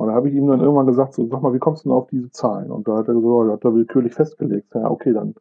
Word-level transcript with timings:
Und 0.00 0.06
da 0.06 0.14
habe 0.14 0.30
ich 0.30 0.34
ihm 0.34 0.46
dann 0.46 0.60
irgendwann 0.62 0.86
gesagt, 0.86 1.12
so, 1.12 1.26
sag 1.26 1.42
mal, 1.42 1.52
wie 1.52 1.58
kommst 1.58 1.84
du 1.84 1.90
denn 1.90 1.98
auf 1.98 2.06
diese 2.06 2.30
Zahlen? 2.30 2.70
Und 2.70 2.88
da 2.88 2.96
hat 2.96 3.08
er 3.08 3.12
gesagt, 3.12 3.22
oh, 3.22 3.52
hat 3.52 3.64
er 3.64 3.74
willkürlich 3.74 4.14
festgelegt. 4.14 4.74
Ja, 4.74 4.90
okay, 4.90 5.12
dann 5.12 5.34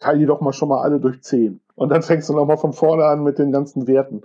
teile 0.00 0.18
die 0.18 0.26
doch 0.26 0.42
mal 0.42 0.52
schon 0.52 0.68
mal 0.68 0.82
alle 0.82 1.00
durch 1.00 1.22
10. 1.22 1.60
Und 1.76 1.88
dann 1.88 2.02
fängst 2.02 2.28
du 2.28 2.34
nochmal 2.34 2.58
von 2.58 2.74
vorne 2.74 3.06
an 3.06 3.22
mit 3.22 3.38
den 3.38 3.52
ganzen 3.52 3.86
Werten. 3.86 4.20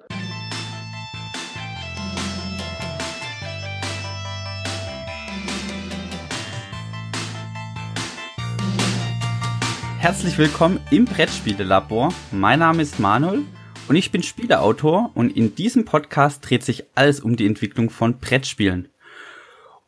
Herzlich 10.00 10.38
willkommen 10.38 10.82
im 10.92 11.06
Brettspielelabor. 11.06 12.10
Mein 12.34 12.60
Name 12.60 12.82
ist 12.82 13.00
Manuel 13.00 13.44
und 13.88 13.96
ich 13.96 14.12
bin 14.12 14.22
Spieleautor 14.22 15.12
und 15.16 15.38
in 15.38 15.56
diesem 15.56 15.86
Podcast 15.86 16.50
dreht 16.50 16.64
sich 16.64 16.88
alles 16.94 17.22
um 17.22 17.38
die 17.38 17.48
Entwicklung 17.48 17.90
von 17.90 18.18
Brettspielen. 18.18 18.91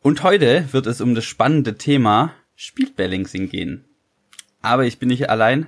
Und 0.03 0.21
heute 0.21 0.65
wird 0.73 0.85
es 0.85 0.99
um 0.99 1.15
das 1.15 1.23
spannende 1.23 1.75
Thema 1.75 2.33
Spielbalancing 2.55 3.47
gehen. 3.47 3.85
Aber 4.61 4.83
ich 4.83 4.99
bin 4.99 5.07
nicht 5.07 5.29
allein, 5.29 5.67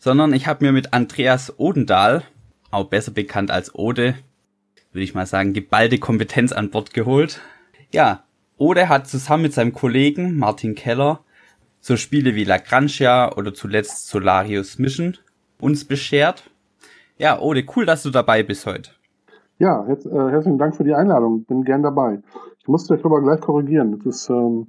sondern 0.00 0.32
ich 0.34 0.46
habe 0.46 0.64
mir 0.64 0.70
mit 0.70 0.92
Andreas 0.92 1.58
Odendahl, 1.58 2.22
auch 2.70 2.84
besser 2.84 3.10
bekannt 3.10 3.50
als 3.50 3.74
Ode, 3.74 4.14
würde 4.92 5.02
ich 5.02 5.14
mal 5.14 5.26
sagen, 5.26 5.52
geballte 5.52 5.98
Kompetenz 5.98 6.52
an 6.52 6.70
Bord 6.70 6.94
geholt. 6.94 7.40
Ja, 7.90 8.22
Ode 8.56 8.88
hat 8.88 9.08
zusammen 9.08 9.42
mit 9.42 9.52
seinem 9.52 9.72
Kollegen 9.72 10.38
Martin 10.38 10.76
Keller 10.76 11.18
so 11.80 11.96
Spiele 11.96 12.36
wie 12.36 12.44
Lagrangia 12.44 13.32
oder 13.36 13.52
zuletzt 13.52 14.06
Solarius 14.06 14.78
Mission 14.78 15.18
uns 15.58 15.84
beschert. 15.84 16.48
Ja, 17.18 17.40
Ode, 17.40 17.64
cool, 17.74 17.84
dass 17.84 18.04
du 18.04 18.10
dabei 18.10 18.44
bist 18.44 18.64
heute. 18.64 18.92
Ja, 19.58 19.84
jetzt, 19.88 20.06
äh, 20.06 20.10
herzlichen 20.10 20.58
Dank 20.58 20.76
für 20.76 20.84
die 20.84 20.94
Einladung. 20.94 21.42
Bin 21.44 21.64
gern 21.64 21.82
dabei. 21.82 22.20
Ich 22.62 22.68
muss 22.68 22.86
dich 22.86 23.04
aber 23.04 23.20
gleich 23.20 23.40
korrigieren. 23.40 23.98
Das 23.98 24.06
ist 24.06 24.30
ähm, 24.30 24.68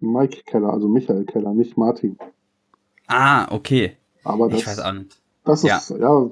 Mike 0.00 0.44
Keller, 0.46 0.72
also 0.72 0.88
Michael 0.88 1.26
Keller, 1.26 1.52
nicht 1.52 1.76
Martin. 1.76 2.16
Ah, 3.06 3.52
okay. 3.52 3.98
Aber 4.24 4.48
das, 4.48 4.60
ich 4.60 4.66
weiß 4.66 4.80
auch 4.80 4.92
nicht. 4.92 5.20
Das 5.44 5.62
ist, 5.62 5.90
ja. 5.90 5.98
ja 5.98 6.30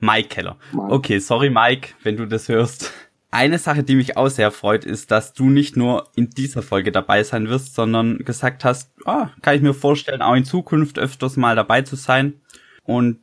Mike 0.00 0.28
Keller. 0.28 0.56
Mike. 0.72 0.92
Okay, 0.92 1.18
sorry 1.20 1.48
Mike, 1.48 1.90
wenn 2.02 2.16
du 2.16 2.26
das 2.26 2.48
hörst. 2.48 2.90
Eine 3.30 3.58
Sache, 3.58 3.84
die 3.84 3.94
mich 3.94 4.16
auch 4.16 4.28
sehr 4.28 4.50
freut, 4.50 4.84
ist, 4.84 5.12
dass 5.12 5.32
du 5.32 5.48
nicht 5.48 5.76
nur 5.76 6.08
in 6.16 6.30
dieser 6.30 6.62
Folge 6.62 6.90
dabei 6.90 7.22
sein 7.22 7.48
wirst, 7.48 7.76
sondern 7.76 8.18
gesagt 8.18 8.64
hast, 8.64 8.90
ah, 9.04 9.30
kann 9.42 9.54
ich 9.54 9.62
mir 9.62 9.74
vorstellen, 9.74 10.22
auch 10.22 10.34
in 10.34 10.44
Zukunft 10.44 10.98
öfters 10.98 11.36
mal 11.36 11.54
dabei 11.54 11.82
zu 11.82 11.94
sein 11.94 12.40
und 12.82 13.20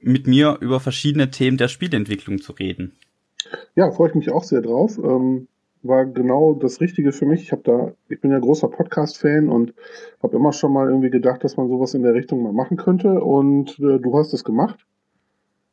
mit 0.00 0.28
mir 0.28 0.58
über 0.60 0.78
verschiedene 0.78 1.32
Themen 1.32 1.56
der 1.56 1.66
Spielentwicklung 1.66 2.40
zu 2.40 2.52
reden. 2.52 2.92
Ja, 3.74 3.90
freue 3.90 4.10
ich 4.10 4.14
mich 4.14 4.30
auch 4.30 4.44
sehr 4.44 4.62
drauf. 4.62 4.98
Ähm, 4.98 5.48
war 5.82 6.06
genau 6.06 6.54
das 6.54 6.80
Richtige 6.80 7.12
für 7.12 7.26
mich. 7.26 7.42
Ich 7.42 7.52
habe 7.52 7.62
da, 7.64 7.92
ich 8.08 8.20
bin 8.20 8.30
ja 8.30 8.38
großer 8.38 8.68
Podcast-Fan 8.68 9.48
und 9.48 9.74
habe 10.22 10.36
immer 10.36 10.52
schon 10.52 10.72
mal 10.72 10.88
irgendwie 10.88 11.10
gedacht, 11.10 11.44
dass 11.44 11.56
man 11.56 11.68
sowas 11.68 11.94
in 11.94 12.02
der 12.02 12.14
Richtung 12.14 12.42
mal 12.42 12.52
machen 12.52 12.76
könnte. 12.76 13.20
Und 13.20 13.78
äh, 13.78 13.98
du 13.98 14.16
hast 14.16 14.32
es 14.32 14.44
gemacht. 14.44 14.86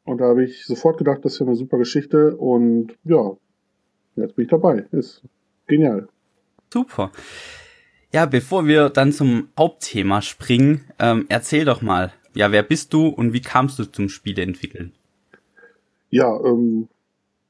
Und 0.06 0.20
da 0.22 0.26
habe 0.26 0.44
ich 0.44 0.66
sofort 0.66 0.98
gedacht, 0.98 1.24
das 1.24 1.34
ist 1.34 1.40
ja 1.40 1.46
eine 1.46 1.56
super 1.56 1.78
Geschichte. 1.78 2.36
Und 2.36 2.98
ja, 3.04 3.36
Jetzt 4.20 4.36
bin 4.36 4.46
ich 4.46 4.52
dabei. 4.52 4.86
Ist 4.92 5.24
genial. 5.68 6.08
Super. 6.72 7.12
Ja, 8.12 8.26
bevor 8.26 8.68
wir 8.68 8.90
dann 8.90 9.12
zum 9.12 9.50
Hauptthema 9.58 10.22
springen, 10.22 10.82
ähm, 11.00 11.26
erzähl 11.30 11.66
doch 11.66 11.82
mal, 11.82 12.12
ja, 12.34 12.52
wer 12.52 12.64
bist 12.64 12.94
du 12.94 13.08
und 13.08 13.34
wie 13.34 13.42
kamst 13.42 13.80
du 13.80 13.86
zum 13.86 14.10
Spieleentwickeln? 14.10 14.94
Ja, 16.10 16.40
ähm, 16.44 16.90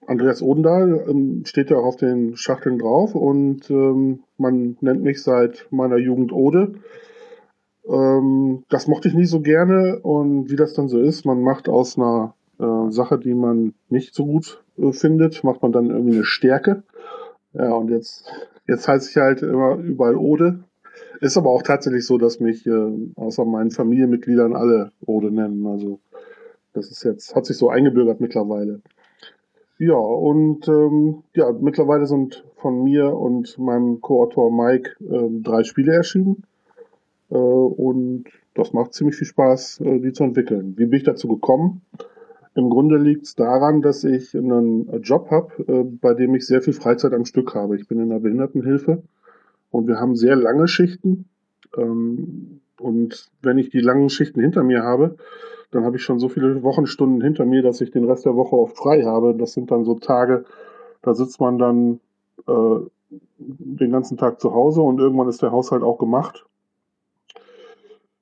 Andreas 0.09 0.41
Odendahl 0.41 1.05
ähm, 1.07 1.43
steht 1.45 1.69
ja 1.69 1.77
auch 1.77 1.85
auf 1.85 1.95
den 1.95 2.35
Schachteln 2.35 2.79
drauf 2.79 3.13
und 3.13 3.69
ähm, 3.69 4.23
man 4.37 4.75
nennt 4.81 5.03
mich 5.03 5.21
seit 5.21 5.67
meiner 5.69 5.97
Jugend 5.97 6.31
Ode. 6.31 6.73
Ähm, 7.87 8.63
das 8.69 8.87
mochte 8.87 9.07
ich 9.07 9.13
nie 9.13 9.25
so 9.25 9.41
gerne 9.41 9.99
und 9.99 10.49
wie 10.49 10.55
das 10.55 10.73
dann 10.73 10.87
so 10.87 10.99
ist, 10.99 11.25
man 11.25 11.43
macht 11.43 11.69
aus 11.69 11.95
einer 11.95 12.33
äh, 12.59 12.89
Sache, 12.89 13.19
die 13.19 13.35
man 13.35 13.75
nicht 13.89 14.15
so 14.15 14.25
gut 14.25 14.63
äh, 14.79 14.93
findet, 14.93 15.43
macht 15.43 15.61
man 15.61 15.71
dann 15.71 15.91
irgendwie 15.91 16.15
eine 16.15 16.25
Stärke. 16.25 16.81
Ja, 17.53 17.73
und 17.73 17.91
jetzt, 17.91 18.33
jetzt 18.67 18.87
heiße 18.87 19.11
ich 19.11 19.17
halt 19.17 19.43
immer 19.43 19.75
überall 19.75 20.15
Ode. 20.15 20.63
Ist 21.21 21.37
aber 21.37 21.51
auch 21.51 21.61
tatsächlich 21.61 22.07
so, 22.07 22.17
dass 22.17 22.39
mich 22.39 22.65
äh, 22.65 23.11
außer 23.15 23.45
meinen 23.45 23.69
Familienmitgliedern 23.69 24.55
alle 24.55 24.91
Ode 25.05 25.29
nennen. 25.29 25.67
Also 25.67 25.99
das 26.73 26.89
ist 26.89 27.03
jetzt, 27.03 27.35
hat 27.35 27.45
sich 27.45 27.57
so 27.57 27.69
eingebürgert 27.69 28.21
mittlerweile. 28.21 28.81
Ja, 29.79 29.95
und 29.95 30.67
ähm, 30.67 31.23
ja, 31.33 31.53
mittlerweile 31.53 32.05
sind 32.05 32.43
von 32.57 32.83
mir 32.83 33.13
und 33.15 33.57
meinem 33.57 34.01
Co-Autor 34.01 34.51
Mike 34.51 34.97
äh, 34.99 35.41
drei 35.41 35.63
Spiele 35.63 35.93
erschienen. 35.93 36.43
Äh, 37.29 37.35
und 37.35 38.25
das 38.55 38.73
macht 38.73 38.93
ziemlich 38.93 39.15
viel 39.15 39.27
Spaß, 39.27 39.79
äh, 39.79 39.99
die 39.99 40.11
zu 40.11 40.25
entwickeln. 40.25 40.73
Wie 40.77 40.85
bin 40.85 40.97
ich 40.97 41.05
dazu 41.05 41.29
gekommen? 41.29 41.81
Im 42.55 42.69
Grunde 42.69 42.97
liegt 42.97 43.23
es 43.23 43.35
daran, 43.35 43.81
dass 43.81 44.03
ich 44.03 44.35
einen 44.35 45.01
Job 45.01 45.31
habe, 45.31 45.63
äh, 45.65 45.83
bei 45.83 46.13
dem 46.13 46.35
ich 46.35 46.45
sehr 46.45 46.61
viel 46.61 46.73
Freizeit 46.73 47.13
am 47.13 47.23
Stück 47.23 47.55
habe. 47.55 47.77
Ich 47.77 47.87
bin 47.87 48.01
in 48.01 48.09
der 48.09 48.19
Behindertenhilfe 48.19 49.01
und 49.71 49.87
wir 49.87 49.97
haben 49.97 50.17
sehr 50.17 50.35
lange 50.35 50.67
Schichten. 50.67 51.29
Ähm, 51.77 52.59
und 52.79 53.29
wenn 53.41 53.57
ich 53.57 53.69
die 53.69 53.81
langen 53.81 54.09
Schichten 54.09 54.41
hinter 54.41 54.63
mir 54.63 54.83
habe, 54.83 55.17
dann 55.71 55.83
habe 55.83 55.97
ich 55.97 56.03
schon 56.03 56.19
so 56.19 56.29
viele 56.29 56.63
Wochenstunden 56.63 57.21
hinter 57.21 57.45
mir, 57.45 57.61
dass 57.61 57.81
ich 57.81 57.91
den 57.91 58.05
Rest 58.05 58.25
der 58.25 58.35
Woche 58.35 58.55
oft 58.55 58.77
frei 58.77 59.03
habe. 59.03 59.35
Das 59.35 59.53
sind 59.53 59.71
dann 59.71 59.85
so 59.85 59.95
Tage, 59.95 60.45
da 61.01 61.13
sitzt 61.13 61.39
man 61.39 61.57
dann 61.57 61.99
äh, 62.47 62.79
den 63.37 63.91
ganzen 63.91 64.17
Tag 64.17 64.39
zu 64.39 64.53
Hause 64.53 64.81
und 64.81 64.99
irgendwann 64.99 65.29
ist 65.29 65.41
der 65.41 65.51
Haushalt 65.51 65.83
auch 65.83 65.97
gemacht. 65.97 66.45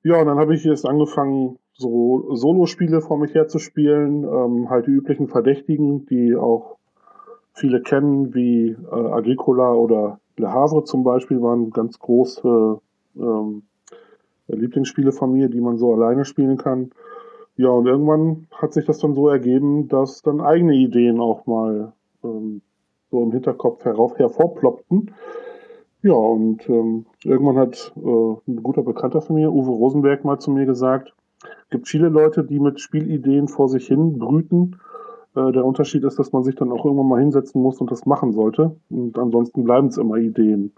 Ja, 0.02 0.20
und 0.20 0.26
dann 0.26 0.38
habe 0.38 0.54
ich 0.54 0.64
jetzt 0.64 0.86
angefangen, 0.86 1.58
so 1.72 2.34
Solospiele 2.34 3.00
vor 3.00 3.18
mich 3.18 3.34
herzuspielen, 3.34 4.24
ähm, 4.24 4.68
halt 4.68 4.86
die 4.86 4.90
üblichen 4.90 5.28
Verdächtigen, 5.28 6.06
die 6.06 6.34
auch 6.34 6.76
viele 7.52 7.80
kennen, 7.82 8.34
wie 8.34 8.70
äh, 8.70 8.94
Agricola 8.94 9.72
oder 9.72 10.20
Le 10.36 10.52
Havre 10.52 10.84
zum 10.84 11.04
Beispiel, 11.04 11.40
waren 11.40 11.70
ganz 11.70 11.98
große 11.98 12.80
ähm, 13.16 13.62
Lieblingsspiele 14.56 15.12
von 15.12 15.32
mir, 15.32 15.48
die 15.48 15.60
man 15.60 15.76
so 15.78 15.92
alleine 15.92 16.24
spielen 16.24 16.56
kann. 16.56 16.90
Ja, 17.56 17.70
und 17.70 17.86
irgendwann 17.86 18.46
hat 18.52 18.72
sich 18.72 18.84
das 18.84 18.98
dann 18.98 19.14
so 19.14 19.28
ergeben, 19.28 19.88
dass 19.88 20.22
dann 20.22 20.40
eigene 20.40 20.74
Ideen 20.74 21.20
auch 21.20 21.46
mal 21.46 21.92
ähm, 22.22 22.62
so 23.10 23.22
im 23.22 23.32
Hinterkopf 23.32 23.84
herauf, 23.84 24.16
hervorploppten. 24.18 25.12
Ja, 26.02 26.14
und 26.14 26.68
ähm, 26.68 27.06
irgendwann 27.24 27.58
hat 27.58 27.92
äh, 27.96 28.50
ein 28.50 28.62
guter 28.62 28.82
Bekannter 28.82 29.20
von 29.20 29.34
mir, 29.34 29.52
Uwe 29.52 29.70
Rosenberg, 29.70 30.24
mal 30.24 30.38
zu 30.38 30.52
mir 30.52 30.66
gesagt, 30.66 31.12
gibt 31.70 31.88
viele 31.88 32.08
Leute, 32.08 32.44
die 32.44 32.60
mit 32.60 32.80
Spielideen 32.80 33.48
vor 33.48 33.68
sich 33.68 33.88
hin 33.88 34.18
brüten. 34.18 34.78
Äh, 35.34 35.50
der 35.50 35.64
Unterschied 35.64 36.04
ist, 36.04 36.18
dass 36.18 36.32
man 36.32 36.44
sich 36.44 36.54
dann 36.54 36.70
auch 36.70 36.84
irgendwann 36.84 37.08
mal 37.08 37.20
hinsetzen 37.20 37.60
muss 37.60 37.80
und 37.80 37.90
das 37.90 38.06
machen 38.06 38.32
sollte. 38.32 38.76
Und 38.90 39.18
ansonsten 39.18 39.64
bleiben 39.64 39.88
es 39.88 39.98
immer 39.98 40.16
Ideen. 40.16 40.72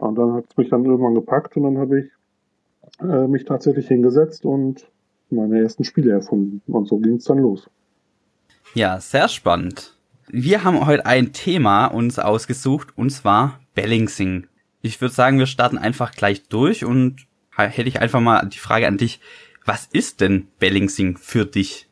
Und 0.00 0.16
dann 0.16 0.32
hat 0.32 0.44
es 0.48 0.56
mich 0.56 0.70
dann 0.70 0.84
irgendwann 0.84 1.14
gepackt 1.14 1.56
und 1.56 1.64
dann 1.64 1.78
habe 1.78 2.00
ich 2.00 2.10
äh, 3.02 3.28
mich 3.28 3.44
tatsächlich 3.44 3.88
hingesetzt 3.88 4.44
und 4.44 4.86
meine 5.30 5.60
ersten 5.60 5.84
Spiele 5.84 6.12
erfunden. 6.12 6.62
Und 6.66 6.88
so 6.88 6.98
ging 6.98 7.16
es 7.16 7.24
dann 7.24 7.38
los. 7.38 7.68
Ja, 8.74 9.00
sehr 9.00 9.28
spannend. 9.28 9.96
Wir 10.28 10.64
haben 10.64 10.86
heute 10.86 11.04
ein 11.04 11.32
Thema 11.32 11.86
uns 11.86 12.18
ausgesucht 12.18 12.88
und 12.96 13.10
zwar 13.10 13.60
Balancing. 13.74 14.46
Ich 14.80 15.00
würde 15.00 15.14
sagen, 15.14 15.38
wir 15.38 15.46
starten 15.46 15.78
einfach 15.78 16.12
gleich 16.12 16.48
durch 16.48 16.84
und 16.84 17.26
hätte 17.54 17.88
ich 17.88 18.00
einfach 18.00 18.20
mal 18.20 18.46
die 18.46 18.58
Frage 18.58 18.86
an 18.86 18.96
dich. 18.96 19.20
Was 19.64 19.86
ist 19.92 20.20
denn 20.20 20.48
Balancing 20.58 21.16
für 21.16 21.44
dich? 21.44 21.88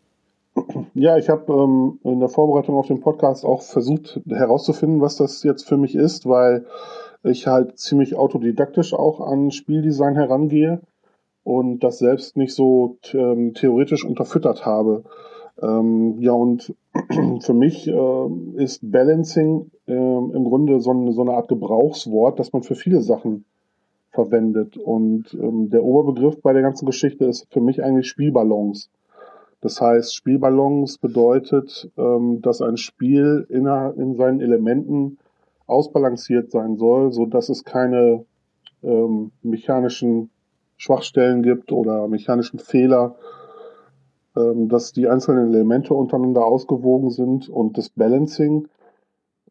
Ja, 0.95 1.17
ich 1.17 1.29
habe 1.29 1.53
ähm, 1.53 2.01
in 2.03 2.19
der 2.19 2.29
Vorbereitung 2.29 2.77
auf 2.77 2.89
den 2.89 3.01
Podcast 3.01 3.45
auch 3.45 3.63
versucht 3.63 4.21
herauszufinden, 4.27 5.01
was 5.01 5.17
das 5.17 5.43
jetzt 5.43 5.69
für 5.69 5.77
mich 5.77 5.95
ist, 5.95 6.27
weil 6.27 6.67
ich 7.23 7.47
halt 7.47 7.79
ziemlich 7.79 8.17
autodidaktisch 8.17 8.95
auch 8.95 9.21
an 9.21 9.51
Spieldesign 9.51 10.15
herangehe 10.15 10.81
und 11.51 11.81
das 11.81 11.99
selbst 11.99 12.37
nicht 12.37 12.55
so 12.55 12.99
ähm, 13.13 13.55
theoretisch 13.55 14.05
unterfüttert 14.05 14.65
habe. 14.65 15.03
Ähm, 15.61 16.21
ja, 16.21 16.31
und 16.31 16.77
für 17.41 17.55
mich 17.55 17.89
äh, 17.89 18.63
ist 18.63 18.89
Balancing 18.89 19.73
äh, 19.89 19.93
im 19.93 20.45
Grunde 20.45 20.79
so 20.79 20.93
eine, 20.93 21.13
so 21.13 21.23
eine 21.23 21.33
Art 21.33 21.49
Gebrauchswort, 21.49 22.39
das 22.39 22.53
man 22.53 22.63
für 22.63 22.77
viele 22.77 23.03
Sachen 23.03 23.47
verwendet. 24.13 24.77
Und 24.77 25.35
ähm, 25.35 25.71
der 25.71 25.83
Oberbegriff 25.83 26.41
bei 26.41 26.53
der 26.53 26.63
ganzen 26.63 26.87
Geschichte 26.87 27.25
ist 27.25 27.49
für 27.51 27.61
mich 27.61 27.83
eigentlich 27.83 28.07
Spielbalance. 28.07 28.89
Das 29.61 29.81
heißt, 29.81 30.15
Spielbalance 30.15 30.99
bedeutet, 31.01 31.91
ähm, 31.99 32.43
dass 32.43 32.63
ein 32.63 32.77
Spiel 32.77 33.45
in, 33.49 33.67
in 33.67 34.15
seinen 34.15 34.41
Elementen 34.41 35.19
ausbalanciert 35.67 36.53
sein 36.53 36.77
soll, 36.77 37.11
so 37.11 37.27
dass 37.27 37.49
es 37.49 37.65
keine 37.65 38.25
ähm, 38.85 39.33
mechanischen 39.43 40.31
Schwachstellen 40.81 41.43
gibt 41.43 41.73
oder 41.73 42.09
mechanischen 42.09 42.59
Fehler, 42.59 43.17
ähm, 44.35 44.69
dass 44.69 44.93
die 44.93 45.09
einzelnen 45.09 45.53
Elemente 45.53 45.93
untereinander 45.93 46.45
ausgewogen 46.47 47.11
sind 47.11 47.49
und 47.49 47.77
das 47.77 47.91
Balancing 47.91 48.67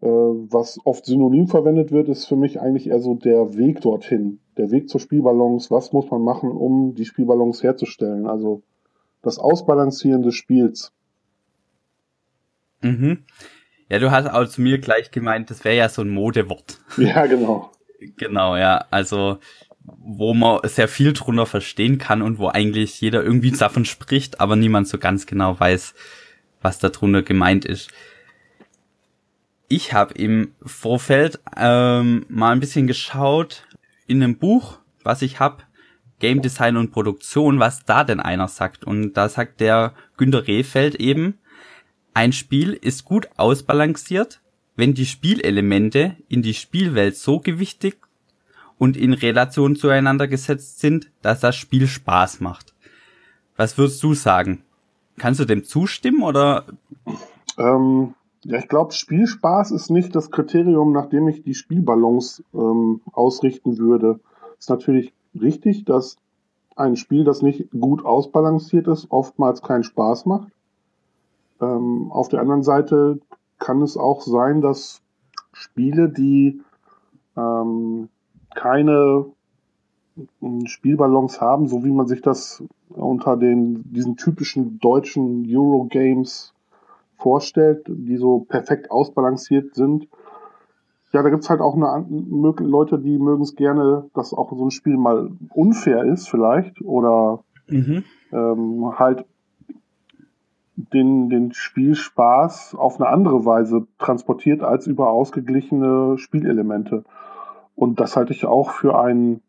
Äh, 0.02 0.08
was 0.08 0.80
oft 0.86 1.06
synonym 1.06 1.48
verwendet 1.48 1.92
wird, 1.92 2.08
ist 2.08 2.26
für 2.26 2.38
mich 2.38 2.62
eigentlich 2.62 2.88
eher 2.88 3.02
so 3.02 3.16
der 3.16 3.58
Weg 3.58 3.82
dorthin. 3.82 4.40
Der 4.56 4.72
Weg 4.72 4.88
zur 4.88 5.02
Spielbalance. 5.02 5.70
Was 5.72 5.92
muss 5.92 6.10
man 6.10 6.22
machen, 6.22 6.52
um 6.52 6.96
die 6.96 7.04
Spielbalance 7.04 7.62
herzustellen? 7.64 8.26
Also 8.26 8.62
das 9.22 9.40
Ausbalancieren 9.40 10.22
des 10.22 10.36
Spiels. 10.36 10.94
Mhm. 12.82 13.26
Ja, 13.90 14.00
du 14.00 14.10
hast 14.10 14.28
auch 14.28 14.48
zu 14.48 14.62
mir 14.62 14.78
gleich 14.80 15.12
gemeint, 15.12 15.50
das 15.50 15.66
wäre 15.66 15.76
ja 15.76 15.90
so 15.90 16.02
ein 16.02 16.10
Modewort. 16.10 16.80
Ja, 16.96 17.26
genau. 17.26 17.70
genau, 18.18 18.56
ja. 18.56 18.86
Also, 18.92 19.40
wo 19.84 20.34
man 20.34 20.60
sehr 20.64 20.88
viel 20.88 21.14
drunter 21.14 21.46
verstehen 21.46 21.98
kann 21.98 22.22
und 22.22 22.38
wo 22.38 22.48
eigentlich 22.48 23.00
jeder 23.02 23.24
irgendwie 23.24 23.52
davon 23.52 23.86
spricht, 23.86 24.40
aber 24.40 24.56
niemand 24.56 24.88
so 24.88 24.98
ganz 24.98 25.26
genau 25.26 25.60
weiß, 25.60 25.94
was 26.62 26.80
darunter 26.80 27.24
gemeint 27.24 27.66
ist. 27.66 27.90
Ich 29.68 29.94
habe 29.94 30.14
im 30.16 30.54
Vorfeld 30.66 31.40
ähm, 31.56 32.26
mal 32.28 32.52
ein 32.52 32.60
bisschen 32.60 32.88
geschaut 32.88 33.68
in 34.08 34.24
einem 34.24 34.38
Buch, 34.38 34.80
was 35.04 35.22
ich 35.22 35.40
habe, 35.40 35.64
Game 36.20 36.42
Design 36.42 36.76
und 36.76 36.92
Produktion, 36.92 37.60
was 37.60 37.86
da 37.86 38.04
denn 38.04 38.20
einer 38.20 38.48
sagt. 38.48 38.84
Und 38.84 39.14
da 39.14 39.30
sagt 39.30 39.62
der 39.62 39.94
Günter 40.18 40.48
Rehfeld 40.48 40.96
eben, 40.96 41.38
ein 42.14 42.34
Spiel 42.34 42.74
ist 42.74 43.06
gut 43.06 43.30
ausbalanciert, 43.38 44.42
wenn 44.76 44.94
die 44.94 45.06
Spielelemente 45.06 46.18
in 46.28 46.42
die 46.42 46.54
Spielwelt 46.54 47.16
so 47.16 47.40
gewichtig 47.40 47.98
und 48.80 48.98
in 48.98 49.14
Relation 49.14 49.76
zueinander 49.76 50.28
gesetzt 50.28 50.80
sind, 50.80 51.12
dass 51.22 51.42
das 51.42 51.56
Spiel 51.56 51.86
Spaß 51.86 52.40
macht. 52.40 52.74
Was 53.56 53.78
würdest 53.78 54.02
du 54.02 54.16
sagen? 54.16 54.64
Kannst 55.18 55.40
du 55.40 55.46
dem 55.46 55.66
zustimmen 55.66 56.24
oder? 56.24 56.66
Ähm, 57.58 58.16
ja, 58.46 58.58
ich 58.58 58.70
glaube, 58.70 58.94
Spielspaß 58.94 59.72
ist 59.72 59.92
nicht 59.92 60.16
das 60.16 60.32
Kriterium, 60.32 60.94
nach 60.94 61.08
dem 61.08 61.28
ich 61.28 61.44
die 61.44 61.54
Spielbalance 61.54 62.42
ähm, 62.54 63.02
ausrichten 63.12 63.78
würde. 63.78 64.22
Ist 64.58 64.70
natürlich 64.70 65.14
richtig, 65.40 65.84
dass 65.84 66.16
ein 66.78 66.96
Spiel, 66.96 67.26
das 67.26 67.42
nicht 67.42 67.70
gut 67.72 68.06
ausbalanciert 68.06 68.88
ist, 68.88 69.08
oftmals 69.12 69.62
keinen 69.62 69.84
Spaß 69.84 70.26
macht. 70.26 70.48
Ähm, 71.60 72.10
auf 72.12 72.30
der 72.30 72.40
anderen 72.40 72.64
Seite 72.64 73.20
kann 73.58 73.82
es 73.82 73.98
auch 73.98 74.22
sein, 74.22 74.62
dass 74.62 75.02
Spiele, 75.52 76.08
die 76.08 76.62
ähm, 77.36 78.08
keine 78.56 79.26
hm, 80.40 80.66
Spielbalance 80.66 81.40
haben, 81.42 81.68
so 81.68 81.84
wie 81.84 81.92
man 81.92 82.08
sich 82.08 82.22
das 82.22 82.64
unter 82.90 83.38
den 83.38 83.84
diesen 83.92 84.18
typischen 84.18 84.80
deutschen 84.80 85.46
Eurogames 85.48 86.54
vorstellt, 87.18 87.86
die 87.88 88.18
so 88.18 88.40
perfekt 88.40 88.92
ausbalanciert 88.92 89.76
sind. 89.76 90.08
Ja, 91.12 91.24
da 91.24 91.30
gibt's 91.30 91.50
halt 91.50 91.60
auch 91.60 91.76
eine, 91.76 92.06
Leute, 92.60 93.00
die 93.00 93.18
mögen 93.18 93.42
es 93.42 93.56
gerne, 93.56 94.10
dass 94.14 94.34
auch 94.34 94.52
so 94.56 94.66
ein 94.66 94.72
Spiel 94.72 94.96
mal 94.96 95.32
unfair 95.50 96.04
ist 96.06 96.30
vielleicht 96.30 96.82
oder 96.82 97.44
mhm. 97.68 98.04
ähm, 98.32 98.94
halt 98.98 99.26
den, 100.94 101.30
den 101.30 101.52
Spielspaß 101.52 102.76
auf 102.76 103.00
eine 103.00 103.10
andere 103.10 103.46
Weise 103.46 103.88
transportiert 103.98 104.62
als 104.62 104.88
über 104.88 105.10
ausgeglichene 105.10 106.18
Spielelemente. 106.18 107.04
Und 107.80 108.02
das 108.02 108.18
halte 108.18 108.34
ich 108.34 108.46
auch 108.46 108.72
für 108.72 109.00
einen, 109.00 109.42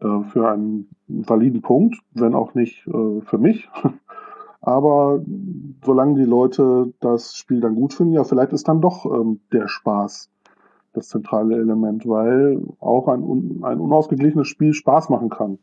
äh, 0.00 0.24
für 0.32 0.50
einen 0.50 0.88
validen 1.06 1.62
Punkt, 1.62 1.94
wenn 2.12 2.34
auch 2.34 2.54
nicht 2.54 2.84
äh, 2.88 3.20
für 3.20 3.38
mich. 3.38 3.68
Aber 4.60 5.22
solange 5.84 6.18
die 6.18 6.28
Leute 6.28 6.92
das 6.98 7.36
Spiel 7.36 7.60
dann 7.60 7.76
gut 7.76 7.94
finden, 7.94 8.12
ja, 8.12 8.24
vielleicht 8.24 8.52
ist 8.52 8.66
dann 8.66 8.80
doch 8.80 9.06
ähm, 9.06 9.38
der 9.52 9.68
Spaß 9.68 10.30
das 10.94 11.08
zentrale 11.08 11.54
Element, 11.54 12.06
weil 12.06 12.60
auch 12.80 13.06
ein, 13.06 13.22
ein 13.62 13.78
unausgeglichenes 13.78 14.48
Spiel 14.48 14.74
Spaß 14.74 15.08
machen 15.10 15.28
kann. 15.28 15.58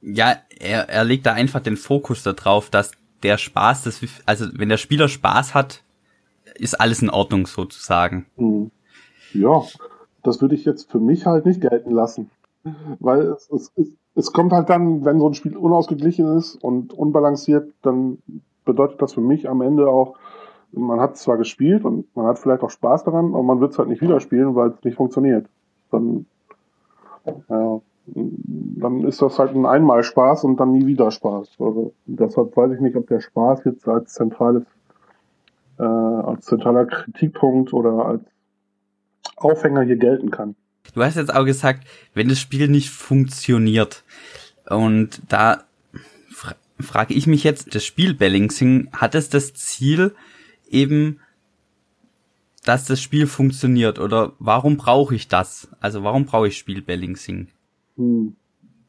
Ja, 0.00 0.36
er, 0.58 0.88
er 0.88 1.04
legt 1.04 1.26
da 1.26 1.34
einfach 1.34 1.60
den 1.60 1.76
Fokus 1.76 2.22
darauf, 2.22 2.70
dass 2.70 2.92
der 3.22 3.36
Spaß, 3.36 3.84
das, 3.84 4.00
also 4.24 4.46
wenn 4.54 4.70
der 4.70 4.78
Spieler 4.78 5.08
Spaß 5.08 5.54
hat, 5.54 5.82
ist 6.54 6.80
alles 6.80 7.02
in 7.02 7.10
Ordnung 7.10 7.46
sozusagen. 7.46 8.24
Hm. 8.36 8.70
Ja, 9.34 9.62
das 10.28 10.40
würde 10.42 10.54
ich 10.54 10.64
jetzt 10.64 10.90
für 10.90 11.00
mich 11.00 11.26
halt 11.26 11.46
nicht 11.46 11.60
gelten 11.60 11.90
lassen. 11.90 12.30
Weil 13.00 13.22
es, 13.22 13.50
es, 13.50 13.72
es, 13.76 13.92
es 14.14 14.32
kommt 14.32 14.52
halt 14.52 14.68
dann, 14.68 15.04
wenn 15.04 15.20
so 15.20 15.28
ein 15.28 15.34
Spiel 15.34 15.56
unausgeglichen 15.56 16.36
ist 16.36 16.56
und 16.56 16.92
unbalanciert, 16.92 17.72
dann 17.82 18.18
bedeutet 18.64 19.00
das 19.00 19.14
für 19.14 19.20
mich 19.20 19.48
am 19.48 19.62
Ende 19.62 19.88
auch, 19.88 20.16
man 20.72 21.00
hat 21.00 21.16
zwar 21.16 21.38
gespielt 21.38 21.84
und 21.84 22.14
man 22.14 22.26
hat 22.26 22.38
vielleicht 22.38 22.62
auch 22.62 22.70
Spaß 22.70 23.04
daran, 23.04 23.32
aber 23.32 23.42
man 23.42 23.60
wird 23.60 23.72
es 23.72 23.78
halt 23.78 23.88
nicht 23.88 24.02
wieder 24.02 24.20
spielen, 24.20 24.54
weil 24.54 24.70
es 24.70 24.84
nicht 24.84 24.96
funktioniert. 24.96 25.46
Dann, 25.90 26.26
ja, 27.48 27.80
dann 28.14 29.04
ist 29.04 29.22
das 29.22 29.38
halt 29.38 29.54
ein 29.54 29.64
einmal 29.64 30.02
Spaß 30.02 30.44
und 30.44 30.60
dann 30.60 30.72
nie 30.72 30.84
wieder 30.84 31.10
Spaß. 31.10 31.56
Also 31.58 31.92
deshalb 32.04 32.54
weiß 32.54 32.72
ich 32.72 32.80
nicht, 32.80 32.96
ob 32.96 33.06
der 33.06 33.20
Spaß 33.20 33.64
jetzt 33.64 33.88
als 33.88 34.12
zentrales, 34.12 34.64
äh, 35.78 35.82
als 35.82 36.44
zentraler 36.44 36.84
Kritikpunkt 36.84 37.72
oder 37.72 38.04
als 38.04 38.22
Aufhänger 39.36 39.82
hier 39.82 39.96
gelten 39.96 40.30
kann. 40.30 40.54
Du 40.94 41.02
hast 41.02 41.16
jetzt 41.16 41.34
auch 41.34 41.44
gesagt, 41.44 41.86
wenn 42.14 42.28
das 42.28 42.40
Spiel 42.40 42.68
nicht 42.68 42.90
funktioniert 42.90 44.04
und 44.68 45.20
da 45.28 45.64
fra 46.30 46.54
frage 46.80 47.14
ich 47.14 47.26
mich 47.26 47.44
jetzt, 47.44 47.74
das 47.74 47.84
Spiel 47.84 48.14
Balancing, 48.14 48.88
hat 48.92 49.14
es 49.14 49.28
das 49.28 49.52
Ziel 49.52 50.14
eben, 50.68 51.18
dass 52.64 52.84
das 52.84 53.00
Spiel 53.00 53.26
funktioniert 53.26 53.98
oder 53.98 54.32
warum 54.38 54.76
brauche 54.76 55.14
ich 55.14 55.28
das? 55.28 55.68
Also 55.80 56.04
warum 56.04 56.26
brauche 56.26 56.48
ich 56.48 56.56
Spielbalancing? 56.56 57.48
Hm. 57.96 58.36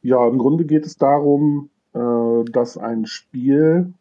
Ja, 0.01 0.27
im 0.27 0.37
Grunde 0.37 0.65
geht 0.65 0.85
es 0.85 0.97
darum, 0.97 1.69
äh, 1.93 2.43
dass 2.51 2.77
ein 2.77 3.05
Spiel 3.05 3.93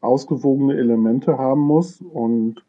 ausgewogene 0.00 0.76
Elemente 0.76 1.36
haben 1.38 1.60
muss 1.60 2.00
und 2.00 2.62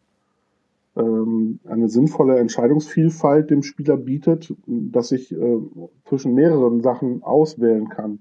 eine 0.94 1.88
sinnvolle 1.88 2.38
Entscheidungsvielfalt 2.38 3.50
dem 3.50 3.64
Spieler 3.64 3.96
bietet, 3.96 4.54
dass 4.66 5.12
ich 5.12 5.32
äh, 5.32 5.58
zwischen 6.06 6.34
mehreren 6.34 6.82
Sachen 6.82 7.24
auswählen 7.24 7.88
kann. 7.88 8.20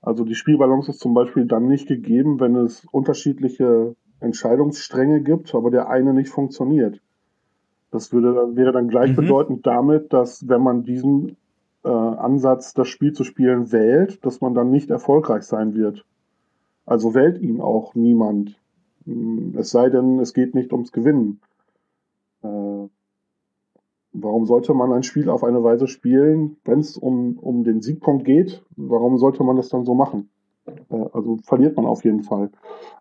Also 0.00 0.24
die 0.24 0.34
Spielbalance 0.34 0.90
ist 0.90 1.00
zum 1.00 1.14
Beispiel 1.14 1.44
dann 1.46 1.68
nicht 1.68 1.86
gegeben, 1.86 2.40
wenn 2.40 2.56
es 2.56 2.86
unterschiedliche 2.90 3.94
Entscheidungsstränge 4.20 5.20
gibt, 5.20 5.54
aber 5.54 5.70
der 5.70 5.90
eine 5.90 6.14
nicht 6.14 6.30
funktioniert. 6.30 7.00
Das 7.90 8.12
würde, 8.12 8.56
wäre 8.56 8.72
dann 8.72 8.88
gleichbedeutend 8.88 9.58
mhm. 9.58 9.62
damit, 9.62 10.12
dass 10.12 10.48
wenn 10.48 10.62
man 10.62 10.84
diesen 10.84 11.36
äh, 11.84 11.88
Ansatz, 11.88 12.72
das 12.72 12.88
Spiel 12.88 13.12
zu 13.12 13.22
spielen, 13.22 13.70
wählt, 13.70 14.24
dass 14.24 14.40
man 14.40 14.54
dann 14.54 14.70
nicht 14.70 14.90
erfolgreich 14.90 15.42
sein 15.42 15.74
wird. 15.74 16.04
Also 16.86 17.14
wählt 17.14 17.40
ihn 17.40 17.60
auch 17.60 17.94
niemand. 17.94 18.58
Hm, 19.04 19.54
es 19.58 19.70
sei 19.70 19.90
denn, 19.90 20.20
es 20.20 20.32
geht 20.32 20.54
nicht 20.54 20.72
ums 20.72 20.92
Gewinnen. 20.92 21.40
Äh, 22.42 22.88
warum 24.12 24.46
sollte 24.46 24.74
man 24.74 24.92
ein 24.92 25.02
Spiel 25.02 25.28
auf 25.28 25.44
eine 25.44 25.62
Weise 25.62 25.88
spielen, 25.88 26.56
wenn 26.64 26.80
es 26.80 26.96
um, 26.96 27.38
um 27.38 27.64
den 27.64 27.80
Siegpunkt 27.80 28.24
geht? 28.24 28.62
Warum 28.76 29.18
sollte 29.18 29.42
man 29.44 29.56
das 29.56 29.68
dann 29.68 29.84
so 29.84 29.94
machen? 29.94 30.28
Äh, 30.66 31.04
also 31.12 31.38
verliert 31.42 31.76
man 31.76 31.86
auf 31.86 32.04
jeden 32.04 32.22
Fall. 32.22 32.50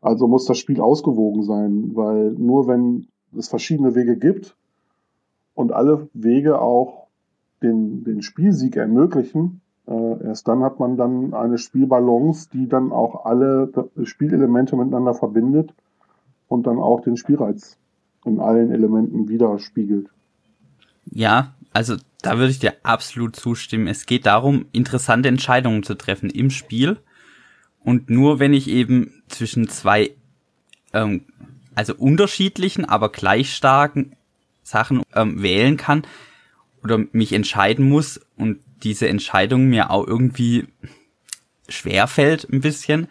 Also 0.01 0.27
muss 0.27 0.45
das 0.45 0.57
Spiel 0.57 0.81
ausgewogen 0.81 1.43
sein, 1.43 1.91
weil 1.95 2.31
nur 2.31 2.67
wenn 2.67 3.07
es 3.37 3.49
verschiedene 3.49 3.95
Wege 3.95 4.17
gibt 4.17 4.55
und 5.53 5.71
alle 5.71 6.09
Wege 6.13 6.61
auch 6.61 7.07
den, 7.61 8.03
den 8.03 8.21
Spielsieg 8.21 8.75
ermöglichen, 8.75 9.61
äh, 9.87 10.23
erst 10.23 10.47
dann 10.47 10.63
hat 10.63 10.79
man 10.79 10.97
dann 10.97 11.33
eine 11.33 11.57
Spielbalance, 11.57 12.49
die 12.51 12.67
dann 12.67 12.91
auch 12.91 13.25
alle 13.25 13.71
Spielelemente 14.03 14.75
miteinander 14.75 15.13
verbindet 15.13 15.73
und 16.47 16.67
dann 16.67 16.79
auch 16.79 17.01
den 17.01 17.17
Spielreiz 17.17 17.77
in 18.25 18.39
allen 18.39 18.71
Elementen 18.71 19.27
widerspiegelt. 19.29 20.09
Ja, 21.11 21.55
also 21.73 21.95
da 22.21 22.37
würde 22.37 22.51
ich 22.51 22.59
dir 22.59 22.75
absolut 22.83 23.35
zustimmen. 23.35 23.87
Es 23.87 24.05
geht 24.05 24.25
darum, 24.25 24.65
interessante 24.71 25.29
Entscheidungen 25.29 25.83
zu 25.83 25.95
treffen 25.95 26.29
im 26.29 26.49
Spiel. 26.49 26.97
Und 27.83 28.09
nur 28.09 28.39
wenn 28.39 28.53
ich 28.53 28.67
eben 28.67 29.23
zwischen 29.27 29.67
zwei, 29.67 30.11
ähm, 30.93 31.21
also 31.73 31.95
unterschiedlichen, 31.95 32.85
aber 32.85 33.11
gleich 33.11 33.53
starken 33.53 34.15
Sachen 34.61 35.01
ähm, 35.15 35.41
wählen 35.41 35.77
kann 35.77 36.03
oder 36.83 36.99
mich 37.11 37.33
entscheiden 37.33 37.89
muss 37.89 38.19
und 38.37 38.59
diese 38.83 39.07
Entscheidung 39.07 39.67
mir 39.67 39.89
auch 39.89 40.05
irgendwie 40.05 40.67
schwer 41.69 42.07
fällt 42.07 42.49
ein 42.51 42.61
bisschen, 42.61 43.07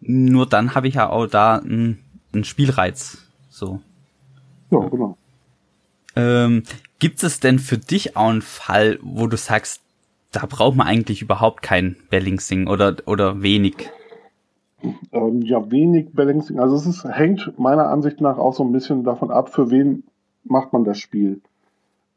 nur 0.00 0.46
dann 0.46 0.74
habe 0.74 0.88
ich 0.88 0.94
ja 0.94 1.08
auch 1.08 1.26
da 1.26 1.56
einen, 1.56 2.04
Spielreiz. 2.42 3.26
So. 3.48 3.80
Ja, 4.70 4.88
genau. 4.88 5.16
Ähm, 6.16 6.62
gibt 6.98 7.22
es 7.22 7.40
denn 7.40 7.58
für 7.58 7.78
dich 7.78 8.16
auch 8.16 8.28
einen 8.28 8.42
Fall, 8.42 8.98
wo 9.02 9.26
du 9.26 9.36
sagst, 9.36 9.80
da 10.32 10.46
braucht 10.46 10.76
man 10.76 10.86
eigentlich 10.86 11.22
überhaupt 11.22 11.62
kein 11.62 11.96
Balancing 12.10 12.68
oder, 12.68 12.96
oder 13.06 13.42
wenig? 13.42 13.90
Ähm, 15.12 15.42
ja, 15.42 15.70
wenig 15.70 16.12
Balancing. 16.12 16.60
Also 16.60 16.76
es 16.76 16.86
ist, 16.86 17.04
hängt 17.04 17.58
meiner 17.58 17.88
Ansicht 17.88 18.20
nach 18.20 18.38
auch 18.38 18.54
so 18.54 18.64
ein 18.64 18.72
bisschen 18.72 19.04
davon 19.04 19.30
ab, 19.30 19.52
für 19.52 19.70
wen 19.70 20.04
macht 20.44 20.72
man 20.72 20.84
das 20.84 20.98
Spiel. 20.98 21.40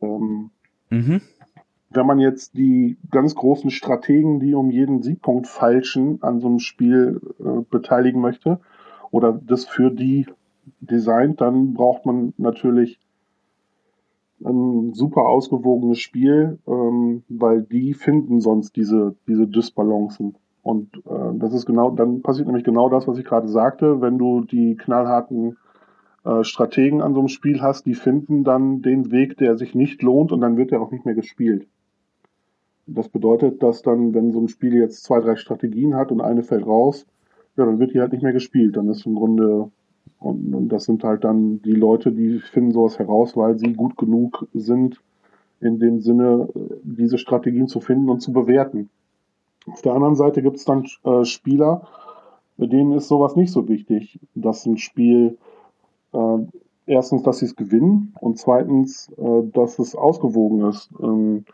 Ähm, 0.02 0.52
mhm. 0.90 1.22
Wenn 1.90 2.06
man 2.06 2.20
jetzt 2.20 2.56
die 2.56 2.98
ganz 3.12 3.36
großen 3.36 3.70
Strategen, 3.70 4.40
die 4.40 4.56
um 4.56 4.72
jeden 4.72 5.04
Siegpunkt 5.04 5.48
feilschen, 5.48 6.22
an 6.24 6.40
so 6.40 6.48
einem 6.48 6.60
Spiel 6.60 7.22
äh, 7.40 7.62
beteiligen 7.70 8.22
möchte 8.22 8.60
oder 9.12 9.34
das 9.34 9.66
für 9.66 9.92
die 9.92 10.26
designt, 10.80 11.42
dann 11.42 11.74
braucht 11.74 12.06
man 12.06 12.34
natürlich 12.38 13.00
ein 14.44 14.94
super 14.94 15.28
ausgewogenes 15.28 16.00
Spiel, 16.00 16.60
ähm, 16.68 17.24
weil 17.30 17.62
die 17.62 17.94
finden 17.94 18.42
sonst 18.42 18.76
diese, 18.76 19.16
diese 19.28 19.48
Dysbalancen. 19.48 20.36
Und 20.62 20.96
äh, 21.06 21.38
das 21.38 21.54
ist 21.54 21.66
genau, 21.66 21.92
dann 21.92 22.22
passiert 22.22 22.48
nämlich 22.48 22.64
genau 22.64 22.90
das, 22.90 23.08
was 23.08 23.18
ich 23.18 23.26
gerade 23.26 23.48
sagte, 23.48 24.02
wenn 24.02 24.18
du 24.18 24.42
die 24.42 24.76
knallharten 24.76 25.58
äh, 26.24 26.44
Strategen 26.44 27.02
an 27.02 27.14
so 27.14 27.20
einem 27.20 27.28
Spiel 27.28 27.62
hast, 27.62 27.86
die 27.86 27.96
finden 27.96 28.44
dann 28.44 28.82
den 28.82 29.12
Weg, 29.12 29.38
der 29.38 29.58
sich 29.58 29.76
nicht 29.76 30.02
lohnt 30.02 30.32
und 30.32 30.42
dann 30.42 30.58
wird 30.58 30.72
er 30.72 30.82
auch 30.82 30.92
nicht 30.92 31.06
mehr 31.06 31.16
gespielt. 31.16 31.68
Das 32.86 33.08
bedeutet, 33.10 33.64
dass 33.64 33.82
dann, 33.82 34.14
wenn 34.14 34.32
so 34.32 34.42
ein 34.42 34.50
Spiel 34.50 34.74
jetzt 34.74 35.04
zwei, 35.04 35.20
drei 35.20 35.36
Strategien 35.36 35.96
hat 35.96 36.12
und 36.12 36.22
eine 36.22 36.44
fällt 36.44 36.66
raus, 36.66 37.06
ja, 37.56 37.66
dann 37.66 37.80
wird 37.80 37.94
die 37.94 38.00
halt 38.00 38.12
nicht 38.12 38.24
mehr 38.24 38.34
gespielt. 38.34 38.76
Dann 38.76 38.90
ist 38.90 39.06
im 39.06 39.16
Grunde 39.16 39.72
und, 40.24 40.54
und 40.54 40.70
das 40.70 40.86
sind 40.86 41.04
halt 41.04 41.24
dann 41.24 41.62
die 41.62 41.74
Leute, 41.74 42.12
die 42.12 42.40
finden 42.40 42.72
sowas 42.72 42.98
heraus, 42.98 43.36
weil 43.36 43.58
sie 43.58 43.74
gut 43.74 43.98
genug 43.98 44.48
sind, 44.54 45.02
in 45.60 45.80
dem 45.80 46.00
Sinne, 46.00 46.50
diese 46.84 47.18
Strategien 47.18 47.68
zu 47.68 47.80
finden 47.80 48.10
und 48.10 48.22
zu 48.22 48.34
bewerten. 48.34 48.90
Auf 49.68 49.82
der 49.82 49.94
anderen 49.94 50.16
Seite 50.16 50.42
gibt 50.42 50.58
es 50.58 50.66
dann 50.66 50.86
äh, 51.04 51.24
Spieler, 51.24 51.88
bei 52.58 52.68
denen 52.68 52.94
ist 52.94 53.08
sowas 53.08 53.36
nicht 53.36 53.52
so 53.52 53.68
wichtig, 53.68 54.20
dass 54.36 54.66
ein 54.66 54.78
Spiel 54.78 55.38
äh, 56.14 56.38
erstens, 56.86 57.24
dass 57.24 57.40
sie 57.40 57.46
es 57.46 57.56
gewinnen 57.56 58.14
und 58.20 58.38
zweitens, 58.38 59.12
äh, 59.18 59.44
dass 59.54 59.80
es 59.80 59.96
ausgewogen 59.96 60.70
ist. 60.70 60.90
Ähm, 61.02 61.46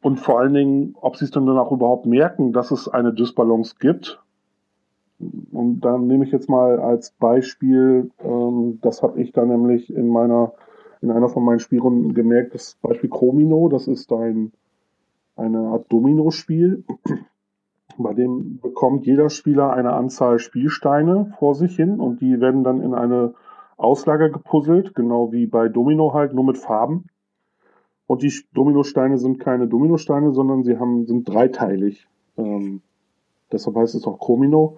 und 0.00 0.20
vor 0.20 0.40
allen 0.40 0.54
Dingen, 0.54 0.94
ob 1.00 1.16
sie 1.16 1.24
es 1.24 1.30
dann 1.30 1.48
auch 1.48 1.72
überhaupt 1.72 2.06
merken, 2.06 2.52
dass 2.52 2.70
es 2.70 2.88
eine 2.88 3.12
Dysbalance 3.12 3.76
gibt 3.78 4.20
und 5.18 5.80
dann 5.80 6.06
nehme 6.06 6.24
ich 6.24 6.32
jetzt 6.32 6.48
mal 6.48 6.78
als 6.78 7.10
Beispiel, 7.10 8.10
ähm, 8.20 8.78
das 8.82 9.02
habe 9.02 9.20
ich 9.20 9.32
dann 9.32 9.48
nämlich 9.48 9.92
in 9.92 10.08
meiner, 10.08 10.52
in 11.00 11.10
einer 11.10 11.28
von 11.28 11.44
meinen 11.44 11.58
Spielrunden 11.58 12.14
gemerkt, 12.14 12.54
das 12.54 12.76
Beispiel 12.80 13.10
Chromino, 13.10 13.68
das 13.68 13.88
ist 13.88 14.12
ein, 14.12 14.52
eine 15.36 15.58
Art 15.68 15.86
Domino-Spiel. 15.92 16.84
Bei 17.98 18.14
dem 18.14 18.60
bekommt 18.60 19.06
jeder 19.06 19.28
Spieler 19.28 19.72
eine 19.72 19.92
Anzahl 19.92 20.38
Spielsteine 20.38 21.34
vor 21.38 21.56
sich 21.56 21.74
hin 21.74 21.98
und 21.98 22.20
die 22.20 22.40
werden 22.40 22.62
dann 22.62 22.80
in 22.80 22.94
eine 22.94 23.34
Auslage 23.76 24.30
gepuzzelt, 24.30 24.94
genau 24.94 25.32
wie 25.32 25.46
bei 25.46 25.68
Domino 25.68 26.14
halt, 26.14 26.32
nur 26.32 26.44
mit 26.44 26.58
Farben. 26.58 27.06
Und 28.06 28.22
die 28.22 28.32
Dominosteine 28.54 29.18
sind 29.18 29.40
keine 29.40 29.66
Dominosteine, 29.66 30.32
sondern 30.32 30.62
sie 30.62 30.78
haben, 30.78 31.06
sind 31.06 31.28
dreiteilig. 31.28 32.06
Ähm, 32.36 32.82
deshalb 33.50 33.76
heißt 33.76 33.96
es 33.96 34.06
auch 34.06 34.18
Chromino. 34.18 34.76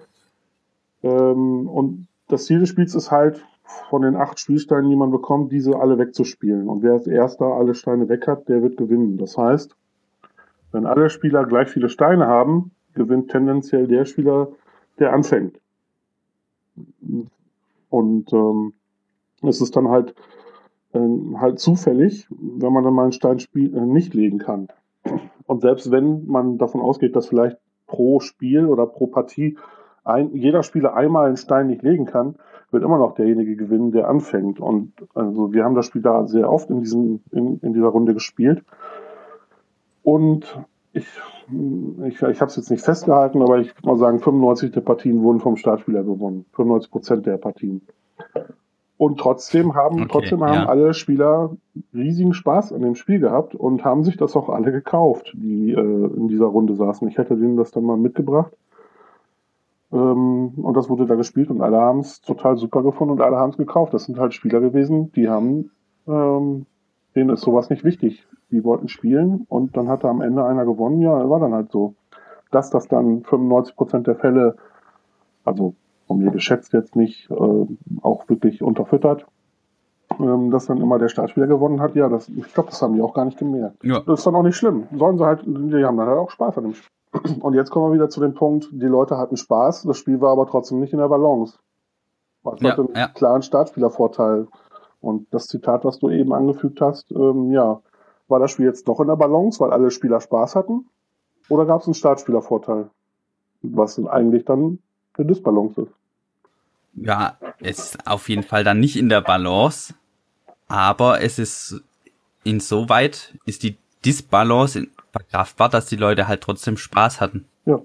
Ähm, 1.02 1.68
und 1.68 2.08
das 2.28 2.46
Ziel 2.46 2.60
des 2.60 2.68
Spiels 2.68 2.94
ist 2.94 3.10
halt, 3.10 3.44
von 3.88 4.02
den 4.02 4.16
acht 4.16 4.38
Spielsteinen, 4.38 4.90
die 4.90 4.96
man 4.96 5.10
bekommt, 5.10 5.52
diese 5.52 5.78
alle 5.78 5.98
wegzuspielen. 5.98 6.68
Und 6.68 6.82
wer 6.82 6.92
als 6.94 7.06
erster 7.06 7.46
alle 7.46 7.74
Steine 7.74 8.08
weg 8.08 8.26
hat, 8.26 8.48
der 8.48 8.62
wird 8.62 8.76
gewinnen. 8.76 9.16
Das 9.16 9.36
heißt, 9.38 9.76
wenn 10.72 10.86
alle 10.86 11.10
Spieler 11.10 11.44
gleich 11.44 11.68
viele 11.68 11.88
Steine 11.88 12.26
haben, 12.26 12.72
gewinnt 12.94 13.30
tendenziell 13.30 13.86
der 13.86 14.04
Spieler, 14.04 14.48
der 14.98 15.12
anfängt. 15.12 15.60
Und 17.88 18.32
ähm, 18.32 18.72
es 19.42 19.60
ist 19.60 19.76
dann 19.76 19.88
halt, 19.88 20.14
äh, 20.92 21.00
halt 21.36 21.58
zufällig, 21.58 22.28
wenn 22.30 22.72
man 22.72 22.84
dann 22.84 22.94
mal 22.94 23.04
einen 23.04 23.12
Stein 23.12 23.40
spiel, 23.40 23.74
äh, 23.74 23.86
nicht 23.86 24.14
legen 24.14 24.38
kann. 24.38 24.68
Und 25.46 25.62
selbst 25.62 25.90
wenn 25.90 26.26
man 26.26 26.58
davon 26.58 26.80
ausgeht, 26.80 27.16
dass 27.16 27.28
vielleicht 27.28 27.56
pro 27.86 28.20
Spiel 28.20 28.66
oder 28.66 28.86
pro 28.86 29.08
Partie 29.08 29.56
ein, 30.04 30.34
jeder 30.34 30.62
Spieler 30.62 30.94
einmal 30.94 31.26
einen 31.26 31.36
Stein 31.36 31.66
nicht 31.66 31.82
legen 31.82 32.06
kann, 32.06 32.36
wird 32.70 32.84
immer 32.84 32.98
noch 32.98 33.14
derjenige 33.14 33.56
gewinnen, 33.56 33.92
der 33.92 34.08
anfängt. 34.08 34.60
Und 34.60 34.92
also 35.14 35.52
wir 35.52 35.64
haben 35.64 35.74
das 35.74 35.86
Spiel 35.86 36.02
da 36.02 36.26
sehr 36.26 36.50
oft 36.50 36.70
in, 36.70 36.80
diesen, 36.80 37.22
in, 37.32 37.58
in 37.60 37.72
dieser 37.72 37.88
Runde 37.88 38.14
gespielt. 38.14 38.64
Und 40.02 40.58
ich, 40.92 41.06
ich, 42.04 42.22
ich 42.22 42.40
habe 42.40 42.50
es 42.50 42.56
jetzt 42.56 42.70
nicht 42.70 42.84
festgehalten, 42.84 43.42
aber 43.42 43.58
ich 43.58 43.76
würde 43.76 43.88
mal 43.88 43.96
sagen, 43.96 44.18
95 44.18 44.72
der 44.72 44.80
Partien 44.80 45.22
wurden 45.22 45.40
vom 45.40 45.56
Startspieler 45.56 46.02
gewonnen. 46.02 46.46
95 46.52 46.90
Prozent 46.90 47.26
der 47.26 47.36
Partien. 47.36 47.82
Und 48.96 49.18
trotzdem 49.18 49.74
haben, 49.74 50.02
okay, 50.02 50.08
trotzdem 50.10 50.44
haben 50.44 50.54
ja. 50.54 50.66
alle 50.66 50.92
Spieler 50.92 51.56
riesigen 51.94 52.34
Spaß 52.34 52.72
an 52.72 52.82
dem 52.82 52.96
Spiel 52.96 53.18
gehabt 53.18 53.54
und 53.54 53.82
haben 53.82 54.04
sich 54.04 54.18
das 54.18 54.36
auch 54.36 54.50
alle 54.50 54.72
gekauft, 54.72 55.32
die 55.34 55.72
äh, 55.72 55.76
in 55.76 56.28
dieser 56.28 56.46
Runde 56.46 56.74
saßen. 56.74 57.08
Ich 57.08 57.16
hätte 57.16 57.36
denen 57.36 57.56
das 57.56 57.70
dann 57.70 57.84
mal 57.84 57.96
mitgebracht. 57.96 58.52
Ähm, 59.92 60.52
und 60.56 60.76
das 60.76 60.88
wurde 60.88 61.06
da 61.06 61.16
gespielt 61.16 61.50
und 61.50 61.60
alle 61.60 61.78
haben 61.78 62.00
es 62.00 62.20
total 62.20 62.56
super 62.56 62.82
gefunden 62.82 63.12
und 63.12 63.20
alle 63.20 63.36
haben 63.36 63.50
es 63.50 63.56
gekauft. 63.56 63.92
Das 63.94 64.04
sind 64.04 64.18
halt 64.18 64.34
Spieler 64.34 64.60
gewesen, 64.60 65.12
die 65.12 65.28
haben, 65.28 65.70
ähm, 66.06 66.66
denen 67.14 67.30
ist 67.30 67.42
sowas 67.42 67.70
nicht 67.70 67.84
wichtig. 67.84 68.26
Die 68.50 68.64
wollten 68.64 68.88
spielen 68.88 69.46
und 69.48 69.76
dann 69.76 69.88
hatte 69.88 70.08
am 70.08 70.22
Ende 70.22 70.44
einer 70.44 70.64
gewonnen. 70.64 71.00
Ja, 71.00 71.28
war 71.28 71.40
dann 71.40 71.54
halt 71.54 71.70
so. 71.70 71.94
Dass 72.50 72.70
das 72.70 72.88
dann 72.88 73.22
95 73.22 73.76
Prozent 73.76 74.06
der 74.08 74.16
Fälle, 74.16 74.56
also 75.44 75.74
von 76.08 76.18
mir 76.18 76.32
geschätzt 76.32 76.72
jetzt 76.72 76.96
nicht, 76.96 77.30
äh, 77.30 77.66
auch 78.02 78.28
wirklich 78.28 78.62
unterfüttert, 78.62 79.26
ähm, 80.18 80.50
dass 80.50 80.66
dann 80.66 80.80
immer 80.80 80.98
der 80.98 81.08
Startspieler 81.08 81.46
gewonnen 81.46 81.80
hat, 81.80 81.94
ja, 81.94 82.08
das, 82.08 82.28
ich 82.28 82.52
glaube, 82.52 82.70
das 82.70 82.82
haben 82.82 82.94
die 82.94 83.02
auch 83.02 83.14
gar 83.14 83.24
nicht 83.24 83.38
gemerkt. 83.38 83.84
Ja. 83.84 84.00
Das 84.00 84.20
ist 84.20 84.26
dann 84.26 84.34
auch 84.34 84.42
nicht 84.42 84.56
schlimm. 84.56 84.88
Sollen 84.96 85.18
sie 85.18 85.24
halt, 85.24 85.44
die 85.46 85.84
haben 85.84 85.96
dann 85.96 86.08
halt 86.08 86.18
auch 86.18 86.30
Spaß 86.30 86.58
an 86.58 86.64
dem 86.64 86.74
Spiel. 86.74 86.90
Und 87.40 87.54
jetzt 87.54 87.70
kommen 87.70 87.90
wir 87.90 87.94
wieder 87.94 88.08
zu 88.08 88.20
dem 88.20 88.34
Punkt, 88.34 88.68
die 88.70 88.86
Leute 88.86 89.18
hatten 89.18 89.36
Spaß, 89.36 89.82
das 89.82 89.98
Spiel 89.98 90.20
war 90.20 90.30
aber 90.30 90.46
trotzdem 90.46 90.80
nicht 90.80 90.92
in 90.92 91.00
der 91.00 91.08
Balance. 91.08 91.58
Man 92.42 92.56
ja, 92.58 92.70
hatte 92.70 92.82
einen 92.82 92.94
ja. 92.94 93.08
klaren 93.08 93.42
Startspielervorteil. 93.42 94.46
Und 95.00 95.32
das 95.32 95.46
Zitat, 95.46 95.84
was 95.84 95.98
du 95.98 96.10
eben 96.10 96.32
angefügt 96.32 96.80
hast, 96.80 97.10
ähm, 97.10 97.50
ja, 97.52 97.80
war 98.28 98.38
das 98.38 98.50
Spiel 98.52 98.66
jetzt 98.66 98.86
doch 98.86 99.00
in 99.00 99.08
der 99.08 99.16
Balance, 99.16 99.60
weil 99.60 99.72
alle 99.72 99.90
Spieler 99.90 100.20
Spaß 100.20 100.54
hatten? 100.54 100.86
Oder 101.48 101.66
gab 101.66 101.80
es 101.80 101.86
einen 101.86 101.94
Startspielervorteil? 101.94 102.90
Was 103.62 103.98
eigentlich 104.06 104.44
dann 104.44 104.78
eine 105.14 105.26
Disbalance 105.26 105.82
ist. 105.82 105.92
Ja, 106.94 107.36
es 107.60 107.78
ist 107.78 108.06
auf 108.06 108.28
jeden 108.28 108.42
Fall 108.42 108.64
dann 108.64 108.80
nicht 108.80 108.96
in 108.96 109.08
der 109.08 109.20
Balance, 109.20 109.94
aber 110.68 111.22
es 111.22 111.38
ist 111.38 111.82
insoweit 112.44 113.36
ist 113.46 113.62
die 113.62 113.76
Disbalance 114.04 114.86
verkraftbar, 115.12 115.68
dass 115.68 115.86
die 115.86 115.96
Leute 115.96 116.28
halt 116.28 116.40
trotzdem 116.42 116.76
Spaß 116.76 117.20
hatten. 117.20 117.46
Ja. 117.64 117.80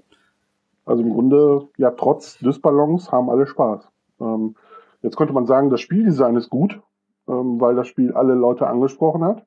Also 0.84 1.02
im 1.02 1.12
Grunde, 1.12 1.68
ja, 1.76 1.90
trotz 1.90 2.38
Dysbalance 2.38 3.10
haben 3.10 3.28
alle 3.28 3.46
Spaß. 3.46 3.88
Ähm, 4.20 4.54
jetzt 5.02 5.16
könnte 5.16 5.32
man 5.32 5.46
sagen, 5.46 5.70
das 5.70 5.80
Spieldesign 5.80 6.36
ist 6.36 6.48
gut, 6.48 6.80
ähm, 7.28 7.60
weil 7.60 7.74
das 7.74 7.88
Spiel 7.88 8.12
alle 8.12 8.34
Leute 8.34 8.68
angesprochen 8.68 9.24
hat. 9.24 9.44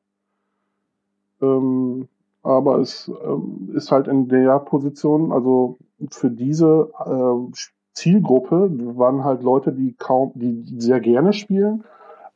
Ähm, 1.42 2.10
aber 2.44 2.80
es 2.80 3.10
ähm, 3.24 3.72
ist 3.74 3.92
halt 3.92 4.08
in 4.08 4.28
der 4.28 4.60
Position, 4.60 5.32
also 5.32 5.78
für 6.12 6.30
diese 6.30 6.92
äh, 7.06 7.54
Zielgruppe 7.94 8.70
waren 8.98 9.24
halt 9.24 9.42
Leute, 9.42 9.72
die 9.72 9.94
kaum, 9.94 10.32
die 10.36 10.64
sehr 10.78 11.00
gerne 11.00 11.34
spielen, 11.34 11.84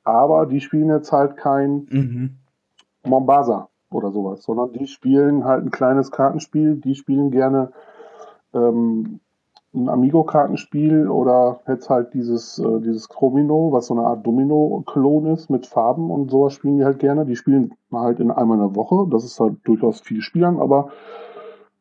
aber 0.03 0.45
die 0.45 0.61
spielen 0.61 0.89
jetzt 0.89 1.11
halt 1.11 1.37
kein 1.37 1.87
mhm. 1.89 2.37
Mombasa 3.05 3.69
oder 3.93 4.11
sowas, 4.11 4.43
sondern 4.43 4.71
die 4.73 4.87
spielen 4.87 5.45
halt 5.45 5.65
ein 5.65 5.71
kleines 5.71 6.11
Kartenspiel, 6.11 6.75
die 6.75 6.95
spielen 6.95 7.31
gerne 7.31 7.71
ähm, 8.53 9.19
ein 9.73 9.89
Amigo-Kartenspiel 9.89 11.09
oder 11.09 11.61
jetzt 11.67 11.89
halt 11.89 12.13
dieses, 12.13 12.59
äh, 12.59 12.79
dieses 12.81 13.09
Chromino, 13.09 13.71
was 13.71 13.87
so 13.87 13.95
eine 13.95 14.05
Art 14.05 14.25
Domino-Klon 14.25 15.27
ist 15.27 15.49
mit 15.49 15.65
Farben 15.65 16.11
und 16.11 16.29
sowas 16.29 16.53
spielen 16.53 16.77
die 16.77 16.85
halt 16.85 16.99
gerne. 16.99 17.25
Die 17.25 17.35
spielen 17.35 17.73
halt 17.91 18.19
in 18.19 18.29
einmal 18.29 18.59
in 18.59 18.63
der 18.63 18.75
Woche, 18.75 19.09
das 19.09 19.23
ist 19.23 19.39
halt 19.39 19.55
durchaus 19.63 19.99
viel 19.99 20.21
Spielern, 20.21 20.59
aber 20.59 20.89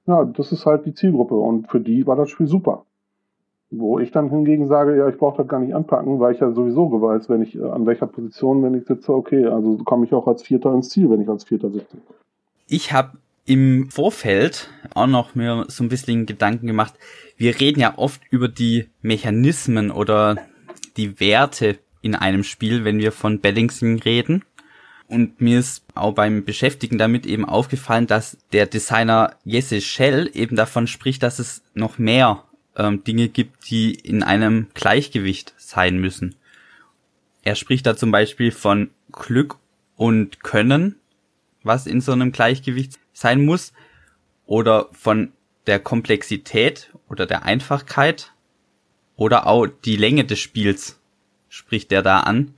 ja, 0.06 0.24
das 0.24 0.52
ist 0.52 0.66
halt 0.66 0.86
die 0.86 0.94
Zielgruppe 0.94 1.34
und 1.34 1.68
für 1.68 1.80
die 1.80 2.06
war 2.06 2.16
das 2.16 2.30
Spiel 2.30 2.46
super. 2.46 2.84
Wo 3.74 3.98
ich 3.98 4.10
dann 4.10 4.28
hingegen 4.28 4.66
sage, 4.66 4.96
ja, 4.96 5.08
ich 5.08 5.16
brauche 5.16 5.38
das 5.38 5.48
gar 5.48 5.58
nicht 5.58 5.74
anpacken, 5.74 6.20
weil 6.20 6.34
ich 6.34 6.40
ja 6.40 6.52
sowieso 6.52 6.90
weiß, 6.90 7.30
wenn 7.30 7.40
ich, 7.40 7.56
äh, 7.56 7.62
an 7.62 7.86
welcher 7.86 8.06
Position, 8.06 8.62
wenn 8.62 8.74
ich 8.74 8.84
sitze, 8.84 9.14
okay, 9.14 9.46
also 9.46 9.78
komme 9.78 10.04
ich 10.04 10.12
auch 10.12 10.26
als 10.26 10.42
Vierter 10.42 10.74
ins 10.74 10.90
Ziel, 10.90 11.08
wenn 11.08 11.22
ich 11.22 11.28
als 11.28 11.44
Vierter 11.44 11.70
sitze. 11.70 11.96
Ich 12.68 12.92
habe 12.92 13.12
im 13.46 13.90
Vorfeld 13.90 14.68
auch 14.94 15.06
noch 15.06 15.34
mir 15.34 15.64
so 15.68 15.82
ein 15.82 15.88
bisschen 15.88 16.26
Gedanken 16.26 16.66
gemacht. 16.66 16.94
Wir 17.36 17.58
reden 17.58 17.80
ja 17.80 17.94
oft 17.96 18.20
über 18.30 18.48
die 18.48 18.86
Mechanismen 19.00 19.90
oder 19.90 20.36
die 20.96 21.18
Werte 21.18 21.78
in 22.02 22.14
einem 22.14 22.44
Spiel, 22.44 22.84
wenn 22.84 22.98
wir 22.98 23.12
von 23.12 23.40
Balancing 23.40 24.00
reden. 24.00 24.44
Und 25.08 25.40
mir 25.40 25.58
ist 25.58 25.84
auch 25.94 26.14
beim 26.14 26.44
Beschäftigen 26.44 26.98
damit 26.98 27.26
eben 27.26 27.44
aufgefallen, 27.44 28.06
dass 28.06 28.38
der 28.52 28.66
Designer 28.66 29.34
Jesse 29.44 29.80
Shell 29.80 30.30
eben 30.32 30.56
davon 30.56 30.86
spricht, 30.86 31.22
dass 31.22 31.38
es 31.38 31.62
noch 31.74 31.98
mehr 31.98 32.44
ähm, 32.76 33.04
Dinge 33.04 33.28
gibt, 33.28 33.70
die 33.70 33.92
in 33.92 34.22
einem 34.22 34.68
Gleichgewicht 34.74 35.54
sein 35.56 35.98
müssen. 35.98 36.36
Er 37.42 37.54
spricht 37.54 37.86
da 37.86 37.96
zum 37.96 38.10
Beispiel 38.10 38.52
von 38.52 38.90
Glück 39.10 39.56
und 39.96 40.42
Können, 40.42 40.96
was 41.62 41.86
in 41.86 42.00
so 42.00 42.12
einem 42.12 42.32
Gleichgewicht 42.32 42.98
sein 43.12 43.44
muss, 43.44 43.72
oder 44.46 44.88
von 44.92 45.32
der 45.66 45.78
Komplexität 45.78 46.92
oder 47.08 47.26
der 47.26 47.44
Einfachkeit 47.44 48.32
oder 49.16 49.46
auch 49.46 49.66
die 49.66 49.96
Länge 49.96 50.24
des 50.24 50.40
Spiels 50.40 50.98
spricht 51.48 51.90
der 51.90 52.02
da 52.02 52.20
an. 52.20 52.54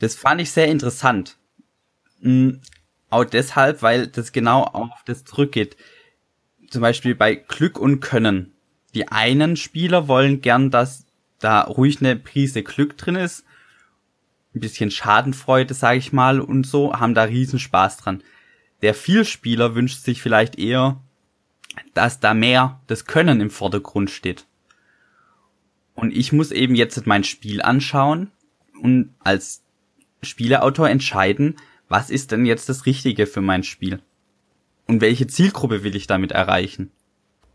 Das 0.00 0.14
fand 0.14 0.40
ich 0.40 0.50
sehr 0.50 0.66
interessant. 0.66 1.36
Mhm, 2.20 2.60
auch 3.10 3.24
deshalb, 3.24 3.82
weil 3.82 4.06
das 4.08 4.32
genau 4.32 4.64
auf 4.64 5.02
das 5.06 5.24
zurückgeht. 5.24 5.76
Zum 6.68 6.82
Beispiel 6.82 7.14
bei 7.14 7.34
Glück 7.34 7.78
und 7.78 8.00
Können. 8.00 8.52
Die 8.94 9.08
einen 9.08 9.56
Spieler 9.56 10.08
wollen 10.08 10.40
gern, 10.40 10.70
dass 10.70 11.04
da 11.38 11.62
ruhig 11.62 12.00
eine 12.00 12.16
Prise 12.16 12.62
Glück 12.62 12.96
drin 12.96 13.16
ist, 13.16 13.44
ein 14.54 14.60
bisschen 14.60 14.90
Schadenfreude, 14.90 15.74
sag 15.74 15.96
ich 15.96 16.12
mal, 16.12 16.40
und 16.40 16.66
so, 16.66 16.94
haben 16.94 17.14
da 17.14 17.24
riesen 17.24 17.58
Spaß 17.58 17.98
dran. 17.98 18.22
Der 18.82 18.94
Vielspieler 18.94 19.74
wünscht 19.74 20.02
sich 20.02 20.22
vielleicht 20.22 20.58
eher, 20.58 21.00
dass 21.94 22.20
da 22.20 22.34
mehr 22.34 22.80
das 22.86 23.04
Können 23.04 23.40
im 23.40 23.50
Vordergrund 23.50 24.10
steht. 24.10 24.46
Und 25.94 26.12
ich 26.12 26.32
muss 26.32 26.50
eben 26.50 26.74
jetzt 26.74 27.06
mein 27.06 27.24
Spiel 27.24 27.60
anschauen 27.60 28.30
und 28.80 29.14
als 29.18 29.62
Spieleautor 30.22 30.88
entscheiden, 30.88 31.56
was 31.88 32.10
ist 32.10 32.32
denn 32.32 32.46
jetzt 32.46 32.68
das 32.68 32.86
Richtige 32.86 33.26
für 33.26 33.40
mein 33.40 33.64
Spiel? 33.64 34.00
Und 34.86 35.00
welche 35.00 35.26
Zielgruppe 35.26 35.82
will 35.82 35.96
ich 35.96 36.06
damit 36.06 36.32
erreichen? 36.32 36.90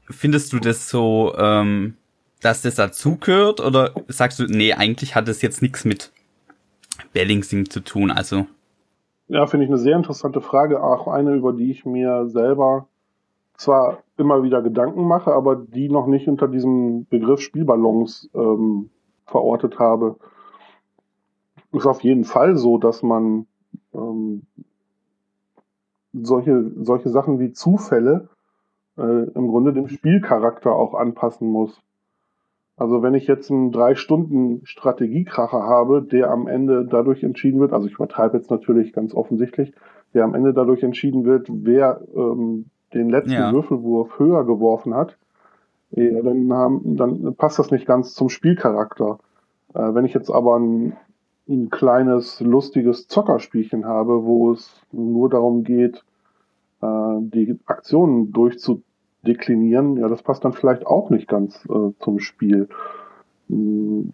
Findest 0.09 0.53
du 0.53 0.59
das 0.59 0.89
so, 0.89 1.33
ähm, 1.37 1.95
dass 2.41 2.61
das 2.61 2.75
dazugehört 2.75 3.59
oder 3.61 3.91
sagst 4.07 4.39
du, 4.39 4.45
nee, 4.45 4.73
eigentlich 4.73 5.15
hat 5.15 5.27
das 5.27 5.41
jetzt 5.41 5.61
nichts 5.61 5.85
mit 5.85 6.11
Bellingsing 7.13 7.69
zu 7.69 7.79
tun, 7.79 8.11
also? 8.11 8.45
Ja, 9.27 9.47
finde 9.47 9.65
ich 9.65 9.71
eine 9.71 9.79
sehr 9.79 9.95
interessante 9.95 10.41
Frage, 10.41 10.83
auch 10.83 11.07
eine, 11.07 11.33
über 11.33 11.53
die 11.53 11.71
ich 11.71 11.85
mir 11.85 12.27
selber 12.27 12.87
zwar 13.55 14.03
immer 14.17 14.43
wieder 14.43 14.61
Gedanken 14.61 15.07
mache, 15.07 15.31
aber 15.31 15.55
die 15.55 15.89
noch 15.89 16.07
nicht 16.07 16.27
unter 16.27 16.47
diesem 16.47 17.05
Begriff 17.05 17.39
Spielballons 17.39 18.29
ähm, 18.33 18.89
verortet 19.25 19.79
habe. 19.79 20.17
Ist 21.71 21.85
auf 21.85 22.03
jeden 22.03 22.25
Fall 22.25 22.57
so, 22.57 22.77
dass 22.77 23.01
man 23.03 23.47
ähm, 23.93 24.43
solche, 26.13 26.71
solche 26.81 27.09
Sachen 27.09 27.39
wie 27.39 27.53
Zufälle 27.53 28.29
äh, 28.97 29.29
im 29.29 29.47
Grunde 29.47 29.73
dem 29.73 29.87
Spielcharakter 29.87 30.71
auch 30.71 30.93
anpassen 30.93 31.47
muss. 31.47 31.81
Also 32.75 33.03
wenn 33.03 33.13
ich 33.13 33.27
jetzt 33.27 33.51
einen 33.51 33.71
drei 33.71 33.95
Stunden 33.95 34.65
Strategiekracher 34.65 35.63
habe, 35.63 36.01
der 36.01 36.31
am 36.31 36.47
Ende 36.47 36.85
dadurch 36.85 37.23
entschieden 37.23 37.59
wird, 37.59 37.71
also 37.71 37.87
ich 37.87 37.93
übertreibe 37.93 38.37
jetzt 38.37 38.49
natürlich 38.49 38.93
ganz 38.93 39.13
offensichtlich, 39.13 39.73
der 40.13 40.23
am 40.23 40.33
Ende 40.33 40.53
dadurch 40.53 40.81
entschieden 40.83 41.23
wird, 41.23 41.47
wer 41.49 42.01
ähm, 42.15 42.65
den 42.93 43.09
letzten 43.09 43.33
ja. 43.33 43.51
Würfelwurf 43.51 44.17
höher 44.19 44.45
geworfen 44.45 44.95
hat, 44.95 45.17
ja, 45.91 46.21
dann, 46.21 46.51
haben, 46.51 46.97
dann 46.97 47.35
passt 47.35 47.59
das 47.59 47.69
nicht 47.69 47.85
ganz 47.85 48.15
zum 48.15 48.29
Spielcharakter. 48.29 49.19
Äh, 49.73 49.93
wenn 49.93 50.05
ich 50.05 50.13
jetzt 50.13 50.31
aber 50.31 50.57
ein, 50.57 50.95
ein 51.47 51.69
kleines, 51.69 52.39
lustiges 52.41 53.07
Zockerspielchen 53.07 53.85
habe, 53.85 54.23
wo 54.25 54.51
es 54.51 54.81
nur 54.91 55.29
darum 55.29 55.63
geht, 55.63 56.03
äh, 56.83 57.19
die 57.21 57.59
Aktionen 57.65 58.31
durchzudeklinieren, 58.31 59.97
ja, 59.97 60.07
das 60.07 60.23
passt 60.23 60.43
dann 60.45 60.53
vielleicht 60.53 60.85
auch 60.85 61.09
nicht 61.09 61.27
ganz 61.27 61.65
äh, 61.65 61.91
zum 61.99 62.19
Spiel. 62.19 62.69
Mm, 63.47 64.09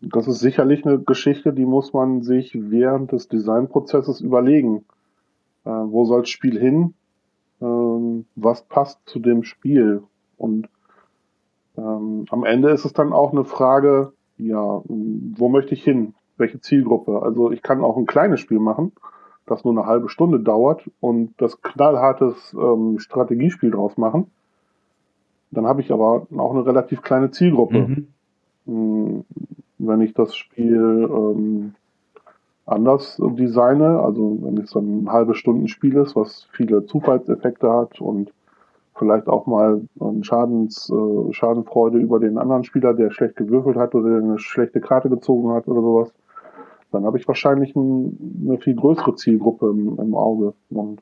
das 0.00 0.28
ist 0.28 0.40
sicherlich 0.40 0.86
eine 0.86 0.98
Geschichte, 0.98 1.52
die 1.52 1.66
muss 1.66 1.92
man 1.92 2.22
sich 2.22 2.58
während 2.58 3.12
des 3.12 3.28
Designprozesses 3.28 4.20
überlegen. 4.20 4.84
Äh, 5.64 5.70
wo 5.70 6.04
soll 6.04 6.20
das 6.20 6.30
Spiel 6.30 6.58
hin? 6.58 6.94
ähm, 7.60 8.26
was 8.34 8.62
passt 8.62 9.00
zu 9.06 9.18
dem 9.18 9.42
Spiel. 9.42 10.02
Und 10.36 10.68
ähm, 11.76 12.24
am 12.30 12.44
Ende 12.44 12.70
ist 12.70 12.84
es 12.84 12.92
dann 12.92 13.12
auch 13.12 13.32
eine 13.32 13.44
Frage, 13.44 14.12
ja, 14.38 14.82
wo 14.84 15.48
möchte 15.48 15.74
ich 15.74 15.84
hin? 15.84 16.14
Welche 16.36 16.60
Zielgruppe? 16.60 17.22
Also 17.22 17.50
ich 17.50 17.62
kann 17.62 17.84
auch 17.84 17.96
ein 17.96 18.06
kleines 18.06 18.40
Spiel 18.40 18.58
machen, 18.58 18.92
das 19.50 19.64
nur 19.64 19.76
eine 19.76 19.86
halbe 19.86 20.08
Stunde 20.08 20.40
dauert 20.40 20.88
und 21.00 21.34
das 21.38 21.60
knallhartes 21.62 22.54
ähm, 22.58 22.98
Strategiespiel 22.98 23.70
draus 23.70 23.96
machen. 23.96 24.30
Dann 25.50 25.66
habe 25.66 25.80
ich 25.80 25.92
aber 25.92 26.26
auch 26.36 26.54
eine 26.54 26.64
relativ 26.64 27.02
kleine 27.02 27.30
Zielgruppe. 27.30 27.78
Mhm. 27.78 28.06
Hm, 28.66 29.24
wenn 29.78 30.00
ich 30.02 30.12
das 30.14 30.36
Spiel 30.36 31.08
ähm, 31.10 31.74
anders 32.70 33.20
designe. 33.20 34.00
Also 34.00 34.38
wenn 34.42 34.58
es 34.58 34.70
so 34.70 34.80
ein 34.80 35.10
halbe 35.10 35.34
Stunden 35.34 35.68
Spiel 35.68 35.96
ist, 35.96 36.16
was 36.16 36.46
viele 36.52 36.86
Zufallseffekte 36.86 37.70
hat 37.70 38.00
und 38.00 38.32
vielleicht 38.94 39.28
auch 39.28 39.46
mal 39.46 39.82
Schadens, 40.22 40.90
äh, 40.90 41.32
Schadenfreude 41.32 41.98
über 41.98 42.20
den 42.20 42.38
anderen 42.38 42.64
Spieler, 42.64 42.94
der 42.94 43.10
schlecht 43.10 43.36
gewürfelt 43.36 43.76
hat 43.76 43.94
oder 43.94 44.18
eine 44.18 44.38
schlechte 44.38 44.80
Karte 44.80 45.08
gezogen 45.08 45.50
hat 45.52 45.66
oder 45.68 45.80
sowas, 45.80 46.12
dann 46.90 47.04
habe 47.04 47.18
ich 47.18 47.28
wahrscheinlich 47.28 47.74
ein, 47.76 48.46
eine 48.46 48.58
viel 48.58 48.74
größere 48.74 49.14
Zielgruppe 49.14 49.70
im, 49.70 49.98
im 49.98 50.14
Auge. 50.14 50.54
Und 50.70 51.00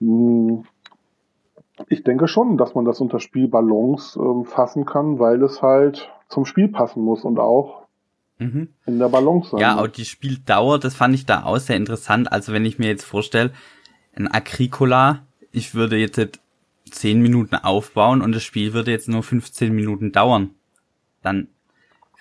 mh, 0.00 0.48
hm, 0.48 0.64
ich 1.88 2.02
denke 2.02 2.26
schon, 2.28 2.56
dass 2.56 2.74
man 2.74 2.84
das 2.84 3.00
unter 3.00 3.20
Spielbalance 3.20 4.18
äh, 4.18 4.44
fassen 4.44 4.84
kann, 4.84 5.18
weil 5.18 5.42
es 5.42 5.62
halt 5.62 6.10
zum 6.28 6.44
Spiel 6.44 6.68
passen 6.68 7.02
muss 7.02 7.24
und 7.24 7.38
auch 7.38 7.82
mhm. 8.38 8.68
in 8.86 8.98
der 8.98 9.08
Balance 9.08 9.50
sein. 9.50 9.60
Ja, 9.60 9.78
auch 9.78 9.86
die 9.86 10.04
Spieldauer, 10.04 10.78
das 10.78 10.94
fand 10.94 11.14
ich 11.14 11.26
da 11.26 11.44
auch 11.44 11.58
sehr 11.58 11.76
interessant. 11.76 12.30
Also 12.32 12.52
wenn 12.52 12.64
ich 12.64 12.78
mir 12.78 12.88
jetzt 12.88 13.04
vorstelle, 13.04 13.52
ein 14.14 14.28
Agricola, 14.30 15.24
ich 15.52 15.74
würde 15.74 15.96
jetzt 15.96 16.40
zehn 16.90 17.20
Minuten 17.20 17.54
aufbauen 17.54 18.22
und 18.22 18.34
das 18.34 18.42
Spiel 18.42 18.72
würde 18.72 18.90
jetzt 18.90 19.08
nur 19.08 19.22
15 19.22 19.72
Minuten 19.72 20.12
dauern. 20.12 20.50
Dann 21.22 21.48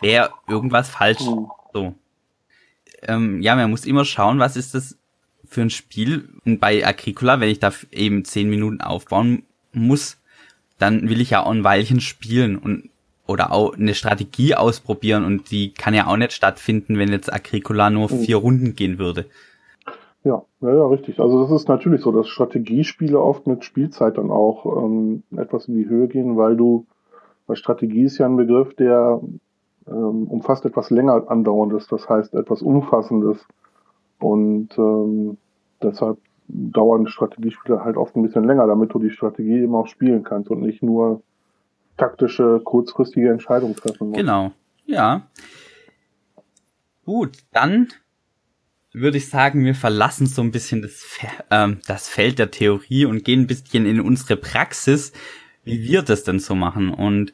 wäre 0.01 0.31
irgendwas 0.47 0.89
falsch. 0.89 1.21
Mhm. 1.21 1.47
So. 1.73 1.95
Ähm, 3.01 3.41
ja, 3.41 3.55
man 3.55 3.69
muss 3.69 3.85
immer 3.85 4.05
schauen, 4.05 4.39
was 4.39 4.57
ist 4.57 4.73
das 4.73 4.97
für 5.45 5.61
ein 5.61 5.69
Spiel. 5.69 6.29
Und 6.45 6.59
bei 6.59 6.85
Agricola, 6.85 7.39
wenn 7.39 7.49
ich 7.49 7.59
da 7.59 7.71
eben 7.91 8.25
zehn 8.25 8.49
Minuten 8.49 8.81
aufbauen 8.81 9.43
muss, 9.73 10.17
dann 10.77 11.09
will 11.09 11.21
ich 11.21 11.31
ja 11.31 11.43
auch 11.43 11.51
ein 11.51 11.63
Weilchen 11.63 12.01
spielen. 12.01 12.57
Und 12.57 12.89
oder 13.27 13.51
auch 13.51 13.75
eine 13.75 13.93
Strategie 13.93 14.55
ausprobieren 14.55 15.25
und 15.25 15.51
die 15.51 15.73
kann 15.73 15.93
ja 15.93 16.07
auch 16.07 16.17
nicht 16.17 16.31
stattfinden, 16.31 16.97
wenn 16.97 17.09
jetzt 17.09 17.31
Agricola 17.31 17.89
nur 17.89 18.11
mhm. 18.11 18.19
vier 18.19 18.37
Runden 18.37 18.75
gehen 18.75 18.97
würde. 18.97 19.25
Ja, 20.23 20.43
ja, 20.61 20.73
ja, 20.73 20.87
richtig. 20.87 21.19
Also 21.19 21.43
das 21.43 21.51
ist 21.51 21.67
natürlich 21.67 22.01
so, 22.01 22.11
dass 22.11 22.27
Strategiespiele 22.27 23.19
oft 23.19 23.47
mit 23.47 23.63
Spielzeit 23.63 24.17
dann 24.17 24.31
auch 24.31 24.83
ähm, 24.83 25.23
etwas 25.35 25.67
in 25.67 25.75
die 25.75 25.87
Höhe 25.87 26.07
gehen, 26.07 26.37
weil 26.37 26.57
du, 26.57 26.85
weil 27.45 27.55
Strategie 27.55 28.03
ist 28.03 28.17
ja 28.17 28.25
ein 28.25 28.37
Begriff, 28.37 28.73
der 28.75 29.21
ähm, 29.87 30.23
umfasst 30.27 30.65
etwas 30.65 30.89
länger 30.89 31.29
andauerndes, 31.29 31.87
das 31.87 32.07
heißt 32.07 32.33
etwas 32.33 32.61
Umfassendes. 32.61 33.45
Und 34.19 34.69
ähm, 34.77 35.37
deshalb 35.81 36.17
dauern 36.47 37.07
Strategiespiele 37.07 37.83
halt 37.83 37.97
oft 37.97 38.15
ein 38.15 38.23
bisschen 38.23 38.45
länger, 38.45 38.67
damit 38.67 38.93
du 38.93 38.99
die 38.99 39.11
Strategie 39.11 39.61
eben 39.63 39.75
auch 39.75 39.87
spielen 39.87 40.23
kannst 40.23 40.49
und 40.49 40.61
nicht 40.61 40.81
nur 40.81 41.21
taktische, 41.97 42.61
kurzfristige 42.63 43.29
Entscheidungen 43.29 43.75
treffen 43.75 44.09
muss. 44.09 44.17
Genau, 44.17 44.51
ja. 44.85 45.23
Gut, 47.05 47.37
dann 47.51 47.87
würde 48.93 49.17
ich 49.17 49.29
sagen, 49.29 49.63
wir 49.63 49.75
verlassen 49.75 50.25
so 50.25 50.41
ein 50.41 50.51
bisschen 50.51 50.81
das, 50.81 51.03
ähm, 51.51 51.79
das 51.87 52.07
Feld 52.07 52.39
der 52.39 52.51
Theorie 52.51 53.05
und 53.05 53.23
gehen 53.23 53.41
ein 53.41 53.47
bisschen 53.47 53.85
in 53.85 53.99
unsere 53.99 54.37
Praxis, 54.37 55.13
wie 55.63 55.81
wir 55.83 56.01
das 56.01 56.23
denn 56.23 56.39
so 56.39 56.55
machen. 56.55 56.93
Und 56.93 57.33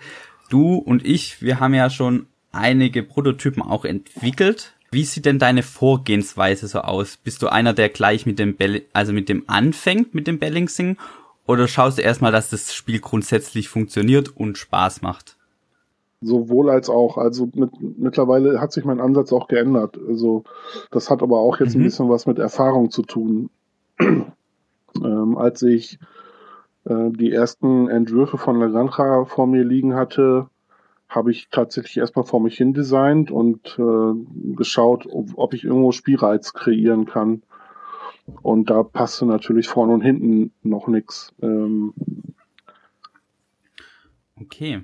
du 0.49 0.75
und 0.75 1.05
ich, 1.05 1.41
wir 1.41 1.59
haben 1.59 1.73
ja 1.73 1.89
schon 1.89 2.27
einige 2.53 3.03
Prototypen 3.03 3.61
auch 3.61 3.85
entwickelt. 3.85 4.73
Wie 4.91 5.03
sieht 5.03 5.25
denn 5.25 5.39
deine 5.39 5.63
Vorgehensweise 5.63 6.67
so 6.67 6.79
aus? 6.79 7.17
Bist 7.17 7.41
du 7.41 7.47
einer, 7.47 7.73
der 7.73 7.89
gleich 7.89 8.25
mit 8.25 8.39
dem 8.39 8.55
Bell 8.55 8.83
also 8.93 9.11
mit 9.11 9.27
dem 9.27 9.43
anfängt, 9.47 10.13
mit 10.13 10.27
dem 10.27 10.39
Balancing? 10.39 10.97
Oder 11.47 11.67
schaust 11.67 11.97
du 11.97 12.03
erstmal, 12.03 12.31
dass 12.31 12.49
das 12.49 12.73
Spiel 12.73 12.99
grundsätzlich 12.99 13.69
funktioniert 13.69 14.37
und 14.37 14.57
Spaß 14.57 15.01
macht? 15.01 15.35
Sowohl 16.21 16.69
als 16.69 16.89
auch. 16.89 17.17
Also 17.17 17.49
mit, 17.53 17.71
mittlerweile 17.97 18.61
hat 18.61 18.71
sich 18.71 18.85
mein 18.85 19.01
Ansatz 19.01 19.33
auch 19.33 19.47
geändert. 19.47 19.99
Also 20.07 20.43
das 20.91 21.09
hat 21.09 21.21
aber 21.21 21.39
auch 21.39 21.59
jetzt 21.59 21.75
mhm. 21.75 21.81
ein 21.81 21.85
bisschen 21.85 22.09
was 22.09 22.27
mit 22.27 22.39
Erfahrung 22.39 22.91
zu 22.91 23.01
tun. 23.01 23.49
ähm, 23.99 25.37
als 25.37 25.61
ich 25.63 25.99
äh, 26.85 27.09
die 27.09 27.31
ersten 27.31 27.89
Entwürfe 27.89 28.37
von 28.37 28.59
La 28.59 28.67
Granja 28.67 29.25
vor 29.25 29.47
mir 29.47 29.63
liegen 29.63 29.95
hatte, 29.95 30.47
habe 31.15 31.31
ich 31.31 31.49
tatsächlich 31.49 31.97
erstmal 31.97 32.25
vor 32.25 32.41
mich 32.41 32.57
hin 32.57 32.73
designt 32.73 33.31
und 33.31 33.77
äh, 33.77 34.55
geschaut, 34.55 35.07
ob, 35.11 35.29
ob 35.35 35.53
ich 35.53 35.63
irgendwo 35.63 35.91
Spielreiz 35.91 36.53
kreieren 36.53 37.05
kann. 37.05 37.43
Und 38.41 38.69
da 38.69 38.83
passte 38.83 39.25
natürlich 39.25 39.67
vorne 39.67 39.93
und 39.93 40.01
hinten 40.01 40.51
noch 40.63 40.87
nichts. 40.87 41.33
Ähm 41.41 41.93
okay. 44.39 44.81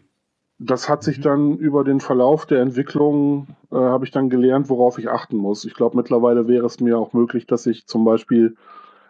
das 0.59 0.89
hat 0.89 1.03
sich 1.03 1.19
mhm. 1.19 1.23
dann 1.23 1.57
über 1.57 1.83
den 1.83 2.01
Verlauf 2.01 2.45
der 2.45 2.61
Entwicklung, 2.61 3.47
äh, 3.71 3.75
habe 3.75 4.05
ich 4.05 4.11
dann 4.11 4.29
gelernt, 4.29 4.69
worauf 4.69 4.99
ich 4.99 5.09
achten 5.09 5.37
muss. 5.37 5.65
Ich 5.65 5.73
glaube, 5.73 5.95
mittlerweile 5.95 6.47
wäre 6.47 6.65
es 6.65 6.79
mir 6.79 6.97
auch 6.97 7.13
möglich, 7.13 7.47
dass 7.47 7.65
ich 7.65 7.87
zum 7.87 8.03
Beispiel 8.03 8.55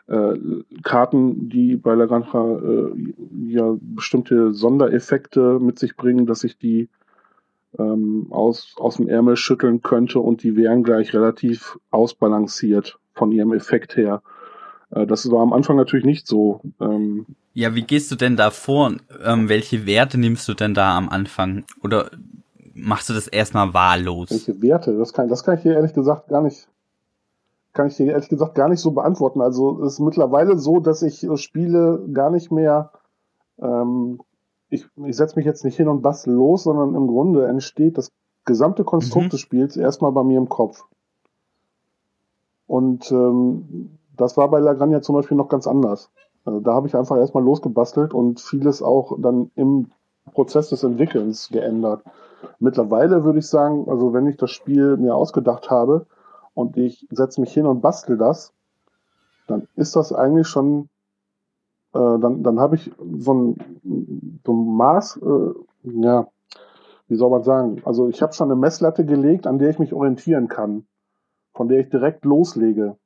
äh, 0.08 0.36
Karten, 0.84 1.50
die 1.50 1.76
bei 1.76 1.96
La 1.96 2.06
Granja 2.06 2.60
äh, 2.60 3.14
ja 3.48 3.76
bestimmte 3.80 4.54
Sondereffekte 4.54 5.60
mit 5.60 5.80
sich 5.80 5.96
bringen, 5.96 6.26
dass 6.26 6.44
ich 6.44 6.58
die 6.58 6.90
ähm, 7.80 8.28
aus, 8.30 8.76
aus 8.78 8.98
dem 8.98 9.08
Ärmel 9.08 9.38
schütteln 9.38 9.82
könnte 9.82 10.20
und 10.20 10.44
die 10.44 10.56
wären 10.56 10.84
gleich 10.84 11.14
relativ 11.14 11.80
ausbalanciert 11.90 13.00
von 13.14 13.32
ihrem 13.32 13.54
Effekt 13.54 13.96
her. 13.96 14.22
Äh, 14.92 15.08
das 15.08 15.30
war 15.32 15.42
am 15.42 15.54
Anfang 15.54 15.78
natürlich 15.78 16.06
nicht 16.06 16.28
so. 16.28 16.62
Ähm, 16.80 17.26
ja, 17.54 17.74
wie 17.76 17.84
gehst 17.84 18.12
du 18.12 18.16
denn 18.16 18.38
da 18.38 18.52
vor? 18.52 18.94
Ähm, 19.24 19.50
welche 19.50 19.86
Werte 19.86 20.18
nimmst 20.20 20.48
du 20.48 20.54
denn 20.54 20.74
da 20.74 20.98
am 20.98 21.10
Anfang? 21.10 21.64
Oder 21.84 22.12
machst 22.74 23.10
du 23.10 23.14
das 23.14 23.28
erstmal 23.28 23.74
wahllos? 23.74 24.32
Welche 24.32 24.62
Werte? 24.62 24.98
Das 24.98 25.14
kann, 25.14 25.30
das 25.30 25.44
kann 25.44 25.58
ich 25.58 25.64
dir 25.64 25.74
ehrlich 25.74 25.94
gesagt 25.94 26.30
gar 26.30 26.42
nicht, 26.42 26.68
kann 27.74 27.88
ich 27.88 27.96
dir 27.96 28.12
ehrlich 28.12 28.30
gesagt 28.30 28.56
gar 28.56 28.70
nicht 28.70 28.80
so 28.80 28.92
beantworten. 28.92 29.42
Also 29.42 29.84
es 29.84 29.94
ist 29.94 30.00
mittlerweile 30.00 30.58
so, 30.58 30.80
dass 30.80 31.02
ich 31.02 31.24
äh, 31.24 31.38
Spiele 31.38 32.06
gar 32.14 32.30
nicht 32.30 32.52
mehr, 32.52 32.92
ähm, 33.62 34.20
ich, 34.70 34.88
ich 35.06 35.16
setze 35.16 35.36
mich 35.36 35.46
jetzt 35.46 35.66
nicht 35.66 35.78
hin 35.78 35.88
und 35.88 36.02
bastel 36.02 36.34
los, 36.34 36.64
sondern 36.64 36.96
im 36.96 37.08
Grunde 37.08 37.48
entsteht 37.48 37.98
das 37.98 38.12
gesamte 38.46 38.84
Konstrukt 38.84 39.26
mhm. 39.26 39.30
des 39.30 39.40
Spiels 39.40 39.78
erstmal 39.78 40.12
bei 40.12 40.24
mir 40.24 40.38
im 40.38 40.50
Kopf. 40.50 40.86
Und 42.68 43.12
ähm, 43.12 43.98
das 44.16 44.38
war 44.38 44.50
bei 44.50 44.60
Lagranja 44.60 45.02
zum 45.02 45.16
Beispiel 45.16 45.38
noch 45.38 45.50
ganz 45.50 45.66
anders. 45.66 46.12
Also 46.46 46.60
da 46.60 46.74
habe 46.74 46.88
ich 46.88 46.96
einfach 46.96 47.18
erstmal 47.18 47.44
losgebastelt 47.44 48.14
und 48.14 48.40
vieles 48.40 48.82
auch 48.82 49.18
dann 49.20 49.52
im 49.56 49.92
Prozess 50.34 50.70
des 50.70 50.84
Entwickelns 50.84 51.50
geändert. 51.50 52.04
Mittlerweile 52.60 53.24
würde 53.24 53.40
ich 53.40 53.48
sagen, 53.48 53.86
also 53.90 54.14
wenn 54.14 54.28
ich 54.28 54.38
das 54.38 54.52
Spiel 54.52 54.98
mir 54.98 55.16
ausgedacht 55.16 55.70
habe 55.70 56.06
und 56.54 56.78
ich 56.78 57.08
setze 57.12 57.42
mich 57.42 57.54
hin 57.54 57.66
und 57.66 57.82
bastel 57.82 58.18
das, 58.18 58.54
dann 59.48 59.68
ist 59.76 59.96
das 59.96 60.14
eigentlich 60.14 60.48
schon, 60.48 60.90
dann, 61.98 62.44
dann 62.44 62.60
habe 62.60 62.76
ich 62.76 62.92
so 63.18 63.34
ein, 63.34 64.42
so 64.46 64.54
ein 64.54 64.76
Maß, 64.76 65.20
äh, 65.24 65.54
ja, 66.02 66.28
wie 67.08 67.16
soll 67.16 67.32
man 67.32 67.44
sagen? 67.44 67.82
Also 67.86 68.08
ich 68.08 68.22
habe 68.22 68.34
schon 68.34 68.52
eine 68.52 68.60
Messlatte 68.60 69.06
gelegt, 69.06 69.48
an 69.48 69.58
der 69.58 69.70
ich 69.70 69.80
mich 69.80 69.94
orientieren 69.94 70.48
kann, 70.48 70.86
von 71.54 71.68
der 71.68 71.80
ich 71.80 71.90
direkt 71.90 72.26
loslege. 72.26 72.98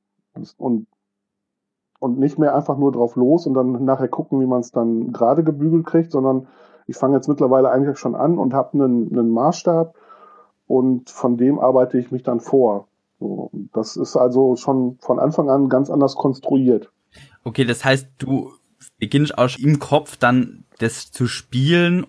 Und 0.58 0.88
und 2.04 2.20
nicht 2.20 2.38
mehr 2.38 2.54
einfach 2.54 2.78
nur 2.78 2.92
drauf 2.92 3.16
los 3.16 3.48
und 3.48 3.54
dann 3.54 3.86
nachher 3.86 4.10
gucken, 4.10 4.42
wie 4.42 4.46
man 4.46 4.60
es 4.60 4.72
dann 4.72 5.14
gerade 5.14 5.42
gebügelt 5.42 5.86
kriegt, 5.86 6.12
sondern 6.12 6.48
ich 6.86 6.98
fange 6.98 7.16
jetzt 7.16 7.30
mittlerweile 7.30 7.72
eigentlich 7.72 7.98
schon 7.98 8.14
an 8.14 8.38
und 8.38 8.54
habe 8.54 8.74
einen, 8.74 9.10
einen 9.10 9.30
Maßstab 9.32 9.96
und 10.68 11.10
von 11.10 11.38
dem 11.38 11.60
arbeite 11.60 11.98
ich 11.98 12.12
mich 12.12 12.22
dann 12.22 12.42
vor. 12.42 12.90
So, 13.22 13.52
das 13.72 13.96
ist 13.96 14.18
also 14.18 14.58
schon 14.58 14.98
von 15.00 15.18
Anfang 15.18 15.50
an 15.50 15.70
ganz 15.70 15.90
anders 15.90 16.16
konstruiert. 16.16 16.92
Okay, 17.46 17.64
das 17.64 17.86
heißt, 17.86 18.10
du 18.18 18.52
beginnst 19.00 19.38
auch 19.38 19.58
im 19.58 19.80
Kopf 19.80 20.18
dann 20.18 20.66
das 20.80 21.12
zu 21.12 21.28
spielen 21.28 22.06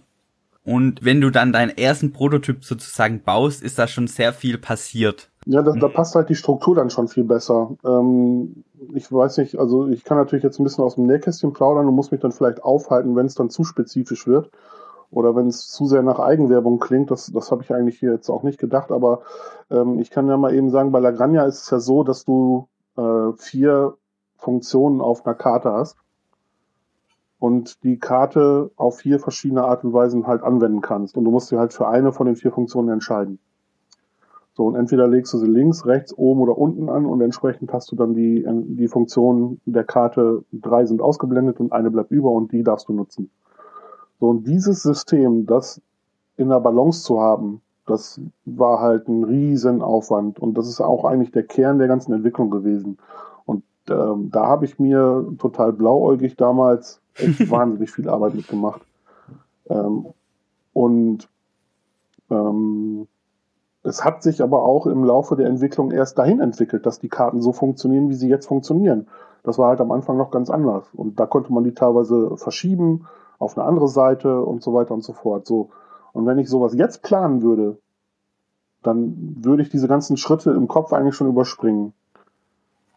und 0.64 1.04
wenn 1.04 1.20
du 1.20 1.30
dann 1.30 1.52
deinen 1.52 1.76
ersten 1.76 2.12
Prototyp 2.12 2.64
sozusagen 2.64 3.22
baust, 3.22 3.62
ist 3.62 3.78
da 3.78 3.86
schon 3.86 4.06
sehr 4.06 4.32
viel 4.32 4.56
passiert. 4.56 5.30
Ja, 5.44 5.60
da, 5.60 5.72
da 5.72 5.88
passt 5.88 6.14
halt 6.14 6.30
die 6.30 6.34
Struktur 6.34 6.74
dann 6.74 6.88
schon 6.88 7.08
viel 7.08 7.24
besser. 7.24 7.76
Ähm, 7.84 8.64
ich 8.94 9.12
weiß 9.12 9.36
nicht, 9.38 9.58
also 9.58 9.88
ich 9.88 10.04
kann 10.04 10.16
natürlich 10.16 10.42
jetzt 10.42 10.58
ein 10.58 10.64
bisschen 10.64 10.82
aus 10.82 10.94
dem 10.94 11.06
Nähkästchen 11.06 11.52
plaudern 11.52 11.86
und 11.86 11.94
muss 11.94 12.10
mich 12.10 12.20
dann 12.20 12.32
vielleicht 12.32 12.62
aufhalten, 12.62 13.14
wenn 13.14 13.26
es 13.26 13.34
dann 13.34 13.50
zu 13.50 13.62
spezifisch 13.64 14.26
wird 14.26 14.50
oder 15.10 15.36
wenn 15.36 15.48
es 15.48 15.68
zu 15.68 15.86
sehr 15.86 16.02
nach 16.02 16.18
Eigenwerbung 16.18 16.78
klingt. 16.78 17.10
Das, 17.10 17.30
das 17.30 17.50
habe 17.50 17.62
ich 17.62 17.74
eigentlich 17.74 17.98
hier 17.98 18.12
jetzt 18.12 18.30
auch 18.30 18.42
nicht 18.42 18.58
gedacht, 18.58 18.90
aber 18.90 19.20
ähm, 19.70 19.98
ich 19.98 20.10
kann 20.10 20.28
ja 20.28 20.38
mal 20.38 20.54
eben 20.54 20.70
sagen, 20.70 20.92
bei 20.92 21.00
Lagranja 21.00 21.44
ist 21.44 21.64
es 21.64 21.70
ja 21.70 21.78
so, 21.78 22.04
dass 22.04 22.24
du 22.24 22.68
äh, 22.96 23.32
vier 23.36 23.98
Funktionen 24.38 25.02
auf 25.02 25.26
einer 25.26 25.34
Karte 25.34 25.72
hast 25.72 25.98
und 27.44 27.84
die 27.84 27.98
Karte 27.98 28.70
auf 28.76 29.00
vier 29.00 29.20
verschiedene 29.20 29.64
Art 29.64 29.84
und 29.84 29.92
Weisen 29.92 30.26
halt 30.26 30.42
anwenden 30.42 30.80
kannst. 30.80 31.14
Und 31.14 31.24
du 31.26 31.30
musst 31.30 31.50
dir 31.50 31.58
halt 31.58 31.74
für 31.74 31.86
eine 31.86 32.10
von 32.10 32.26
den 32.26 32.36
vier 32.36 32.50
Funktionen 32.50 32.88
entscheiden. 32.88 33.38
So, 34.54 34.64
und 34.64 34.76
entweder 34.76 35.06
legst 35.06 35.34
du 35.34 35.36
sie 35.36 35.46
links, 35.46 35.84
rechts, 35.84 36.16
oben 36.16 36.40
oder 36.40 36.56
unten 36.56 36.88
an 36.88 37.04
und 37.04 37.20
entsprechend 37.20 37.70
hast 37.70 37.92
du 37.92 37.96
dann 37.96 38.14
die, 38.14 38.46
die 38.48 38.88
Funktionen 38.88 39.60
der 39.66 39.84
Karte, 39.84 40.42
drei 40.52 40.86
sind 40.86 41.02
ausgeblendet 41.02 41.60
und 41.60 41.70
eine 41.72 41.90
bleibt 41.90 42.12
über 42.12 42.30
und 42.30 42.50
die 42.50 42.62
darfst 42.62 42.88
du 42.88 42.94
nutzen. 42.94 43.28
So, 44.20 44.30
und 44.30 44.46
dieses 44.46 44.82
System, 44.82 45.44
das 45.44 45.82
in 46.38 46.48
der 46.48 46.60
Balance 46.60 47.04
zu 47.04 47.20
haben, 47.20 47.60
das 47.84 48.22
war 48.46 48.80
halt 48.80 49.06
ein 49.06 49.22
Riesenaufwand 49.22 50.38
und 50.38 50.56
das 50.56 50.66
ist 50.66 50.80
auch 50.80 51.04
eigentlich 51.04 51.32
der 51.32 51.42
Kern 51.42 51.76
der 51.76 51.88
ganzen 51.88 52.14
Entwicklung 52.14 52.48
gewesen. 52.48 52.96
Ähm, 53.88 54.30
da 54.30 54.46
habe 54.46 54.64
ich 54.64 54.78
mir 54.78 55.26
total 55.38 55.72
blauäugig 55.72 56.36
damals 56.36 57.00
echt 57.14 57.50
wahnsinnig 57.50 57.90
viel 57.90 58.08
Arbeit 58.08 58.34
mitgemacht. 58.34 58.82
Ähm, 59.68 60.06
und 60.72 61.28
ähm, 62.30 63.06
es 63.82 64.04
hat 64.04 64.22
sich 64.22 64.42
aber 64.42 64.62
auch 64.62 64.86
im 64.86 65.04
Laufe 65.04 65.36
der 65.36 65.46
Entwicklung 65.46 65.90
erst 65.90 66.18
dahin 66.18 66.40
entwickelt, 66.40 66.86
dass 66.86 66.98
die 66.98 67.10
Karten 67.10 67.42
so 67.42 67.52
funktionieren, 67.52 68.08
wie 68.08 68.14
sie 68.14 68.28
jetzt 68.28 68.46
funktionieren. 68.46 69.08
Das 69.42 69.58
war 69.58 69.68
halt 69.68 69.80
am 69.80 69.92
Anfang 69.92 70.16
noch 70.16 70.30
ganz 70.30 70.48
anders. 70.48 70.86
Und 70.94 71.20
da 71.20 71.26
konnte 71.26 71.52
man 71.52 71.64
die 71.64 71.74
teilweise 71.74 72.36
verschieben 72.36 73.06
auf 73.38 73.58
eine 73.58 73.66
andere 73.66 73.88
Seite 73.88 74.40
und 74.40 74.62
so 74.62 74.72
weiter 74.72 74.94
und 74.94 75.04
so 75.04 75.12
fort. 75.12 75.46
So. 75.46 75.68
Und 76.12 76.24
wenn 76.26 76.38
ich 76.38 76.48
sowas 76.48 76.74
jetzt 76.74 77.02
planen 77.02 77.42
würde, 77.42 77.76
dann 78.82 79.36
würde 79.42 79.62
ich 79.62 79.68
diese 79.68 79.88
ganzen 79.88 80.16
Schritte 80.16 80.50
im 80.52 80.66
Kopf 80.66 80.92
eigentlich 80.92 81.14
schon 81.14 81.28
überspringen. 81.28 81.92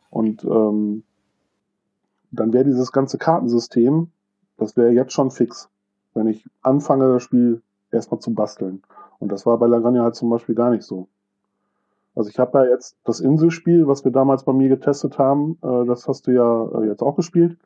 Und 0.09 0.43
ähm, 0.43 1.03
dann 2.31 2.53
wäre 2.53 2.65
dieses 2.65 2.91
ganze 2.91 3.17
Kartensystem, 3.17 4.09
das 4.57 4.75
wäre 4.77 4.91
jetzt 4.91 5.13
schon 5.13 5.31
fix, 5.31 5.69
wenn 6.13 6.27
ich 6.27 6.45
anfange, 6.61 7.13
das 7.13 7.23
Spiel 7.23 7.61
erstmal 7.91 8.19
zu 8.19 8.33
basteln. 8.33 8.81
Und 9.19 9.31
das 9.31 9.45
war 9.45 9.57
bei 9.57 9.67
Lagrange 9.67 10.01
halt 10.01 10.15
zum 10.15 10.29
Beispiel 10.29 10.55
gar 10.55 10.71
nicht 10.71 10.83
so. 10.83 11.07
Also 12.15 12.29
ich 12.29 12.39
habe 12.39 12.57
ja 12.59 12.71
jetzt 12.71 12.97
das 13.03 13.19
Inselspiel, 13.19 13.87
was 13.87 14.03
wir 14.03 14.11
damals 14.11 14.43
bei 14.43 14.53
mir 14.53 14.69
getestet 14.69 15.19
haben, 15.19 15.57
äh, 15.61 15.85
das 15.85 16.07
hast 16.07 16.27
du 16.27 16.31
ja 16.31 16.65
äh, 16.79 16.87
jetzt 16.87 17.03
auch 17.03 17.15
gespielt. 17.15 17.57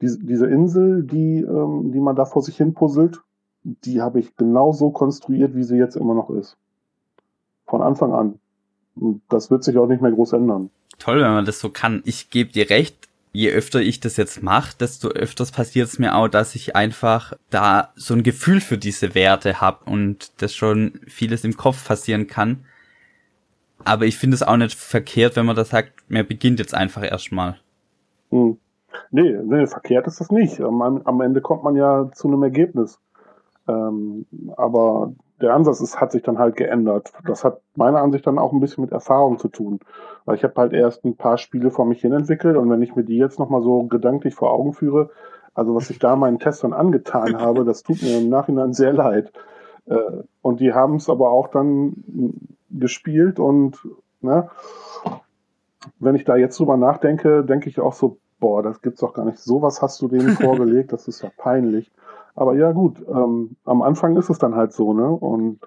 Diese, 0.00 0.18
diese 0.20 0.46
Insel, 0.46 1.02
die, 1.02 1.40
ähm, 1.40 1.90
die 1.92 2.00
man 2.00 2.14
da 2.14 2.24
vor 2.24 2.42
sich 2.42 2.56
hin 2.56 2.74
puzzelt, 2.74 3.22
die 3.64 4.00
habe 4.00 4.20
ich 4.20 4.36
genau 4.36 4.72
so 4.72 4.90
konstruiert, 4.90 5.54
wie 5.56 5.64
sie 5.64 5.76
jetzt 5.76 5.96
immer 5.96 6.14
noch 6.14 6.30
ist. 6.30 6.56
Von 7.66 7.82
Anfang 7.82 8.12
an. 8.12 8.38
Und 8.94 9.22
das 9.28 9.50
wird 9.50 9.64
sich 9.64 9.76
auch 9.78 9.88
nicht 9.88 10.02
mehr 10.02 10.12
groß 10.12 10.34
ändern. 10.34 10.70
Toll, 10.98 11.20
wenn 11.20 11.32
man 11.32 11.44
das 11.44 11.60
so 11.60 11.70
kann. 11.70 12.02
Ich 12.04 12.30
gebe 12.30 12.52
dir 12.52 12.70
recht, 12.70 13.08
je 13.32 13.50
öfter 13.50 13.80
ich 13.80 14.00
das 14.00 14.16
jetzt 14.16 14.42
mache, 14.42 14.76
desto 14.78 15.08
öfters 15.08 15.50
passiert 15.50 15.88
es 15.88 15.98
mir 15.98 16.14
auch, 16.14 16.28
dass 16.28 16.54
ich 16.54 16.76
einfach 16.76 17.34
da 17.50 17.92
so 17.96 18.14
ein 18.14 18.22
Gefühl 18.22 18.60
für 18.60 18.78
diese 18.78 19.14
Werte 19.14 19.60
habe 19.60 19.90
und 19.90 20.40
das 20.40 20.54
schon 20.54 21.00
vieles 21.06 21.44
im 21.44 21.56
Kopf 21.56 21.86
passieren 21.86 22.26
kann. 22.26 22.64
Aber 23.84 24.06
ich 24.06 24.16
finde 24.16 24.36
es 24.36 24.42
auch 24.42 24.56
nicht 24.56 24.78
verkehrt, 24.78 25.36
wenn 25.36 25.46
man 25.46 25.56
da 25.56 25.64
sagt, 25.64 25.92
man 26.08 26.26
beginnt 26.26 26.58
jetzt 26.58 26.74
einfach 26.74 27.02
erstmal. 27.02 27.58
Hm. 28.30 28.56
Nee, 29.10 29.36
nee, 29.44 29.66
verkehrt 29.66 30.06
ist 30.06 30.20
das 30.20 30.30
nicht. 30.30 30.60
Am, 30.60 30.80
am 30.80 31.20
Ende 31.20 31.40
kommt 31.40 31.64
man 31.64 31.74
ja 31.76 32.10
zu 32.12 32.28
einem 32.28 32.44
Ergebnis. 32.44 33.00
Ähm, 33.66 34.26
aber 34.56 35.12
der 35.40 35.54
Ansatz 35.54 35.80
ist, 35.80 36.00
hat 36.00 36.12
sich 36.12 36.22
dann 36.22 36.38
halt 36.38 36.56
geändert. 36.56 37.12
Das 37.26 37.44
hat 37.44 37.60
meiner 37.74 38.00
Ansicht 38.00 38.26
dann 38.26 38.38
auch 38.38 38.52
ein 38.52 38.60
bisschen 38.60 38.82
mit 38.82 38.92
Erfahrung 38.92 39.38
zu 39.38 39.48
tun. 39.48 39.80
Weil 40.24 40.36
ich 40.36 40.44
habe 40.44 40.54
halt 40.56 40.72
erst 40.72 41.04
ein 41.04 41.16
paar 41.16 41.38
Spiele 41.38 41.70
vor 41.70 41.84
mich 41.84 42.00
hin 42.00 42.12
entwickelt 42.12 42.56
und 42.56 42.70
wenn 42.70 42.82
ich 42.82 42.94
mir 42.94 43.04
die 43.04 43.16
jetzt 43.16 43.38
nochmal 43.38 43.62
so 43.62 43.82
gedanklich 43.84 44.34
vor 44.34 44.52
Augen 44.52 44.72
führe, 44.72 45.10
also 45.54 45.74
was 45.74 45.90
ich 45.90 45.98
da 45.98 46.16
meinen 46.16 46.38
Testern 46.38 46.72
angetan 46.72 47.38
habe, 47.40 47.64
das 47.64 47.82
tut 47.82 48.02
mir 48.02 48.18
im 48.18 48.28
Nachhinein 48.28 48.72
sehr 48.72 48.92
leid. 48.92 49.32
Äh, 49.86 49.98
und 50.40 50.60
die 50.60 50.72
haben 50.72 50.96
es 50.96 51.08
aber 51.08 51.30
auch 51.30 51.48
dann 51.48 52.38
gespielt 52.70 53.38
und 53.38 53.78
ne, 54.20 54.48
wenn 55.98 56.14
ich 56.14 56.24
da 56.24 56.36
jetzt 56.36 56.58
drüber 56.58 56.76
nachdenke, 56.76 57.44
denke 57.44 57.68
ich 57.68 57.80
auch 57.80 57.92
so, 57.92 58.18
boah, 58.40 58.62
das 58.62 58.82
gibt's 58.82 59.00
doch 59.00 59.14
gar 59.14 59.24
nicht. 59.24 59.38
Sowas 59.38 59.82
hast 59.82 60.00
du 60.00 60.08
denen 60.08 60.30
vorgelegt, 60.36 60.92
das 60.92 61.08
ist 61.08 61.22
ja 61.22 61.30
peinlich. 61.36 61.90
Aber 62.34 62.54
ja, 62.56 62.72
gut, 62.72 63.04
ähm, 63.08 63.56
am 63.64 63.82
Anfang 63.82 64.16
ist 64.16 64.30
es 64.30 64.38
dann 64.38 64.54
halt 64.54 64.72
so, 64.72 64.92
ne? 64.92 65.08
Und 65.08 65.60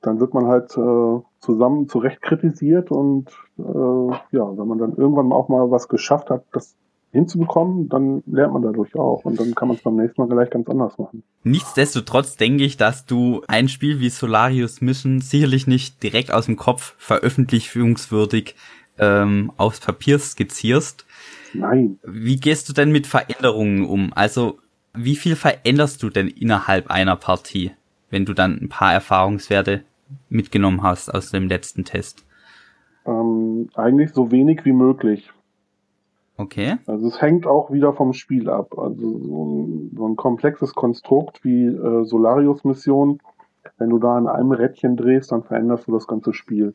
dann 0.00 0.18
wird 0.18 0.34
man 0.34 0.46
halt 0.46 0.76
äh, 0.76 1.20
zusammen 1.40 1.88
zurecht 1.88 2.22
kritisiert 2.22 2.90
und 2.90 3.28
äh, 3.58 3.62
ja, 3.62 4.58
wenn 4.58 4.66
man 4.66 4.78
dann 4.78 4.96
irgendwann 4.96 5.32
auch 5.32 5.48
mal 5.48 5.70
was 5.70 5.88
geschafft 5.88 6.30
hat, 6.30 6.44
das 6.52 6.74
hinzubekommen, 7.12 7.88
dann 7.88 8.22
lernt 8.26 8.52
man 8.52 8.62
dadurch 8.62 8.94
auch 8.94 9.24
und 9.24 9.38
dann 9.40 9.54
kann 9.54 9.68
man 9.68 9.76
es 9.76 9.82
beim 9.82 9.96
nächsten 9.96 10.20
Mal 10.20 10.28
gleich 10.28 10.50
ganz 10.50 10.68
anders 10.68 10.96
machen. 10.96 11.22
Nichtsdestotrotz 11.42 12.36
denke 12.36 12.64
ich, 12.64 12.76
dass 12.76 13.04
du 13.04 13.42
ein 13.48 13.68
Spiel 13.68 13.98
wie 14.00 14.10
Solarius 14.10 14.80
Mission 14.80 15.20
sicherlich 15.20 15.66
nicht 15.66 16.02
direkt 16.02 16.32
aus 16.32 16.46
dem 16.46 16.56
Kopf 16.56 16.94
veröffentlichungswürdig 16.98 18.54
ähm, 18.98 19.52
aufs 19.56 19.80
Papier 19.80 20.18
skizzierst. 20.18 21.04
Nein. 21.52 21.98
Wie 22.04 22.36
gehst 22.36 22.68
du 22.68 22.72
denn 22.72 22.92
mit 22.92 23.08
Veränderungen 23.08 23.84
um? 23.84 24.12
Also 24.14 24.58
wie 24.94 25.16
viel 25.16 25.36
veränderst 25.36 26.02
du 26.02 26.10
denn 26.10 26.28
innerhalb 26.28 26.90
einer 26.90 27.16
Partie? 27.16 27.72
wenn 28.10 28.24
du 28.24 28.34
dann 28.34 28.58
ein 28.60 28.68
paar 28.68 28.92
Erfahrungswerte 28.92 29.82
mitgenommen 30.28 30.82
hast 30.82 31.12
aus 31.14 31.30
dem 31.30 31.48
letzten 31.48 31.84
Test? 31.84 32.26
Ähm, 33.06 33.70
eigentlich 33.74 34.12
so 34.12 34.30
wenig 34.30 34.64
wie 34.64 34.72
möglich. 34.72 35.30
Okay. 36.36 36.76
Also 36.86 37.08
es 37.08 37.20
hängt 37.20 37.46
auch 37.46 37.70
wieder 37.70 37.92
vom 37.92 38.12
Spiel 38.12 38.48
ab. 38.48 38.78
Also 38.78 39.18
so 39.18 39.44
ein, 39.44 39.90
so 39.96 40.08
ein 40.08 40.16
komplexes 40.16 40.74
Konstrukt 40.74 41.44
wie 41.44 41.66
äh, 41.66 42.04
Solarius-Mission, 42.04 43.20
wenn 43.78 43.90
du 43.90 43.98
da 43.98 44.16
an 44.16 44.26
einem 44.26 44.52
Rädchen 44.52 44.96
drehst, 44.96 45.32
dann 45.32 45.44
veränderst 45.44 45.86
du 45.86 45.92
das 45.92 46.06
ganze 46.06 46.32
Spiel. 46.32 46.74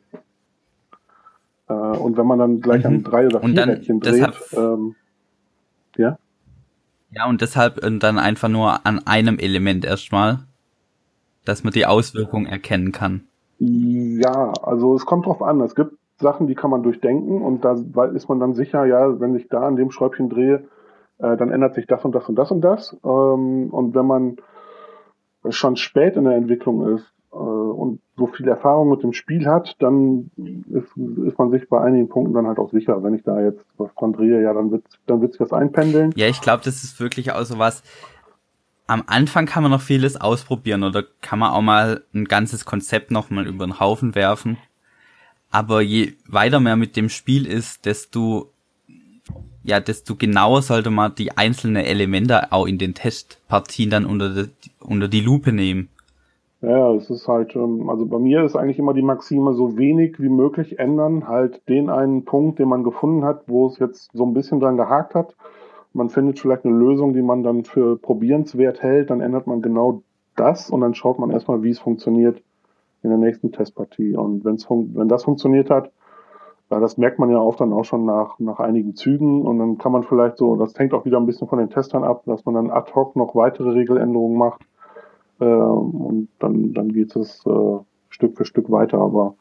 Äh, 1.68 1.72
und 1.72 2.16
wenn 2.16 2.26
man 2.26 2.38
dann 2.38 2.60
gleich 2.60 2.84
mhm. 2.84 2.86
an 2.86 3.02
drei 3.02 3.26
oder 3.26 3.40
vier 3.40 3.66
Rädchen 3.66 4.00
dreht, 4.00 4.34
ähm, 4.56 4.94
ja. 5.96 6.18
Ja, 7.10 7.26
und 7.26 7.40
deshalb 7.40 7.84
und 7.84 8.02
dann 8.02 8.18
einfach 8.18 8.48
nur 8.48 8.84
an 8.86 9.00
einem 9.06 9.38
Element 9.38 9.84
erstmal, 9.84 10.40
dass 11.44 11.64
man 11.64 11.72
die 11.72 11.86
Auswirkung 11.86 12.46
erkennen 12.46 12.92
kann. 12.92 13.28
Ja, 13.58 14.52
also 14.62 14.94
es 14.94 15.06
kommt 15.06 15.26
drauf 15.26 15.42
an. 15.42 15.60
Es 15.60 15.74
gibt 15.74 15.92
Sachen, 16.18 16.46
die 16.46 16.54
kann 16.54 16.70
man 16.70 16.82
durchdenken 16.82 17.42
und 17.42 17.64
da 17.64 17.74
ist 18.06 18.28
man 18.28 18.40
dann 18.40 18.54
sicher, 18.54 18.84
ja, 18.84 19.20
wenn 19.20 19.34
ich 19.34 19.48
da 19.48 19.60
an 19.62 19.76
dem 19.76 19.90
Schräubchen 19.90 20.28
drehe, 20.28 20.64
äh, 21.18 21.36
dann 21.36 21.50
ändert 21.50 21.74
sich 21.74 21.86
das 21.86 22.04
und 22.04 22.14
das 22.14 22.28
und 22.28 22.36
das 22.36 22.50
und 22.50 22.60
das. 22.62 22.96
Ähm, 23.04 23.68
und 23.70 23.94
wenn 23.94 24.06
man 24.06 24.36
schon 25.48 25.76
spät 25.76 26.16
in 26.16 26.24
der 26.24 26.36
Entwicklung 26.36 26.96
ist 26.96 27.04
äh, 27.04 27.15
und 27.36 28.00
so 28.16 28.26
viel 28.26 28.48
Erfahrung 28.48 28.90
mit 28.90 29.02
dem 29.02 29.12
Spiel 29.12 29.46
hat, 29.46 29.76
dann 29.78 30.30
ist, 30.36 30.96
ist 31.26 31.38
man 31.38 31.50
sich 31.50 31.68
bei 31.68 31.80
einigen 31.80 32.08
Punkten 32.08 32.34
dann 32.34 32.46
halt 32.46 32.58
auch 32.58 32.70
sicher, 32.70 33.02
wenn 33.02 33.14
ich 33.14 33.22
da 33.24 33.40
jetzt 33.40 33.60
was 33.76 33.94
dran 33.94 34.14
ja, 34.20 34.54
dann 34.54 34.70
wird 34.70 34.84
dann 35.06 35.20
wird 35.20 35.32
sich 35.32 35.38
das 35.38 35.52
einpendeln. 35.52 36.12
Ja, 36.16 36.26
ich 36.26 36.40
glaube, 36.40 36.62
das 36.64 36.82
ist 36.82 36.98
wirklich 36.98 37.32
auch 37.32 37.44
so 37.44 37.58
was. 37.58 37.82
Am 38.86 39.02
Anfang 39.06 39.46
kann 39.46 39.62
man 39.62 39.72
noch 39.72 39.80
vieles 39.80 40.18
ausprobieren 40.18 40.84
oder 40.84 41.04
kann 41.20 41.38
man 41.38 41.50
auch 41.50 41.62
mal 41.62 42.04
ein 42.14 42.24
ganzes 42.24 42.64
Konzept 42.64 43.10
noch 43.10 43.30
mal 43.30 43.46
über 43.46 43.66
den 43.66 43.80
Haufen 43.80 44.14
werfen. 44.14 44.58
Aber 45.50 45.82
je 45.82 46.14
weiter 46.28 46.60
man 46.60 46.78
mit 46.78 46.96
dem 46.96 47.08
Spiel 47.08 47.46
ist, 47.46 47.84
desto 47.84 48.50
ja, 49.66 49.80
desto 49.80 50.14
genauer 50.14 50.62
sollte 50.62 50.90
man 50.90 51.14
die 51.16 51.36
einzelnen 51.36 51.84
Elemente 51.84 52.52
auch 52.52 52.66
in 52.66 52.78
den 52.78 52.94
Testpartien 52.94 53.90
dann 53.90 54.06
unter 54.06 54.44
die, 54.44 54.70
unter 54.78 55.08
die 55.08 55.20
Lupe 55.20 55.52
nehmen. 55.52 55.88
Ja, 56.62 56.94
es 56.94 57.10
ist 57.10 57.28
halt, 57.28 57.54
ähm, 57.54 57.90
also 57.90 58.06
bei 58.06 58.18
mir 58.18 58.42
ist 58.42 58.56
eigentlich 58.56 58.78
immer 58.78 58.94
die 58.94 59.02
Maxime, 59.02 59.52
so 59.54 59.76
wenig 59.76 60.18
wie 60.20 60.30
möglich 60.30 60.78
ändern, 60.78 61.28
halt 61.28 61.68
den 61.68 61.90
einen 61.90 62.24
Punkt, 62.24 62.58
den 62.58 62.68
man 62.68 62.82
gefunden 62.82 63.24
hat, 63.24 63.42
wo 63.46 63.66
es 63.66 63.78
jetzt 63.78 64.10
so 64.14 64.24
ein 64.24 64.32
bisschen 64.32 64.60
dran 64.60 64.78
gehakt 64.78 65.14
hat. 65.14 65.36
Man 65.92 66.08
findet 66.08 66.38
vielleicht 66.40 66.64
eine 66.64 66.74
Lösung, 66.74 67.12
die 67.12 67.22
man 67.22 67.42
dann 67.42 67.64
für 67.64 67.98
probierenswert 67.98 68.82
hält, 68.82 69.10
dann 69.10 69.20
ändert 69.20 69.46
man 69.46 69.60
genau 69.60 70.02
das 70.34 70.70
und 70.70 70.80
dann 70.80 70.94
schaut 70.94 71.18
man 71.18 71.30
erstmal, 71.30 71.62
wie 71.62 71.70
es 71.70 71.78
funktioniert 71.78 72.42
in 73.02 73.10
der 73.10 73.18
nächsten 73.18 73.52
Testpartie. 73.52 74.16
Und 74.16 74.44
wenn's 74.44 74.68
wenn 74.70 75.08
das 75.08 75.24
funktioniert 75.24 75.70
hat, 75.70 75.92
ja, 76.70 76.80
das 76.80 76.96
merkt 76.96 77.18
man 77.18 77.30
ja 77.30 77.38
auch 77.38 77.56
dann 77.56 77.72
auch 77.72 77.84
schon 77.84 78.06
nach, 78.06 78.38
nach 78.38 78.60
einigen 78.60 78.94
Zügen 78.96 79.42
und 79.42 79.58
dann 79.58 79.78
kann 79.78 79.92
man 79.92 80.04
vielleicht 80.04 80.38
so, 80.38 80.56
das 80.56 80.76
hängt 80.78 80.94
auch 80.94 81.04
wieder 81.04 81.18
ein 81.18 81.26
bisschen 81.26 81.48
von 81.48 81.58
den 81.58 81.70
Testern 81.70 82.02
ab, 82.02 82.22
dass 82.26 82.44
man 82.46 82.54
dann 82.54 82.70
ad 82.70 82.92
hoc 82.94 83.14
noch 83.14 83.34
weitere 83.34 83.70
Regeländerungen 83.70 84.38
macht 84.38 84.62
äh, 85.40 85.44
und 85.44 86.28
dann, 86.38 86.72
dann 86.72 86.92
geht 86.92 87.14
es 87.16 87.44
äh, 87.46 87.78
Stück 88.08 88.36
für 88.36 88.44
Stück 88.44 88.70
weiter. 88.70 88.98
Aber 88.98 89.34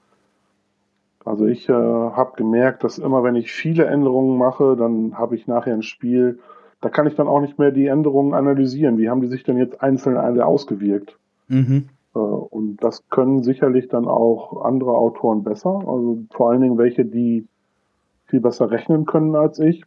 also 1.23 1.45
ich 1.47 1.67
äh, 1.69 1.73
habe 1.73 2.33
gemerkt, 2.37 2.83
dass 2.83 2.97
immer 2.97 3.23
wenn 3.23 3.35
ich 3.35 3.51
viele 3.51 3.85
Änderungen 3.85 4.37
mache, 4.37 4.75
dann 4.77 5.17
habe 5.17 5.35
ich 5.35 5.47
nachher 5.47 5.73
ein 5.73 5.83
Spiel, 5.83 6.39
da 6.81 6.89
kann 6.89 7.07
ich 7.07 7.15
dann 7.15 7.27
auch 7.27 7.41
nicht 7.41 7.57
mehr 7.57 7.71
die 7.71 7.87
Änderungen 7.87 8.33
analysieren. 8.33 8.97
Wie 8.97 9.09
haben 9.09 9.21
die 9.21 9.27
sich 9.27 9.43
denn 9.43 9.57
jetzt 9.57 9.81
einzeln 9.81 10.17
alle 10.17 10.45
ausgewirkt? 10.45 11.17
Mhm. 11.47 11.89
Äh, 12.13 12.19
und 12.19 12.77
das 12.77 13.07
können 13.09 13.43
sicherlich 13.43 13.87
dann 13.87 14.07
auch 14.07 14.63
andere 14.63 14.91
Autoren 14.91 15.43
besser. 15.43 15.79
Also 15.87 16.19
vor 16.31 16.51
allen 16.51 16.61
Dingen 16.61 16.77
welche, 16.77 17.05
die 17.05 17.47
viel 18.27 18.39
besser 18.39 18.69
rechnen 18.69 19.05
können 19.05 19.35
als 19.35 19.59
ich. 19.59 19.83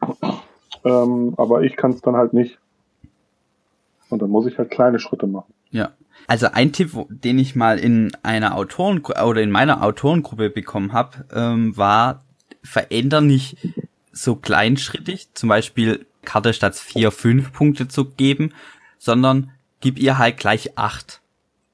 ähm, 0.84 1.34
aber 1.36 1.62
ich 1.62 1.76
kann 1.76 1.90
es 1.90 2.00
dann 2.00 2.16
halt 2.16 2.32
nicht. 2.32 2.58
Und 4.08 4.22
dann 4.22 4.30
muss 4.30 4.46
ich 4.46 4.58
halt 4.58 4.70
kleine 4.70 4.98
Schritte 4.98 5.26
machen. 5.26 5.52
Ja. 5.70 5.92
Also 6.26 6.48
ein 6.52 6.72
Tipp, 6.72 6.92
den 7.08 7.38
ich 7.38 7.54
mal 7.54 7.78
in 7.78 8.12
einer 8.22 8.56
Autoren 8.56 9.04
oder 9.04 9.42
in 9.42 9.50
meiner 9.50 9.82
Autorengruppe 9.82 10.50
bekommen 10.50 10.92
habe, 10.92 11.24
ähm, 11.32 11.76
war 11.76 12.24
verändern 12.62 13.26
nicht 13.26 13.58
so 14.12 14.34
kleinschrittig, 14.34 15.28
zum 15.34 15.48
Beispiel 15.48 16.06
Karte 16.24 16.52
statt 16.52 16.74
vier, 16.74 17.12
fünf 17.12 17.52
Punkte 17.52 17.86
zu 17.86 18.06
geben, 18.06 18.52
sondern 18.98 19.52
gib 19.80 19.98
ihr 19.98 20.18
halt 20.18 20.38
gleich 20.38 20.76
acht 20.76 21.20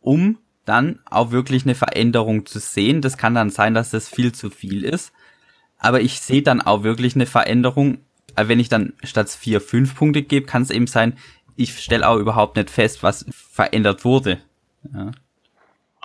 um 0.03 0.39
dann 0.65 0.99
auch 1.07 1.31
wirklich 1.31 1.65
eine 1.65 1.75
Veränderung 1.75 2.47
zu 2.47 2.59
sehen. 2.59 3.01
Das 3.01 3.17
kann 3.17 3.35
dann 3.35 3.51
sein, 3.51 3.75
dass 3.75 3.91
das 3.91 4.09
viel 4.09 4.33
zu 4.33 4.51
viel 4.51 4.85
ist. 4.85 5.13
Aber 5.79 6.01
ich 6.01 6.21
sehe 6.21 6.43
dann 6.43 6.61
auch 6.61 6.85
wirklich 6.85 7.15
eine 7.15 7.27
Veränderung. 7.27 7.99
Äh, 8.37 8.47
wenn 8.49 8.61
ich 8.61 8.69
dann 8.69 8.93
statt 9.03 9.31
vier, 9.31 9.61
fünf 9.61 9.97
Punkte 9.97 10.23
gebe, 10.23 10.47
kann 10.47 10.63
es 10.63 10.71
eben 10.71 10.87
sein, 10.87 11.15
ich 11.57 11.79
stelle 11.79 12.09
auch 12.09 12.19
überhaupt 12.19 12.57
nicht 12.57 12.71
fest, 12.71 13.03
was 13.03 13.27
verändert 13.31 14.05
wurde. 14.05 14.39
Ja. 14.93 15.13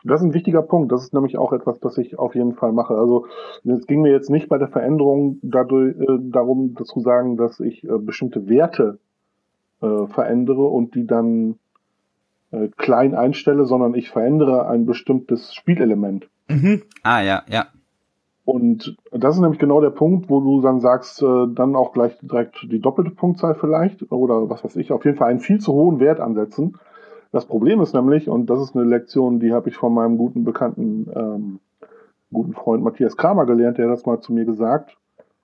Das 0.04 0.22
ist 0.22 0.28
ein 0.28 0.34
wichtiger 0.34 0.62
Punkt. 0.62 0.92
Das 0.92 1.04
ist 1.04 1.14
nämlich 1.14 1.38
auch 1.38 1.54
etwas, 1.54 1.80
das 1.80 1.98
ich 1.98 2.18
auf 2.18 2.36
jeden 2.36 2.54
Fall 2.54 2.72
mache. 2.72 2.96
Also 2.96 3.26
es 3.66 3.88
ging 3.88 4.02
mir 4.02 4.12
jetzt 4.12 4.30
nicht 4.30 4.48
bei 4.48 4.58
der 4.58 4.70
Veränderung 4.70 5.40
dadurch, 5.42 5.98
äh, 6.00 6.18
darum, 6.22 6.76
zu 6.76 7.00
sagen, 7.02 7.36
dass 7.36 7.60
ich 7.60 7.84
äh, 7.84 7.98
bestimmte 7.98 8.48
Werte 8.48 9.00
äh, 9.82 10.08
verändere 10.08 10.64
und 10.64 10.96
die 10.96 11.06
dann 11.06 11.58
äh, 12.52 12.70
klein 12.78 13.16
einstelle, 13.16 13.66
sondern 13.66 13.96
ich 13.96 14.10
verändere 14.10 14.68
ein 14.68 14.86
bestimmtes 14.86 15.54
Spielelement. 15.54 16.30
Mhm. 16.48 16.84
Ah, 17.04 17.22
ja, 17.22 17.44
ja. 17.50 17.68
Und 18.48 18.96
das 19.12 19.36
ist 19.36 19.42
nämlich 19.42 19.60
genau 19.60 19.82
der 19.82 19.90
Punkt, 19.90 20.30
wo 20.30 20.40
du 20.40 20.62
dann 20.62 20.80
sagst, 20.80 21.22
äh, 21.22 21.48
dann 21.50 21.76
auch 21.76 21.92
gleich 21.92 22.18
direkt 22.22 22.66
die 22.72 22.80
doppelte 22.80 23.12
Punktzahl 23.12 23.56
vielleicht 23.56 24.10
oder 24.10 24.50
was 24.50 24.64
weiß 24.64 24.78
ich, 24.78 24.94
auf 24.94 25.04
jeden 25.04 25.18
Fall 25.18 25.30
einen 25.30 25.42
viel 25.42 25.60
zu 25.60 25.74
hohen 25.74 26.00
Wert 26.00 26.22
ansetzen. 26.22 26.78
Das 27.34 27.46
Problem 27.46 27.82
ist 27.82 27.94
nämlich, 27.94 28.30
und 28.30 28.50
das 28.50 28.62
ist 28.62 28.74
eine 28.74 28.86
Lektion, 28.86 29.42
die 29.42 29.52
habe 29.52 29.68
ich 29.68 29.76
von 29.76 29.94
meinem 29.94 30.18
guten 30.18 30.46
Bekannten, 30.46 31.12
ähm, 31.14 31.60
guten 32.32 32.54
Freund 32.54 32.86
Matthias 32.86 33.18
Kramer 33.18 33.46
gelernt, 33.46 33.80
der 33.80 33.90
hat 33.90 33.92
das 33.98 34.06
mal 34.06 34.22
zu 34.22 34.32
mir 34.32 34.46
gesagt, 34.46 34.96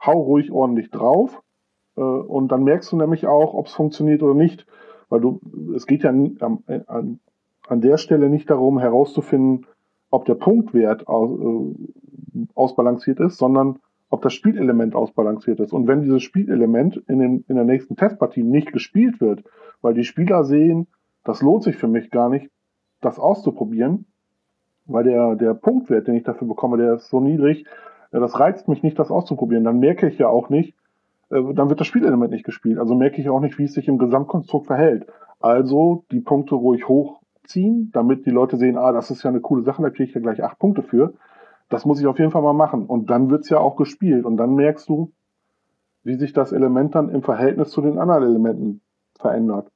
hau 0.01 0.21
ruhig 0.21 0.49
ordentlich 0.53 0.89
drauf 0.89 1.41
äh, 1.97 2.01
und 2.01 2.53
dann 2.53 2.63
merkst 2.63 2.89
du 2.93 2.95
nämlich 2.95 3.27
auch, 3.27 3.53
ob 3.53 3.65
es 3.65 3.73
funktioniert 3.73 4.23
oder 4.23 4.33
nicht. 4.33 4.65
Weil 5.09 5.19
du, 5.19 5.41
es 5.75 5.87
geht 5.87 6.03
ja 6.03 6.09
an, 6.09 6.37
an, 6.87 7.19
an 7.67 7.81
der 7.81 7.97
Stelle 7.97 8.29
nicht 8.29 8.49
darum 8.49 8.79
herauszufinden, 8.79 9.67
ob 10.09 10.23
der 10.23 10.35
Punktwert 10.35 11.01
äh, 11.01 11.73
ausbalanciert 12.55 13.19
ist, 13.19 13.37
sondern 13.37 13.79
ob 14.09 14.21
das 14.21 14.33
Spielelement 14.33 14.95
ausbalanciert 14.95 15.59
ist. 15.59 15.73
Und 15.73 15.87
wenn 15.87 16.03
dieses 16.03 16.21
Spielelement 16.21 16.97
in, 17.07 17.19
den, 17.19 17.45
in 17.47 17.55
der 17.55 17.65
nächsten 17.65 17.95
Testpartie 17.95 18.43
nicht 18.43 18.71
gespielt 18.71 19.19
wird, 19.19 19.43
weil 19.81 19.93
die 19.93 20.03
Spieler 20.03 20.43
sehen, 20.43 20.87
das 21.23 21.41
lohnt 21.41 21.63
sich 21.63 21.77
für 21.77 21.87
mich 21.87 22.11
gar 22.11 22.29
nicht, 22.29 22.49
das 23.01 23.17
auszuprobieren, 23.17 24.05
weil 24.85 25.03
der, 25.03 25.35
der 25.35 25.53
Punktwert, 25.53 26.07
den 26.07 26.15
ich 26.15 26.23
dafür 26.23 26.47
bekomme, 26.47 26.77
der 26.77 26.95
ist 26.95 27.09
so 27.09 27.19
niedrig, 27.19 27.65
das 28.11 28.39
reizt 28.39 28.67
mich 28.67 28.83
nicht, 28.83 28.99
das 28.99 29.09
auszuprobieren. 29.09 29.63
Dann 29.63 29.79
merke 29.79 30.07
ich 30.07 30.19
ja 30.19 30.27
auch 30.27 30.49
nicht, 30.49 30.75
äh, 31.31 31.41
dann 31.53 31.69
wird 31.69 31.79
das 31.79 31.87
Spielelement 31.87 32.31
nicht 32.31 32.45
gespielt. 32.45 32.77
Also 32.77 32.95
merke 32.95 33.19
ich 33.19 33.29
auch 33.29 33.39
nicht, 33.39 33.57
wie 33.57 33.63
es 33.63 33.73
sich 33.73 33.87
im 33.87 33.97
Gesamtkonstrukt 33.97 34.67
verhält. 34.67 35.07
Also 35.39 36.05
die 36.11 36.21
Punkte 36.21 36.55
ruhig 36.55 36.87
hochziehen, 36.87 37.89
damit 37.93 38.25
die 38.25 38.31
Leute 38.31 38.57
sehen, 38.57 38.77
ah, 38.77 38.91
das 38.91 39.11
ist 39.11 39.23
ja 39.23 39.29
eine 39.29 39.41
coole 39.41 39.63
Sache, 39.63 39.81
da 39.81 39.89
kriege 39.89 40.03
ich 40.05 40.13
ja 40.13 40.21
gleich 40.21 40.43
acht 40.43 40.59
Punkte 40.59 40.83
für. 40.83 41.15
Das 41.73 41.85
muss 41.85 41.99
ich 41.99 42.07
auf 42.07 42.19
jeden 42.19 42.31
Fall 42.31 42.41
mal 42.41 42.53
machen. 42.53 42.85
Und 42.85 43.09
dann 43.09 43.29
wird's 43.29 43.49
ja 43.49 43.59
auch 43.59 43.75
gespielt. 43.75 44.25
Und 44.25 44.37
dann 44.37 44.55
merkst 44.55 44.87
du, 44.87 45.11
wie 46.03 46.15
sich 46.15 46.33
das 46.33 46.51
Element 46.51 46.95
dann 46.95 47.09
im 47.09 47.23
Verhältnis 47.23 47.69
zu 47.71 47.81
den 47.81 47.97
anderen 47.97 48.23
Elementen 48.23 48.81
verändert. 49.19 49.69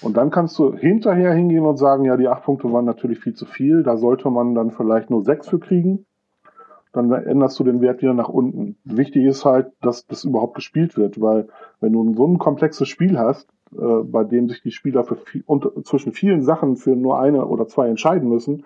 Und 0.00 0.16
dann 0.16 0.30
kannst 0.30 0.58
du 0.58 0.74
hinterher 0.74 1.32
hingehen 1.32 1.64
und 1.64 1.76
sagen, 1.76 2.04
ja, 2.04 2.16
die 2.16 2.28
acht 2.28 2.44
Punkte 2.44 2.72
waren 2.72 2.84
natürlich 2.84 3.20
viel 3.20 3.34
zu 3.34 3.46
viel, 3.46 3.82
da 3.82 3.96
sollte 3.96 4.28
man 4.30 4.54
dann 4.54 4.70
vielleicht 4.70 5.10
nur 5.10 5.22
sechs 5.22 5.48
für 5.48 5.60
kriegen 5.60 6.06
dann 6.94 7.10
änderst 7.12 7.58
du 7.58 7.64
den 7.64 7.80
Wert 7.80 8.02
wieder 8.02 8.14
nach 8.14 8.28
unten. 8.28 8.76
Wichtig 8.84 9.24
ist 9.24 9.44
halt, 9.44 9.72
dass 9.82 10.06
das 10.06 10.24
überhaupt 10.24 10.54
gespielt 10.54 10.96
wird, 10.96 11.20
weil 11.20 11.48
wenn 11.80 11.92
du 11.92 12.14
so 12.14 12.26
ein 12.26 12.38
komplexes 12.38 12.88
Spiel 12.88 13.18
hast, 13.18 13.48
äh, 13.72 14.02
bei 14.04 14.24
dem 14.24 14.48
sich 14.48 14.62
die 14.62 14.70
Spieler 14.70 15.04
für 15.04 15.16
viel, 15.16 15.42
unter, 15.46 15.82
zwischen 15.82 16.12
vielen 16.12 16.42
Sachen 16.42 16.76
für 16.76 16.94
nur 16.94 17.18
eine 17.18 17.46
oder 17.46 17.66
zwei 17.66 17.88
entscheiden 17.88 18.28
müssen 18.28 18.64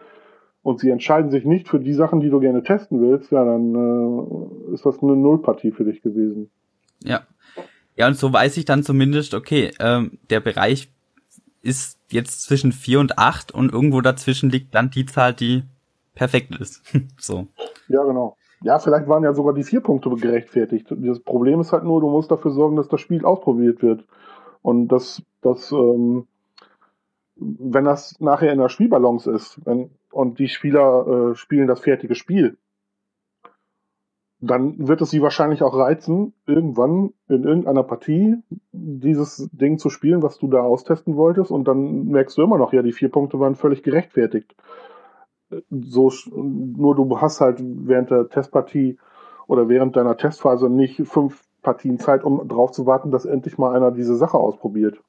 und 0.68 0.80
sie 0.80 0.90
entscheiden 0.90 1.30
sich 1.30 1.46
nicht 1.46 1.66
für 1.66 1.80
die 1.80 1.94
Sachen, 1.94 2.20
die 2.20 2.28
du 2.28 2.40
gerne 2.40 2.62
testen 2.62 3.00
willst, 3.00 3.32
ja, 3.32 3.42
dann 3.42 3.74
äh, 3.74 4.74
ist 4.74 4.84
das 4.84 5.02
eine 5.02 5.16
Nullpartie 5.16 5.70
für 5.70 5.84
dich 5.84 6.02
gewesen. 6.02 6.50
Ja. 7.02 7.22
Ja, 7.96 8.06
und 8.06 8.18
so 8.18 8.30
weiß 8.30 8.58
ich 8.58 8.66
dann 8.66 8.82
zumindest, 8.82 9.32
okay, 9.32 9.70
ähm, 9.80 10.18
der 10.28 10.40
Bereich 10.40 10.92
ist 11.62 11.98
jetzt 12.10 12.42
zwischen 12.42 12.72
vier 12.72 13.00
und 13.00 13.18
acht 13.18 13.50
und 13.50 13.72
irgendwo 13.72 14.02
dazwischen 14.02 14.50
liegt 14.50 14.74
dann 14.74 14.90
die 14.90 15.06
Zahl, 15.06 15.32
die 15.32 15.62
perfekt 16.14 16.54
ist. 16.60 16.82
so. 17.18 17.46
Ja, 17.88 18.04
genau. 18.04 18.36
Ja, 18.62 18.78
vielleicht 18.78 19.08
waren 19.08 19.24
ja 19.24 19.32
sogar 19.32 19.54
die 19.54 19.64
vier 19.64 19.80
Punkte 19.80 20.10
gerechtfertigt. 20.10 20.88
Das 20.90 21.20
Problem 21.20 21.60
ist 21.60 21.72
halt 21.72 21.84
nur, 21.84 22.02
du 22.02 22.10
musst 22.10 22.30
dafür 22.30 22.50
sorgen, 22.50 22.76
dass 22.76 22.88
das 22.88 23.00
Spiel 23.00 23.24
ausprobiert 23.24 23.80
wird. 23.80 24.04
Und 24.60 24.88
das, 24.88 25.22
das, 25.40 25.72
ähm, 25.72 26.26
wenn 27.36 27.84
das 27.84 28.20
nachher 28.20 28.52
in 28.52 28.58
der 28.58 28.68
Spielbalance 28.68 29.30
ist 29.30 29.64
wenn, 29.64 29.90
und 30.12 30.38
die 30.38 30.48
Spieler 30.48 31.30
äh, 31.30 31.34
spielen 31.34 31.68
das 31.68 31.80
fertige 31.80 32.14
Spiel, 32.14 32.58
dann 34.40 34.86
wird 34.86 35.00
es 35.00 35.10
sie 35.10 35.20
wahrscheinlich 35.20 35.62
auch 35.62 35.76
reizen, 35.76 36.32
irgendwann 36.46 37.12
in 37.28 37.42
irgendeiner 37.42 37.82
Partie 37.82 38.36
dieses 38.70 39.48
Ding 39.52 39.78
zu 39.78 39.90
spielen, 39.90 40.22
was 40.22 40.38
du 40.38 40.46
da 40.46 40.60
austesten 40.60 41.16
wolltest. 41.16 41.50
Und 41.50 41.66
dann 41.66 42.04
merkst 42.06 42.38
du 42.38 42.42
immer 42.42 42.56
noch, 42.56 42.72
ja, 42.72 42.82
die 42.82 42.92
vier 42.92 43.10
Punkte 43.10 43.40
waren 43.40 43.56
völlig 43.56 43.82
gerechtfertigt. 43.82 44.54
So, 45.70 46.12
nur 46.30 46.94
du 46.94 47.20
hast 47.20 47.40
halt 47.40 47.58
während 47.60 48.10
der 48.10 48.28
Testpartie 48.28 48.98
oder 49.48 49.68
während 49.68 49.96
deiner 49.96 50.16
Testphase 50.16 50.70
nicht 50.70 51.02
fünf 51.08 51.42
Partien 51.62 51.98
Zeit, 51.98 52.22
um 52.22 52.46
drauf 52.46 52.70
zu 52.70 52.86
warten, 52.86 53.10
dass 53.10 53.24
endlich 53.24 53.58
mal 53.58 53.74
einer 53.74 53.90
diese 53.90 54.14
Sache 54.14 54.38
ausprobiert. 54.38 55.02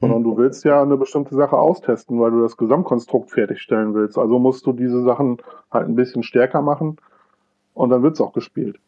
Sondern 0.00 0.22
du 0.22 0.36
willst 0.36 0.64
ja 0.64 0.82
eine 0.82 0.96
bestimmte 0.96 1.34
Sache 1.34 1.58
austesten, 1.58 2.18
weil 2.20 2.30
du 2.30 2.40
das 2.40 2.56
Gesamtkonstrukt 2.56 3.30
fertigstellen 3.30 3.94
willst. 3.94 4.16
Also 4.16 4.38
musst 4.38 4.64
du 4.66 4.72
diese 4.72 5.02
Sachen 5.02 5.38
halt 5.70 5.88
ein 5.88 5.94
bisschen 5.94 6.22
stärker 6.22 6.62
machen 6.62 6.96
und 7.74 7.90
dann 7.90 8.02
wird's 8.02 8.20
auch 8.20 8.32
gespielt. 8.32 8.78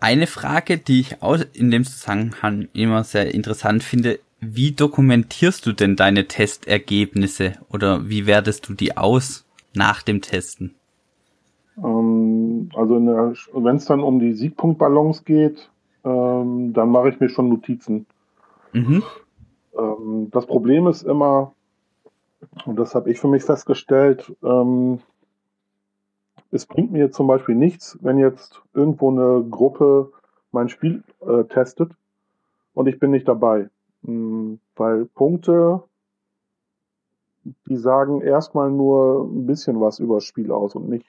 Eine 0.00 0.26
Frage, 0.26 0.78
die 0.78 1.00
ich 1.00 1.22
auch 1.22 1.38
in 1.52 1.70
dem 1.70 1.84
Zusammenhang 1.84 2.68
immer 2.72 3.04
sehr 3.04 3.34
interessant 3.34 3.82
finde, 3.82 4.18
wie 4.40 4.72
dokumentierst 4.72 5.66
du 5.66 5.72
denn 5.72 5.96
deine 5.96 6.28
Testergebnisse 6.28 7.54
oder 7.70 8.08
wie 8.08 8.26
wertest 8.26 8.68
du 8.68 8.74
die 8.74 8.96
aus 8.96 9.46
nach 9.74 10.02
dem 10.02 10.20
Testen? 10.20 10.74
Ähm, 11.82 12.70
also 12.74 12.94
wenn 12.96 13.76
es 13.76 13.86
dann 13.86 14.00
um 14.00 14.18
die 14.18 14.34
Siegpunktballons 14.34 15.24
geht, 15.24 15.70
ähm, 16.04 16.72
dann 16.72 16.90
mache 16.90 17.10
ich 17.10 17.20
mir 17.20 17.28
schon 17.28 17.48
Notizen. 17.48 18.06
Mhm. 18.72 19.02
Ähm, 19.76 20.28
das 20.30 20.46
Problem 20.46 20.86
ist 20.86 21.02
immer, 21.02 21.54
und 22.64 22.78
das 22.78 22.94
habe 22.94 23.10
ich 23.10 23.20
für 23.20 23.28
mich 23.28 23.44
festgestellt, 23.44 24.34
ähm, 24.42 25.00
es 26.50 26.66
bringt 26.66 26.92
mir 26.92 27.10
zum 27.10 27.26
Beispiel 27.26 27.54
nichts, 27.54 27.98
wenn 28.02 28.18
jetzt 28.18 28.62
irgendwo 28.72 29.10
eine 29.10 29.44
Gruppe 29.48 30.12
mein 30.52 30.68
Spiel 30.68 31.02
äh, 31.20 31.44
testet 31.44 31.92
und 32.74 32.86
ich 32.86 32.98
bin 32.98 33.10
nicht 33.10 33.28
dabei. 33.28 33.68
Mhm, 34.02 34.60
weil 34.76 35.06
Punkte, 35.06 35.82
die 37.68 37.76
sagen 37.76 38.20
erstmal 38.20 38.70
nur 38.70 39.24
ein 39.24 39.46
bisschen 39.46 39.80
was 39.80 39.98
über 39.98 40.16
das 40.16 40.24
Spiel 40.24 40.50
aus 40.50 40.74
und 40.74 40.88
nicht, 40.88 41.06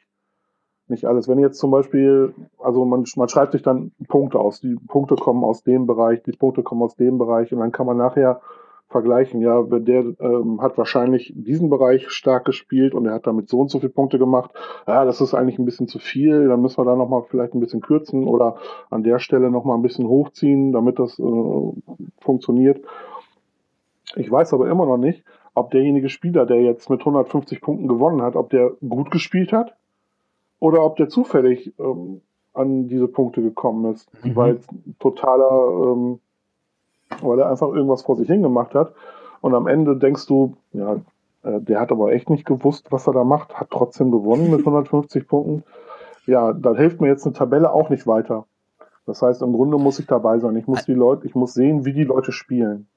nicht 0.89 1.05
alles. 1.05 1.27
Wenn 1.27 1.39
jetzt 1.39 1.59
zum 1.59 1.71
Beispiel, 1.71 2.33
also 2.59 2.85
man, 2.85 3.05
man 3.15 3.29
schreibt 3.29 3.53
sich 3.53 3.61
dann 3.61 3.91
Punkte 4.07 4.39
aus, 4.39 4.59
die 4.59 4.75
Punkte 4.87 5.15
kommen 5.15 5.43
aus 5.43 5.63
dem 5.63 5.87
Bereich, 5.87 6.23
die 6.23 6.31
Punkte 6.31 6.63
kommen 6.63 6.83
aus 6.83 6.95
dem 6.95 7.17
Bereich 7.17 7.51
und 7.53 7.59
dann 7.59 7.71
kann 7.71 7.85
man 7.85 7.97
nachher 7.97 8.41
vergleichen. 8.89 9.41
Ja, 9.41 9.61
der 9.63 10.13
ähm, 10.19 10.61
hat 10.61 10.77
wahrscheinlich 10.77 11.33
diesen 11.35 11.69
Bereich 11.69 12.09
stark 12.09 12.45
gespielt 12.45 12.93
und 12.93 13.05
er 13.05 13.13
hat 13.13 13.27
damit 13.27 13.49
so 13.49 13.59
und 13.59 13.69
so 13.69 13.79
viele 13.79 13.91
Punkte 13.91 14.17
gemacht. 14.17 14.51
Ja, 14.87 15.03
das 15.05 15.19
ist 15.21 15.33
eigentlich 15.33 15.59
ein 15.59 15.65
bisschen 15.65 15.87
zu 15.87 15.99
viel. 15.99 16.47
Dann 16.47 16.61
müssen 16.61 16.77
wir 16.77 16.85
da 16.85 16.95
nochmal 16.95 17.23
vielleicht 17.29 17.53
ein 17.53 17.59
bisschen 17.59 17.81
kürzen 17.81 18.25
oder 18.25 18.57
an 18.89 19.03
der 19.03 19.19
Stelle 19.19 19.51
nochmal 19.51 19.77
ein 19.77 19.81
bisschen 19.81 20.07
hochziehen, 20.07 20.71
damit 20.71 20.99
das 20.99 21.19
äh, 21.19 21.71
funktioniert. 22.19 22.81
Ich 24.15 24.31
weiß 24.31 24.53
aber 24.53 24.69
immer 24.69 24.85
noch 24.85 24.97
nicht, 24.97 25.23
ob 25.53 25.71
derjenige 25.71 26.07
Spieler, 26.07 26.45
der 26.45 26.61
jetzt 26.61 26.89
mit 26.89 27.01
150 27.01 27.59
Punkten 27.61 27.87
gewonnen 27.87 28.21
hat, 28.21 28.35
ob 28.35 28.49
der 28.49 28.71
gut 28.87 29.11
gespielt 29.11 29.51
hat 29.51 29.75
oder 30.59 30.83
ob 30.83 30.95
der 30.97 31.09
zufällig 31.09 31.73
ähm, 31.79 32.21
an 32.53 32.87
diese 32.87 33.07
Punkte 33.07 33.41
gekommen 33.41 33.93
ist, 33.93 34.09
mhm. 34.23 34.35
weil 34.35 34.59
totaler 34.99 35.93
ähm, 35.93 36.19
weil 37.21 37.39
er 37.39 37.49
einfach 37.49 37.69
irgendwas 37.69 38.03
vor 38.03 38.15
sich 38.15 38.27
hingemacht 38.27 38.75
hat. 38.75 38.93
Und 39.41 39.53
am 39.53 39.67
Ende 39.67 39.95
denkst 39.95 40.25
du, 40.27 40.55
ja, 40.73 40.95
äh, 41.43 41.61
der 41.61 41.79
hat 41.79 41.91
aber 41.91 42.11
echt 42.11 42.29
nicht 42.29 42.45
gewusst, 42.45 42.91
was 42.91 43.07
er 43.07 43.13
da 43.13 43.23
macht, 43.23 43.55
hat 43.59 43.69
trotzdem 43.71 44.11
gewonnen 44.11 44.51
mit 44.51 44.59
150 44.65 45.27
Punkten. 45.27 45.63
Ja, 46.25 46.53
dann 46.53 46.75
hilft 46.75 46.99
mir 46.99 47.07
jetzt 47.07 47.25
eine 47.25 47.33
Tabelle 47.33 47.71
auch 47.71 47.89
nicht 47.89 48.05
weiter. 48.07 48.45
Das 49.05 49.21
heißt, 49.21 49.41
im 49.41 49.53
Grunde 49.53 49.77
muss 49.77 49.99
ich 49.99 50.07
dabei 50.07 50.39
sein. 50.39 50.57
Ich 50.57 50.67
muss 50.67 50.83
die 50.83 50.93
Leute, 50.93 51.25
ich 51.25 51.35
muss 51.35 51.53
sehen, 51.53 51.85
wie 51.85 51.93
die 51.93 52.03
Leute 52.03 52.33
spielen. 52.33 52.87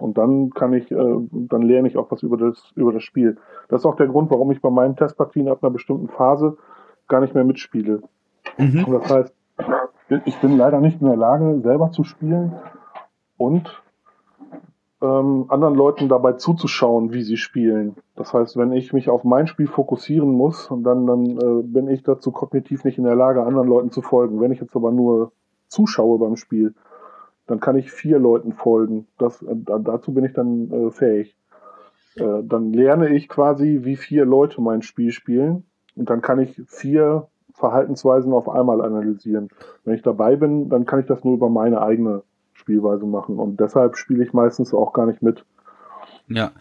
Und 0.00 0.18
dann 0.18 0.50
kann 0.50 0.72
ich, 0.72 0.90
äh, 0.90 1.16
dann 1.30 1.62
lerne 1.62 1.88
ich 1.88 1.96
auch 1.96 2.10
was 2.10 2.22
über 2.22 2.36
das, 2.36 2.72
über 2.74 2.92
das 2.92 3.02
Spiel. 3.02 3.36
Das 3.68 3.82
ist 3.82 3.86
auch 3.86 3.96
der 3.96 4.08
Grund, 4.08 4.30
warum 4.30 4.50
ich 4.50 4.60
bei 4.60 4.70
meinen 4.70 4.96
Testpartien 4.96 5.48
ab 5.48 5.62
einer 5.62 5.70
bestimmten 5.70 6.08
Phase 6.08 6.56
gar 7.08 7.20
nicht 7.20 7.34
mehr 7.34 7.44
mitspiele. 7.44 8.02
Mhm. 8.58 8.84
Und 8.84 8.92
das 8.92 9.10
heißt, 9.10 9.34
ich 10.24 10.36
bin 10.40 10.56
leider 10.56 10.80
nicht 10.80 11.00
in 11.00 11.06
der 11.06 11.16
Lage, 11.16 11.60
selber 11.60 11.90
zu 11.92 12.04
spielen 12.04 12.52
und 13.36 13.82
ähm, 15.02 15.46
anderen 15.48 15.74
Leuten 15.74 16.08
dabei 16.08 16.34
zuzuschauen, 16.34 17.12
wie 17.12 17.22
sie 17.22 17.36
spielen. 17.36 17.96
Das 18.16 18.34
heißt, 18.34 18.56
wenn 18.56 18.72
ich 18.72 18.92
mich 18.92 19.08
auf 19.08 19.24
mein 19.24 19.46
Spiel 19.46 19.66
fokussieren 19.66 20.32
muss, 20.32 20.68
dann, 20.68 21.06
dann 21.06 21.24
äh, 21.38 21.62
bin 21.62 21.88
ich 21.88 22.02
dazu 22.02 22.32
kognitiv 22.32 22.84
nicht 22.84 22.98
in 22.98 23.04
der 23.04 23.14
Lage, 23.14 23.42
anderen 23.42 23.68
Leuten 23.68 23.90
zu 23.90 24.02
folgen. 24.02 24.40
Wenn 24.40 24.52
ich 24.52 24.60
jetzt 24.60 24.76
aber 24.76 24.90
nur 24.90 25.32
zuschaue 25.68 26.18
beim 26.18 26.36
Spiel, 26.36 26.74
dann 27.50 27.60
kann 27.60 27.76
ich 27.76 27.90
vier 27.90 28.18
Leuten 28.18 28.52
folgen. 28.52 29.06
Das, 29.18 29.42
äh, 29.42 29.56
dazu 29.56 30.14
bin 30.14 30.24
ich 30.24 30.32
dann 30.32 30.70
äh, 30.70 30.90
fähig. 30.90 31.36
Äh, 32.14 32.42
dann 32.44 32.72
lerne 32.72 33.08
ich 33.08 33.28
quasi, 33.28 33.80
wie 33.82 33.96
vier 33.96 34.24
Leute 34.24 34.60
mein 34.60 34.82
Spiel 34.82 35.10
spielen. 35.10 35.64
Und 35.96 36.10
dann 36.10 36.22
kann 36.22 36.38
ich 36.38 36.62
vier 36.68 37.26
Verhaltensweisen 37.54 38.32
auf 38.32 38.48
einmal 38.48 38.80
analysieren. 38.80 39.48
Wenn 39.84 39.94
ich 39.94 40.02
dabei 40.02 40.36
bin, 40.36 40.68
dann 40.68 40.86
kann 40.86 41.00
ich 41.00 41.06
das 41.06 41.24
nur 41.24 41.34
über 41.34 41.50
meine 41.50 41.82
eigene 41.82 42.22
Spielweise 42.54 43.06
machen 43.06 43.38
und 43.38 43.58
deshalb 43.58 43.96
spiele 43.96 44.22
ich 44.22 44.32
meistens 44.32 44.72
auch 44.72 44.92
gar 44.92 45.06
nicht 45.06 45.22
mit. 45.22 45.44
Ja, 46.28 46.52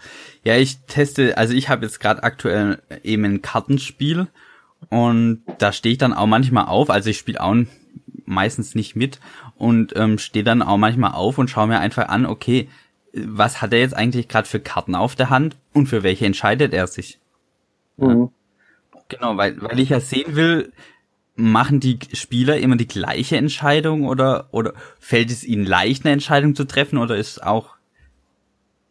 ja, 0.43 0.55
ich 0.55 0.79
teste, 0.85 1.37
also 1.37 1.53
ich 1.53 1.69
habe 1.69 1.85
jetzt 1.85 1.99
gerade 1.99 2.23
aktuell 2.23 2.79
eben 3.03 3.25
ein 3.25 3.41
Kartenspiel 3.41 4.27
und 4.89 5.43
da 5.59 5.71
stehe 5.71 5.93
ich 5.93 5.99
dann 5.99 6.13
auch 6.13 6.25
manchmal 6.25 6.65
auf, 6.65 6.89
also 6.89 7.09
ich 7.09 7.17
spiele 7.17 7.41
auch 7.41 7.53
meistens 8.29 8.75
nicht 8.75 8.95
mit 8.95 9.19
und 9.55 9.93
ähm, 9.95 10.17
stehe 10.17 10.45
dann 10.45 10.61
auch 10.61 10.77
manchmal 10.77 11.11
auf 11.11 11.37
und 11.37 11.49
schaue 11.49 11.67
mir 11.67 11.79
einfach 11.79 12.07
an, 12.07 12.25
okay, 12.25 12.69
was 13.13 13.61
hat 13.61 13.73
er 13.73 13.79
jetzt 13.79 13.95
eigentlich 13.95 14.27
gerade 14.27 14.47
für 14.47 14.59
Karten 14.59 14.95
auf 14.95 15.15
der 15.15 15.29
Hand 15.29 15.57
und 15.73 15.87
für 15.87 16.03
welche 16.03 16.25
entscheidet 16.25 16.73
er 16.73 16.87
sich? 16.87 17.19
Mhm. 17.97 18.29
Genau, 19.09 19.37
weil, 19.37 19.59
weil 19.61 19.79
ich 19.79 19.89
ja 19.89 19.99
sehen 19.99 20.35
will, 20.35 20.71
machen 21.35 21.79
die 21.79 21.97
Spieler 22.13 22.57
immer 22.57 22.75
die 22.75 22.87
gleiche 22.87 23.37
Entscheidung 23.37 24.05
oder, 24.05 24.49
oder 24.51 24.73
fällt 24.99 25.31
es 25.31 25.43
ihnen 25.43 25.65
leicht, 25.65 26.05
eine 26.05 26.13
Entscheidung 26.13 26.53
zu 26.53 26.65
treffen 26.65 26.97
oder 26.97 27.17
ist 27.17 27.41
auch, 27.41 27.75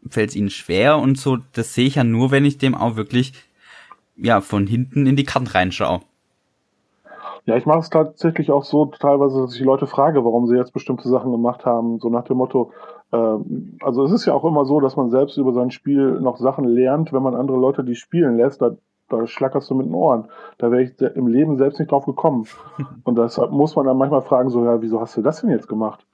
fällt 0.08 0.30
es 0.30 0.36
ihnen 0.36 0.50
schwer 0.50 0.98
und 0.98 1.18
so, 1.18 1.38
das 1.52 1.74
sehe 1.74 1.86
ich 1.86 1.96
ja 1.96 2.04
nur, 2.04 2.30
wenn 2.30 2.44
ich 2.44 2.58
dem 2.58 2.74
auch 2.74 2.96
wirklich, 2.96 3.32
ja, 4.16 4.40
von 4.40 4.66
hinten 4.66 5.06
in 5.06 5.14
die 5.14 5.24
Karten 5.24 5.46
reinschaue. 5.46 6.02
Ja, 7.44 7.56
ich 7.56 7.66
mache 7.66 7.80
es 7.80 7.90
tatsächlich 7.90 8.50
auch 8.50 8.64
so 8.64 8.86
teilweise, 8.86 9.40
dass 9.40 9.52
ich 9.52 9.58
die 9.58 9.64
Leute 9.64 9.86
frage, 9.86 10.24
warum 10.24 10.46
sie 10.46 10.56
jetzt 10.56 10.72
bestimmte 10.72 11.08
Sachen 11.08 11.32
gemacht 11.32 11.64
haben, 11.64 11.98
so 11.98 12.08
nach 12.08 12.24
dem 12.24 12.36
Motto, 12.36 12.72
äh, 13.12 13.36
also 13.80 14.04
es 14.04 14.12
ist 14.12 14.26
ja 14.26 14.34
auch 14.34 14.44
immer 14.44 14.64
so, 14.64 14.80
dass 14.80 14.96
man 14.96 15.10
selbst 15.10 15.36
über 15.36 15.52
sein 15.52 15.70
Spiel 15.70 16.20
noch 16.20 16.36
Sachen 16.36 16.64
lernt, 16.64 17.12
wenn 17.12 17.22
man 17.22 17.34
andere 17.34 17.58
Leute 17.58 17.84
die 17.84 17.94
spielen 17.94 18.36
lässt. 18.36 18.60
Da 18.60 18.76
da 19.08 19.26
schlackerst 19.26 19.70
du 19.70 19.74
mit 19.74 19.86
den 19.86 19.94
Ohren. 19.94 20.28
Da 20.58 20.70
wäre 20.70 20.82
ich 20.82 21.00
im 21.00 21.26
Leben 21.26 21.56
selbst 21.56 21.78
nicht 21.78 21.90
drauf 21.90 22.04
gekommen. 22.04 22.46
Und 23.04 23.18
deshalb 23.18 23.50
muss 23.50 23.74
man 23.76 23.86
dann 23.86 23.96
manchmal 23.96 24.22
fragen, 24.22 24.50
so, 24.50 24.64
ja, 24.64 24.80
wieso 24.82 25.00
hast 25.00 25.16
du 25.16 25.22
das 25.22 25.40
denn 25.40 25.50
jetzt 25.50 25.68
gemacht? 25.68 26.06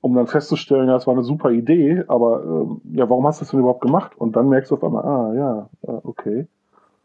Um 0.00 0.14
dann 0.14 0.26
festzustellen, 0.26 0.88
ja, 0.88 0.96
es 0.96 1.06
war 1.06 1.14
eine 1.14 1.22
super 1.22 1.50
Idee, 1.50 2.04
aber 2.08 2.42
ähm, 2.44 2.80
ja, 2.92 3.08
warum 3.08 3.26
hast 3.26 3.40
du 3.40 3.44
das 3.44 3.50
denn 3.50 3.60
überhaupt 3.60 3.80
gemacht? 3.80 4.12
Und 4.16 4.36
dann 4.36 4.48
merkst 4.48 4.70
du 4.70 4.76
auf 4.76 4.84
einmal, 4.84 5.04
ah, 5.04 5.34
ja, 5.34 5.68
äh, 5.82 6.00
okay. 6.02 6.46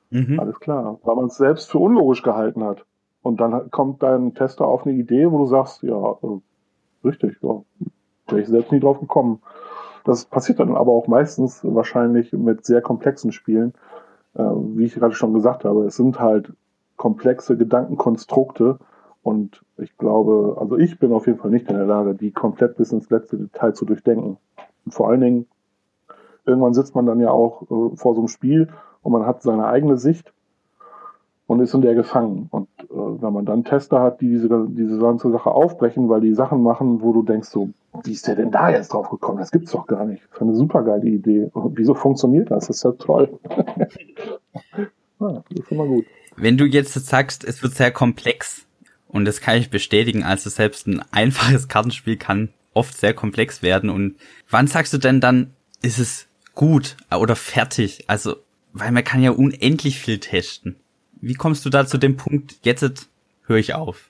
Mhm. 0.10 0.40
Alles 0.40 0.60
klar. 0.60 1.00
Weil 1.04 1.16
man 1.16 1.26
es 1.26 1.38
selbst 1.38 1.72
für 1.72 1.80
unlogisch 1.80 2.24
gehalten 2.24 2.64
hat. 2.64 2.86
Und 3.22 3.42
dann 3.42 3.70
kommt 3.72 4.02
dein 4.02 4.34
Tester 4.34 4.66
auf 4.66 4.86
eine 4.86 4.96
Idee, 4.96 5.32
wo 5.32 5.40
du 5.40 5.46
sagst, 5.46 5.84
ja, 5.84 6.12
äh, 6.12 7.08
richtig, 7.08 7.38
ja, 7.42 7.62
wäre 8.28 8.42
ich 8.42 8.48
selbst 8.48 8.72
nie 8.72 8.80
drauf 8.80 9.00
gekommen. 9.00 9.42
Das 10.06 10.26
passiert 10.26 10.60
dann 10.60 10.76
aber 10.76 10.92
auch 10.92 11.08
meistens 11.08 11.62
wahrscheinlich 11.64 12.32
mit 12.34 12.66
sehr 12.66 12.82
komplexen 12.82 13.32
Spielen, 13.32 13.74
äh, 14.36 14.42
wie 14.42 14.86
ich 14.86 14.96
gerade 14.96 15.14
schon 15.14 15.34
gesagt 15.34 15.66
habe, 15.66 15.86
es 15.86 15.98
sind 15.98 16.20
halt 16.20 16.54
komplexe 16.96 17.58
Gedankenkonstrukte 17.58 18.80
und 19.22 19.64
ich 19.78 19.98
glaube, 19.98 20.58
also 20.60 20.78
ich 20.78 21.00
bin 21.00 21.12
auf 21.14 21.28
jeden 21.28 21.40
Fall 21.40 21.52
nicht 21.52 21.70
in 21.70 21.76
der 21.76 21.86
Lage, 21.86 22.16
die 22.16 22.32
komplett 22.32 22.78
bis 22.78 22.92
ins 22.92 23.10
letzte 23.10 23.38
Detail 23.38 23.74
zu 23.74 23.86
durchdenken. 23.86 24.38
Und 24.86 24.92
vor 24.94 25.10
allen 25.10 25.22
Dingen, 25.22 25.48
irgendwann 26.46 26.74
sitzt 26.74 26.96
man 26.96 27.06
dann 27.06 27.20
ja 27.20 27.32
auch 27.32 27.64
äh, 27.64 27.96
vor 27.96 28.16
so 28.16 28.22
einem 28.22 28.28
Spiel 28.28 28.70
und 29.02 29.12
man 29.12 29.26
hat 29.26 29.42
seine 29.42 29.68
eigene 29.68 29.98
Sicht 29.98 30.34
und 31.48 31.60
ist 31.60 31.74
in 31.74 31.82
der 31.82 31.96
gefangen. 31.96 32.48
Und 32.52 32.68
wenn 32.90 33.34
man 33.34 33.46
dann 33.46 33.64
Tester 33.64 34.02
hat, 34.02 34.22
die 34.22 34.30
diese, 34.30 34.68
diese 34.70 34.98
ganze 35.00 35.32
Sache 35.32 35.52
aufbrechen, 35.52 36.10
weil 36.10 36.22
die 36.22 36.34
Sachen 36.34 36.64
machen, 36.64 37.02
wo 37.02 37.14
du 37.14 37.24
denkst 37.24 37.50
so, 37.50 37.70
wie 38.04 38.14
ist 38.14 38.28
der 38.28 38.36
denn 38.36 38.52
da 38.52 38.70
jetzt 38.70 38.94
drauf 38.94 39.10
gekommen? 39.10 39.40
Das 39.40 39.52
gibt's 39.52 39.72
doch 39.72 39.88
gar 39.88 40.06
nicht. 40.06 40.24
Das 40.24 40.38
ist 40.38 40.42
eine 40.42 40.56
super 40.56 40.84
geile 40.84 41.08
Idee. 41.08 41.52
Wieso 41.54 41.94
funktioniert 41.94 42.52
das? 42.52 42.68
Das 42.68 42.78
ist 42.78 42.84
ja 42.84 42.92
toll. 42.94 43.40
das 45.20 45.44
ist 45.50 45.72
immer 45.72 45.86
gut. 45.86 46.06
Wenn 46.36 46.58
du 46.58 46.66
jetzt 46.66 46.94
sagst, 46.94 47.44
es 47.44 47.62
wird 47.62 47.74
sehr 47.74 47.92
komplex, 47.92 48.66
und 49.08 49.26
das 49.26 49.42
kann 49.42 49.58
ich 49.58 49.70
bestätigen, 49.70 50.24
also 50.24 50.50
selbst 50.50 50.88
ein 50.88 51.02
einfaches 51.12 51.68
Kartenspiel 51.68 52.18
kann 52.18 52.50
oft 52.74 52.98
sehr 52.98 53.14
komplex 53.14 53.62
werden. 53.62 53.90
Und 53.90 54.16
wann 54.50 54.68
sagst 54.68 54.94
du 54.94 54.98
denn 54.98 55.20
dann, 55.20 55.54
ist 55.82 56.00
es 56.00 56.28
gut 56.56 56.98
oder 57.16 57.36
fertig? 57.36 58.06
Also, 58.08 58.36
weil 58.74 58.92
man 58.92 59.04
kann 59.04 59.22
ja 59.22 59.32
unendlich 59.32 60.00
viel 60.00 60.20
testen. 60.20 60.76
Wie 61.22 61.34
kommst 61.34 61.66
du 61.66 61.70
da 61.70 61.86
zu 61.86 61.98
dem 61.98 62.18
Punkt, 62.18 62.60
jetzt 62.64 63.10
höre 63.46 63.58
ich 63.58 63.74
auf? 63.74 64.10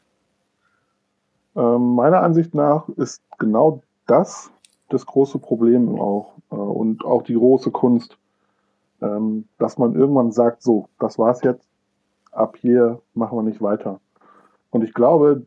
Ähm, 1.56 1.96
meiner 1.96 2.22
Ansicht 2.22 2.54
nach 2.54 2.88
ist 2.90 3.22
genau 3.38 3.82
das 4.06 4.52
das 4.90 5.06
große 5.06 5.40
Problem 5.40 6.00
auch 6.00 6.34
äh, 6.52 6.56
und 6.56 7.06
auch 7.06 7.24
die 7.24 7.36
große 7.36 7.72
Kunst, 7.72 8.18
ähm, 9.02 9.46
dass 9.58 9.78
man 9.78 9.96
irgendwann 9.96 10.32
sagt, 10.32 10.62
so, 10.62 10.90
das 11.00 11.18
war's 11.18 11.42
jetzt, 11.44 11.68
ab 12.32 12.58
hier 12.58 13.02
machen 13.14 13.38
wir 13.38 13.44
nicht 13.44 13.62
weiter. 13.62 14.00
Und 14.72 14.84
ich 14.84 14.94
glaube, 14.94 15.44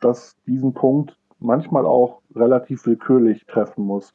dass 0.00 0.36
diesen 0.46 0.74
Punkt 0.74 1.16
manchmal 1.38 1.86
auch 1.86 2.20
relativ 2.34 2.86
willkürlich 2.86 3.46
treffen 3.46 3.84
musst. 3.84 4.14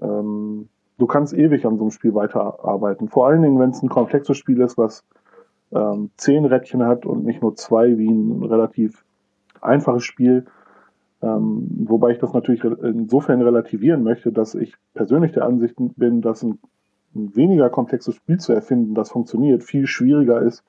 Ähm, 0.00 0.68
du 0.98 1.06
kannst 1.06 1.32
ewig 1.32 1.64
an 1.66 1.76
so 1.76 1.84
einem 1.84 1.90
Spiel 1.90 2.14
weiterarbeiten. 2.14 3.08
Vor 3.08 3.26
allen 3.26 3.42
Dingen, 3.42 3.58
wenn 3.58 3.70
es 3.70 3.82
ein 3.82 3.88
komplexes 3.88 4.36
Spiel 4.36 4.60
ist, 4.60 4.76
was 4.76 5.04
ähm, 5.72 6.10
zehn 6.16 6.44
Rädchen 6.44 6.84
hat 6.84 7.06
und 7.06 7.24
nicht 7.24 7.42
nur 7.42 7.56
zwei, 7.56 7.98
wie 7.98 8.10
ein 8.10 8.42
relativ 8.44 9.04
einfaches 9.60 10.04
Spiel. 10.04 10.46
Ähm, 11.22 11.68
wobei 11.84 12.12
ich 12.12 12.18
das 12.18 12.32
natürlich 12.32 12.64
insofern 12.64 13.42
relativieren 13.42 14.02
möchte, 14.02 14.32
dass 14.32 14.54
ich 14.54 14.74
persönlich 14.94 15.32
der 15.32 15.44
Ansicht 15.44 15.76
bin, 15.76 16.22
dass 16.22 16.42
ein, 16.42 16.58
ein 17.14 17.36
weniger 17.36 17.68
komplexes 17.68 18.14
Spiel 18.14 18.38
zu 18.38 18.52
erfinden, 18.52 18.94
das 18.94 19.10
funktioniert, 19.10 19.62
viel 19.62 19.86
schwieriger 19.86 20.40
ist, 20.40 20.64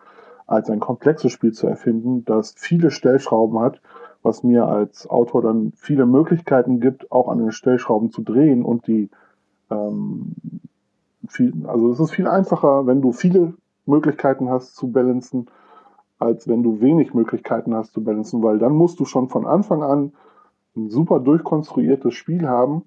als 0.47 0.69
ein 0.69 0.81
komplexes 0.81 1.31
Spiel 1.31 1.53
zu 1.53 1.67
erfinden, 1.67 2.25
das 2.25 2.53
viele 2.57 2.91
Stellschrauben 2.91 3.59
hat, 3.59 3.81
was 4.23 4.43
mir 4.43 4.67
als 4.67 5.09
Autor 5.09 5.41
dann 5.41 5.71
viele 5.75 6.05
Möglichkeiten 6.05 6.81
gibt, 6.81 7.11
auch 7.11 7.29
an 7.29 7.37
den 7.37 7.51
Stellschrauben 7.51 8.11
zu 8.11 8.21
drehen 8.21 8.63
und 8.63 8.87
die 8.87 9.09
ähm, 9.69 10.35
viel, 11.27 11.53
also 11.65 11.91
es 11.91 11.99
ist 11.99 12.11
viel 12.11 12.27
einfacher, 12.27 12.85
wenn 12.85 13.01
du 13.01 13.13
viele 13.13 13.53
Möglichkeiten 13.85 14.49
hast 14.49 14.75
zu 14.75 14.91
balancen, 14.91 15.47
als 16.19 16.47
wenn 16.47 16.63
du 16.63 16.81
wenig 16.81 17.13
Möglichkeiten 17.13 17.73
hast 17.75 17.93
zu 17.93 18.03
balancen, 18.03 18.43
weil 18.43 18.59
dann 18.59 18.73
musst 18.73 18.99
du 18.99 19.05
schon 19.05 19.29
von 19.29 19.45
Anfang 19.45 19.83
an 19.83 20.13
ein 20.75 20.89
super 20.89 21.19
durchkonstruiertes 21.19 22.13
Spiel 22.13 22.47
haben 22.47 22.83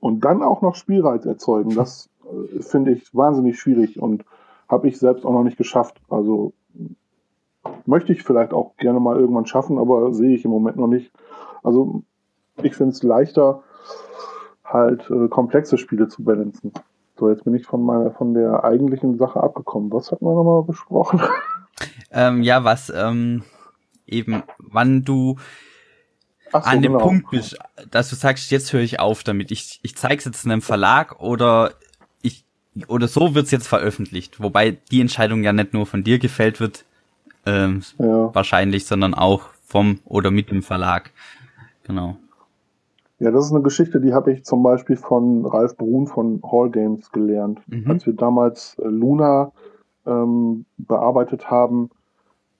und 0.00 0.24
dann 0.24 0.42
auch 0.42 0.62
noch 0.62 0.74
Spielreiz 0.74 1.26
erzeugen. 1.26 1.74
Das 1.74 2.08
äh, 2.24 2.62
finde 2.62 2.92
ich 2.92 3.14
wahnsinnig 3.14 3.58
schwierig 3.58 4.00
und 4.00 4.24
habe 4.68 4.88
ich 4.88 4.98
selbst 4.98 5.24
auch 5.24 5.32
noch 5.32 5.44
nicht 5.44 5.58
geschafft. 5.58 6.00
Also 6.08 6.52
möchte 7.86 8.12
ich 8.12 8.22
vielleicht 8.22 8.52
auch 8.52 8.76
gerne 8.76 9.00
mal 9.00 9.18
irgendwann 9.18 9.46
schaffen, 9.46 9.78
aber 9.78 10.12
sehe 10.12 10.34
ich 10.34 10.44
im 10.44 10.50
Moment 10.50 10.76
noch 10.76 10.86
nicht. 10.86 11.12
Also 11.62 12.02
ich 12.62 12.74
finde 12.74 12.92
es 12.92 13.02
leichter, 13.02 13.62
halt 14.64 15.10
äh, 15.10 15.28
komplexe 15.28 15.78
Spiele 15.78 16.08
zu 16.08 16.24
balancen. 16.24 16.72
So, 17.16 17.30
jetzt 17.30 17.44
bin 17.44 17.54
ich 17.54 17.64
von 17.64 17.82
meiner, 17.82 18.10
von 18.10 18.34
der 18.34 18.64
eigentlichen 18.64 19.18
Sache 19.18 19.42
abgekommen. 19.42 19.92
Was 19.92 20.10
hat 20.10 20.22
man 20.22 20.34
nochmal 20.34 20.62
besprochen? 20.62 21.20
Ähm, 22.16 22.44
ja, 22.44 22.62
was 22.62 22.92
ähm, 22.94 23.42
eben, 24.06 24.44
wann 24.58 25.02
du 25.02 25.36
so, 26.52 26.58
an 26.58 26.82
dem 26.82 26.92
genau. 26.92 27.04
Punkt 27.04 27.30
bist, 27.30 27.58
dass 27.90 28.10
du 28.10 28.14
sagst, 28.14 28.52
jetzt 28.52 28.72
höre 28.72 28.82
ich 28.82 29.00
auf 29.00 29.24
damit. 29.24 29.50
Ich, 29.50 29.80
ich 29.82 29.96
zeig's 29.96 30.24
jetzt 30.24 30.46
einem 30.46 30.62
Verlag 30.62 31.20
oder 31.20 31.72
ich 32.22 32.44
oder 32.86 33.08
so 33.08 33.34
wird's 33.34 33.50
jetzt 33.50 33.66
veröffentlicht. 33.66 34.40
Wobei 34.40 34.70
die 34.70 35.00
Entscheidung 35.00 35.42
ja 35.42 35.52
nicht 35.52 35.74
nur 35.74 35.86
von 35.86 36.04
dir 36.04 36.20
gefällt 36.20 36.60
wird, 36.60 36.84
ähm, 37.44 37.82
ja. 37.98 38.32
wahrscheinlich, 38.32 38.86
sondern 38.86 39.14
auch 39.14 39.48
vom 39.66 39.98
oder 40.04 40.30
mit 40.30 40.52
dem 40.52 40.62
Verlag. 40.62 41.10
Genau. 41.82 42.16
Ja, 43.24 43.30
das 43.30 43.46
ist 43.46 43.52
eine 43.52 43.62
Geschichte, 43.62 44.02
die 44.02 44.12
habe 44.12 44.32
ich 44.32 44.44
zum 44.44 44.62
Beispiel 44.62 44.96
von 44.96 45.46
Ralf 45.46 45.78
Brun 45.78 46.06
von 46.06 46.42
Hall 46.42 46.68
Games 46.68 47.10
gelernt. 47.10 47.62
Mhm. 47.68 47.90
Als 47.90 48.04
wir 48.04 48.12
damals 48.12 48.78
äh, 48.78 48.86
Luna 48.86 49.50
ähm, 50.04 50.66
bearbeitet 50.76 51.50
haben, 51.50 51.88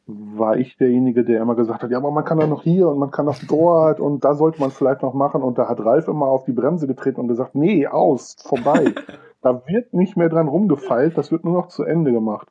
war 0.06 0.56
ich 0.56 0.78
derjenige, 0.78 1.22
der 1.22 1.42
immer 1.42 1.54
gesagt 1.54 1.82
hat, 1.82 1.90
ja, 1.90 1.98
aber 1.98 2.10
man 2.10 2.24
kann 2.24 2.38
doch 2.38 2.48
noch 2.48 2.62
hier 2.62 2.88
und 2.88 2.98
man 2.98 3.10
kann 3.10 3.26
noch 3.26 3.36
dort 3.46 4.00
und 4.00 4.24
da 4.24 4.34
sollte 4.34 4.58
man 4.58 4.70
vielleicht 4.70 5.02
noch 5.02 5.12
machen. 5.12 5.42
Und 5.42 5.58
da 5.58 5.68
hat 5.68 5.84
Ralf 5.84 6.08
immer 6.08 6.28
auf 6.28 6.44
die 6.44 6.52
Bremse 6.52 6.86
getreten 6.86 7.20
und 7.20 7.28
gesagt, 7.28 7.54
nee, 7.54 7.86
aus, 7.86 8.34
vorbei. 8.42 8.94
da 9.42 9.66
wird 9.66 9.92
nicht 9.92 10.16
mehr 10.16 10.30
dran 10.30 10.48
rumgefeilt, 10.48 11.18
das 11.18 11.30
wird 11.30 11.44
nur 11.44 11.52
noch 11.52 11.68
zu 11.68 11.82
Ende 11.82 12.10
gemacht. 12.10 12.48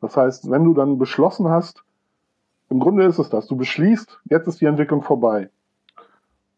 Das 0.00 0.16
heißt, 0.16 0.50
wenn 0.50 0.64
du 0.64 0.74
dann 0.74 0.98
beschlossen 0.98 1.48
hast, 1.48 1.84
im 2.70 2.80
Grunde 2.80 3.04
ist 3.04 3.20
es 3.20 3.30
das, 3.30 3.46
du 3.46 3.54
beschließt, 3.54 4.20
jetzt 4.24 4.48
ist 4.48 4.60
die 4.60 4.66
Entwicklung 4.66 5.02
vorbei. 5.02 5.48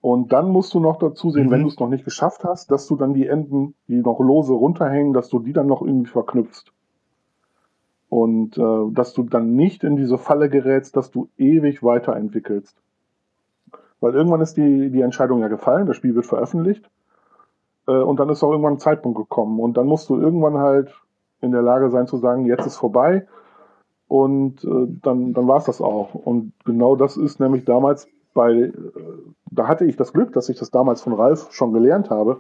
Und 0.05 0.35
dann 0.35 0.51
musst 0.51 0.75
du 0.75 0.81
noch 0.81 0.99
dazu 0.99 1.31
sehen, 1.31 1.47
mhm. 1.47 1.51
wenn 1.51 1.63
du 1.63 1.69
es 1.69 1.81
noch 1.81 1.89
nicht 1.89 2.05
geschafft 2.05 2.45
hast, 2.45 2.71
dass 2.71 2.87
du 2.87 2.95
dann 2.95 3.15
die 3.15 3.27
Enden, 3.27 3.75
die 3.89 4.03
noch 4.03 4.21
lose 4.21 4.53
runterhängen, 4.53 5.15
dass 5.15 5.31
du 5.31 5.39
die 5.39 5.55
dann 5.55 5.67
noch 5.67 5.81
irgendwie 5.81 6.11
verknüpfst. 6.11 6.75
Und 8.11 8.59
äh, 8.59 8.93
dass 8.93 9.15
du 9.15 9.23
dann 9.23 9.57
nicht 9.57 9.83
in 9.83 9.97
diese 9.97 10.19
Falle 10.19 10.51
gerätst, 10.51 10.95
dass 10.95 11.11
du 11.11 11.31
ewig 11.39 11.83
weiterentwickelst. 11.83 12.77
Weil 14.01 14.15
irgendwann 14.15 14.43
ist 14.43 14.59
die, 14.59 14.91
die 14.91 15.01
Entscheidung 15.01 15.41
ja 15.41 15.49
gefallen, 15.49 15.87
das 15.87 15.97
Spiel 15.97 16.15
wird 16.15 16.27
veröffentlicht. 16.27 16.91
Äh, 17.89 17.93
und 17.93 18.21
dann 18.21 18.29
ist 18.29 18.43
auch 18.43 18.51
irgendwann 18.51 18.75
ein 18.75 18.81
Zeitpunkt 18.81 19.17
gekommen. 19.17 19.59
Und 19.59 19.79
dann 19.79 19.87
musst 19.87 20.11
du 20.11 20.21
irgendwann 20.21 20.59
halt 20.59 20.95
in 21.41 21.51
der 21.51 21.63
Lage 21.63 21.89
sein 21.89 22.07
zu 22.07 22.19
sagen, 22.19 22.45
jetzt 22.45 22.67
ist 22.67 22.77
vorbei. 22.77 23.27
Und 24.07 24.65
äh, 24.65 24.87
dann, 25.01 25.33
dann 25.33 25.49
war 25.49 25.57
es 25.57 25.65
das 25.65 25.81
auch. 25.81 26.13
Und 26.13 26.53
genau 26.67 26.95
das 26.95 27.17
ist 27.17 27.41
nämlich 27.41 27.65
damals 27.65 28.07
bei, 28.35 28.51
äh, 28.53 28.73
da 29.55 29.69
hatte 29.69 29.85
ich 29.85 29.97
das 29.97 30.13
Glück, 30.13 30.33
dass 30.33 30.49
ich 30.49 30.59
das 30.59 30.71
damals 30.71 31.03
von 31.03 31.13
Ralf 31.13 31.53
schon 31.53 31.73
gelernt 31.73 32.11
habe, 32.11 32.39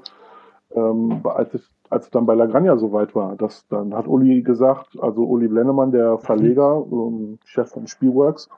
ähm, 0.75 1.21
als, 1.25 1.55
ich, 1.55 1.63
als 1.91 2.07
es 2.07 2.11
dann 2.11 2.27
bei 2.27 2.35
Lagranja 2.35 2.77
soweit 2.77 3.15
war. 3.15 3.37
Das, 3.37 3.67
dann 3.69 3.95
hat 3.95 4.09
Uli 4.09 4.43
gesagt, 4.43 4.99
also 5.01 5.25
Uli 5.25 5.49
Blennemann, 5.49 5.93
der 5.93 6.19
Verleger, 6.19 6.85
ähm, 6.91 7.39
Chef 7.45 7.71
von 7.71 7.87
Spielworks, 7.87 8.49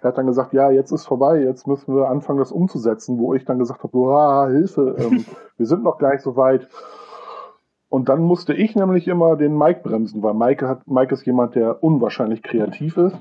er 0.00 0.08
hat 0.08 0.18
dann 0.18 0.26
gesagt, 0.26 0.52
ja, 0.52 0.70
jetzt 0.70 0.90
ist 0.90 1.06
vorbei, 1.06 1.40
jetzt 1.40 1.66
müssen 1.66 1.94
wir 1.94 2.08
anfangen, 2.08 2.38
das 2.38 2.52
umzusetzen, 2.52 3.18
wo 3.18 3.34
ich 3.34 3.44
dann 3.44 3.58
gesagt 3.58 3.82
habe, 3.82 3.92
boah, 3.92 4.48
Hilfe, 4.48 4.96
ähm, 4.98 5.24
wir 5.56 5.66
sind 5.66 5.82
noch 5.82 5.98
gleich 5.98 6.20
so 6.20 6.36
weit. 6.36 6.68
Und 7.88 8.08
dann 8.08 8.22
musste 8.22 8.54
ich 8.54 8.74
nämlich 8.74 9.06
immer 9.06 9.36
den 9.36 9.56
Mike 9.56 9.80
bremsen, 9.84 10.22
weil 10.22 10.34
Mike, 10.34 10.66
hat, 10.66 10.88
Mike 10.88 11.14
ist 11.14 11.24
jemand, 11.26 11.54
der 11.54 11.82
unwahrscheinlich 11.84 12.42
kreativ 12.42 12.96
ist 12.96 13.16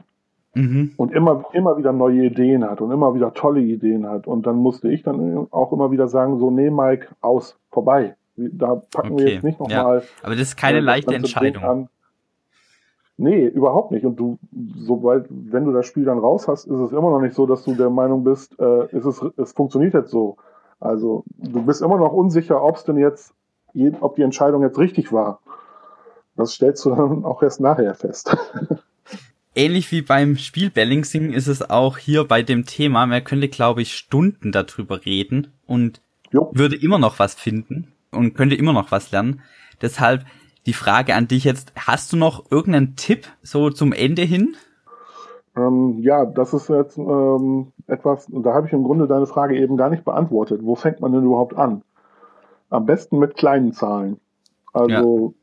mhm. 0.54 0.94
und 0.98 1.12
immer, 1.12 1.46
immer 1.54 1.78
wieder 1.78 1.94
neue 1.94 2.26
Ideen 2.26 2.64
hat 2.64 2.82
und 2.82 2.92
immer 2.92 3.16
wieder 3.16 3.34
tolle 3.34 3.62
Ideen 3.62 4.08
hat. 4.08 4.28
Und 4.28 4.46
dann 4.46 4.58
musste 4.58 4.90
ich 4.90 5.04
dann 5.04 5.48
auch 5.52 5.72
immer 5.72 5.92
wieder 5.92 6.08
sagen, 6.08 6.40
so, 6.40 6.52
nee, 6.52 6.70
Mike, 6.70 7.08
aus, 7.22 7.58
vorbei. 7.72 8.16
Da 8.36 8.82
packen 8.92 9.14
okay. 9.14 9.26
wir 9.26 9.34
jetzt 9.34 9.44
nicht 9.44 9.60
nochmal. 9.60 10.00
Ja. 10.00 10.04
Aber 10.24 10.36
das 10.36 10.50
ist 10.50 10.58
keine 10.58 10.80
äh, 10.80 10.82
leichte 10.82 11.14
Entscheidung. 11.14 11.90
Nee, 13.16 13.46
überhaupt 13.46 13.92
nicht. 13.92 14.06
Und 14.06 14.20
du, 14.20 14.40
sobald, 14.76 15.28
wenn 15.30 15.66
du 15.66 15.72
das 15.72 15.86
Spiel 15.86 16.06
dann 16.06 16.18
raus 16.18 16.48
hast, 16.48 16.66
ist 16.66 16.80
es 16.80 16.92
immer 16.92 17.12
noch 17.12 17.22
nicht 17.22 17.36
so, 17.36 17.46
dass 17.46 17.64
du 17.64 17.76
der 17.76 17.92
Meinung 17.92 18.24
bist, 18.24 18.60
äh, 18.60 18.88
ist 18.88 19.06
es, 19.06 19.24
es 19.38 19.54
funktioniert 19.54 19.94
jetzt 19.94 20.10
so. 20.10 20.38
Also 20.80 21.24
du 21.38 21.64
bist 21.64 21.82
immer 21.82 21.98
noch 21.98 22.12
unsicher, 22.12 22.64
ob 22.64 22.76
es 22.76 22.84
denn 22.84 22.98
jetzt 22.98 23.34
ob 24.02 24.16
die 24.16 24.22
Entscheidung 24.22 24.62
jetzt 24.62 24.78
richtig 24.78 25.12
war. 25.12 25.40
Das 26.36 26.54
stellst 26.54 26.84
du 26.86 26.90
dann 26.90 27.26
auch 27.26 27.42
erst 27.44 27.60
nachher 27.60 27.94
fest. 27.94 28.36
Ähnlich 29.56 29.92
wie 29.92 30.02
beim 30.02 30.38
Spiel 30.38 30.72
Balancing 30.72 31.32
ist 31.32 31.48
es 31.48 31.70
auch 31.70 31.98
hier 31.98 32.24
bei 32.24 32.42
dem 32.42 32.66
Thema, 32.66 33.06
man 33.06 33.24
könnte, 33.24 33.50
glaube 33.50 33.84
ich, 33.84 33.94
Stunden 33.94 34.52
darüber 34.52 35.06
reden 35.06 35.54
und 35.68 36.02
jo. 36.32 36.52
würde 36.54 36.76
immer 36.76 36.98
noch 36.98 37.20
was 37.20 37.36
finden 37.36 37.94
und 38.12 38.34
könnte 38.34 38.56
immer 38.56 38.74
noch 38.74 38.92
was 38.92 39.12
lernen. 39.12 39.42
Deshalb 39.82 40.26
die 40.66 40.74
Frage 40.74 41.14
an 41.14 41.28
dich 41.28 41.44
jetzt, 41.44 41.72
hast 41.76 42.12
du 42.14 42.18
noch 42.18 42.50
irgendeinen 42.50 42.96
Tipp 42.96 43.28
so 43.44 43.70
zum 43.70 43.94
Ende 43.94 44.24
hin? 44.24 44.56
Ähm, 45.56 46.00
ja, 46.00 46.26
das 46.26 46.54
ist 46.54 46.70
jetzt 46.70 46.98
ähm, 46.98 47.74
etwas, 47.86 48.28
da 48.32 48.54
habe 48.54 48.66
ich 48.68 48.74
im 48.74 48.84
Grunde 48.84 49.08
deine 49.08 49.28
Frage 49.28 49.56
eben 49.56 49.78
gar 49.78 49.90
nicht 49.90 50.04
beantwortet. 50.04 50.62
Wo 50.64 50.76
fängt 50.76 51.00
man 51.00 51.12
denn 51.12 51.26
überhaupt 51.26 51.56
an? 51.56 51.84
Am 52.72 52.86
besten 52.86 53.20
mit 53.20 53.36
kleinen 53.36 53.72
Zahlen. 53.72 54.20
Also 54.72 55.36
ja. 55.38 55.43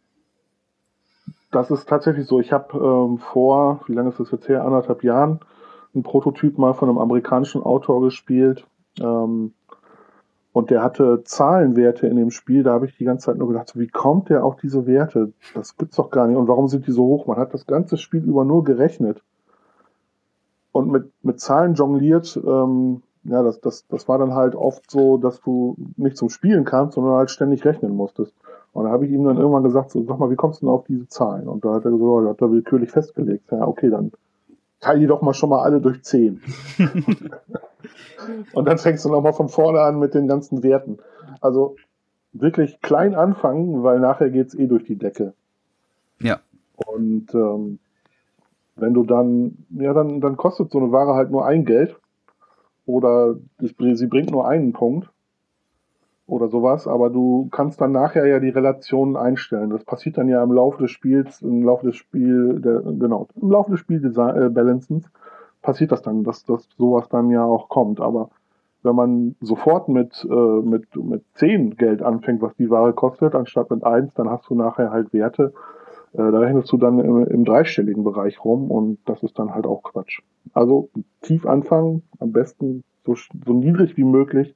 Das 1.51 1.71
ist 1.71 1.89
tatsächlich 1.89 2.27
so. 2.27 2.41
Ich 2.41 2.53
habe 2.53 2.77
ähm, 2.79 3.19
vor, 3.19 3.81
wie 3.87 3.95
lange 3.95 4.11
ist 4.11 4.21
das 4.21 4.31
jetzt 4.31 4.49
her, 4.49 4.65
anderthalb 4.65 5.03
Jahren, 5.03 5.41
einen 5.95 6.03
Prototyp 6.03 6.59
mal 6.59 6.75
von 6.75 6.89
einem 6.89 6.99
amerikanischen 6.99 7.63
Autor 7.63 8.01
gespielt. 8.03 8.67
Ähm, 9.01 9.53
und 10.53 10.71
der 10.71 10.83
hatte 10.83 11.23
Zahlenwerte 11.25 12.09
in 12.09 12.17
dem 12.17 12.31
Spiel, 12.31 12.65
da 12.65 12.73
habe 12.73 12.87
ich 12.87 12.97
die 12.97 13.05
ganze 13.05 13.27
Zeit 13.27 13.37
nur 13.37 13.49
gedacht, 13.49 13.69
so, 13.69 13.79
wie 13.79 13.89
kommt 13.89 14.31
der 14.31 14.45
auf 14.45 14.57
diese 14.57 14.87
Werte? 14.87 15.33
Das 15.55 15.77
gibt's 15.77 15.97
doch 15.97 16.11
gar 16.11 16.27
nicht. 16.27 16.37
Und 16.37 16.49
warum 16.49 16.67
sind 16.67 16.87
die 16.87 16.93
so 16.93 17.05
hoch? 17.05 17.27
Man 17.27 17.39
hat 17.39 17.55
das 17.55 17.67
ganze 17.67 17.97
Spiel 17.97 18.25
über 18.25 18.45
nur 18.45 18.65
gerechnet. 18.65 19.23
Und 20.73 20.91
mit, 20.91 21.13
mit 21.23 21.41
Zahlen 21.41 21.75
jongliert, 21.75 22.37
ähm, 22.45 23.03
ja, 23.25 23.43
das, 23.43 23.61
das, 23.61 23.87
das 23.89 24.09
war 24.09 24.19
dann 24.19 24.35
halt 24.35 24.55
oft 24.55 24.91
so, 24.91 25.19
dass 25.19 25.41
du 25.41 25.77
nicht 25.97 26.17
zum 26.17 26.31
Spielen 26.31 26.65
kamst, 26.65 26.95
sondern 26.95 27.15
halt 27.15 27.31
ständig 27.31 27.65
rechnen 27.65 27.95
musstest. 27.95 28.35
Und 28.73 28.85
da 28.85 28.91
habe 28.91 29.07
ich 29.07 29.13
ihm 29.13 29.25
dann 29.25 29.37
irgendwann 29.37 29.65
gesagt, 29.65 29.91
so, 29.91 30.05
sag 30.05 30.19
mal, 30.19 30.31
wie 30.31 30.37
kommst 30.37 30.63
du 30.63 30.67
denn 30.67 30.75
auf 30.75 30.85
diese 30.85 31.09
Zahlen? 31.09 31.49
Und 31.49 31.65
da 31.65 31.75
hat 31.75 31.85
er 31.85 31.91
gesagt, 31.91 32.03
oh, 32.03 32.29
hat 32.29 32.41
er 32.41 32.53
willkürlich 32.53 32.91
festgelegt. 32.91 33.51
Ja, 33.51 33.67
okay, 33.67 33.91
dann 33.91 34.13
teile 34.79 35.01
die 35.01 35.07
doch 35.07 35.23
mal 35.23 35.35
schon 35.35 35.51
mal 35.51 35.63
alle 35.63 35.81
durch 35.81 36.03
zehn. 36.03 36.41
Und 38.53 38.67
dann 38.67 38.79
fängst 38.79 39.05
du 39.05 39.09
nochmal 39.09 39.33
von 39.33 39.49
vorne 39.49 39.81
an 39.81 39.99
mit 39.99 40.15
den 40.15 40.29
ganzen 40.29 40.63
Werten. 40.63 40.99
Also 41.41 41.77
wirklich 42.33 42.81
klein 42.81 43.15
anfangen, 43.15 43.83
weil 43.83 43.99
nachher 43.99 44.31
geht's 44.31 44.55
eh 44.55 44.67
durch 44.67 44.85
die 44.85 44.97
Decke. 44.97 45.35
Ja. 46.21 46.41
Und 46.77 47.35
ähm, 47.35 47.79
wenn 48.77 48.95
du 48.95 49.05
dann, 49.05 49.59
ja, 49.71 49.93
dann, 49.93 50.21
dann 50.21 50.37
kostet 50.37 50.71
so 50.71 50.79
eine 50.79 50.93
Ware 50.93 51.15
halt 51.15 51.31
nur 51.31 51.45
ein 51.45 51.65
Geld. 51.65 51.97
Oder 52.87 53.37
sie 53.59 54.07
bringt 54.07 54.31
nur 54.31 54.49
einen 54.49 54.73
Punkt. 54.73 55.11
Oder 56.31 56.49
sowas, 56.49 56.87
aber 56.87 57.11
du 57.11 57.49
kannst 57.51 57.81
dann 57.81 57.91
nachher 57.91 58.25
ja 58.25 58.39
die 58.39 58.51
Relationen 58.51 59.17
einstellen. 59.17 59.71
Das 59.71 59.85
passiert 59.85 60.17
dann 60.17 60.29
ja 60.29 60.41
im 60.45 60.53
Laufe 60.53 60.81
des 60.81 60.93
Spiels, 60.93 61.43
im 61.43 61.65
Laufe 61.65 61.87
des 61.87 61.97
Spiel, 61.97 62.61
der, 62.61 62.83
genau, 62.83 63.27
im 63.35 63.51
Laufe 63.51 63.73
des 63.73 63.81
Spielbalancens 63.81 65.07
äh, 65.07 65.09
passiert 65.61 65.91
das 65.91 66.03
dann, 66.03 66.23
dass, 66.23 66.45
dass 66.45 66.69
sowas 66.79 67.09
dann 67.09 67.31
ja 67.31 67.45
auch 67.45 67.69
kommt. 67.69 68.01
Aber 68.01 68.31
wenn 68.85 68.95
man 68.95 69.35
sofort 69.41 69.89
mit, 69.89 70.25
äh, 70.31 70.61
mit, 70.63 70.95
mit 70.95 71.25
10 71.35 71.75
Geld 71.77 72.01
anfängt, 72.01 72.43
was 72.43 72.55
die 72.55 72.71
Ware 72.71 72.93
kostet, 72.93 73.35
anstatt 73.35 73.69
mit 73.73 73.83
1, 73.83 74.15
dann 74.15 74.31
hast 74.31 74.49
du 74.49 74.55
nachher 74.55 74.93
halt 74.93 75.13
Werte, 75.13 75.53
äh, 76.13 76.19
da 76.19 76.39
rechnest 76.39 76.71
du 76.71 76.77
dann 76.77 77.01
im, 77.01 77.27
im 77.27 77.45
dreistelligen 77.45 78.05
Bereich 78.05 78.45
rum 78.45 78.71
und 78.71 78.99
das 79.05 79.25
ist 79.25 79.37
dann 79.37 79.53
halt 79.53 79.67
auch 79.67 79.83
Quatsch. 79.83 80.23
Also 80.55 80.91
tief 81.23 81.45
anfangen, 81.45 82.05
am 82.21 82.31
besten 82.31 82.85
so, 83.05 83.17
so 83.45 83.53
niedrig 83.53 83.97
wie 83.97 84.05
möglich 84.05 84.55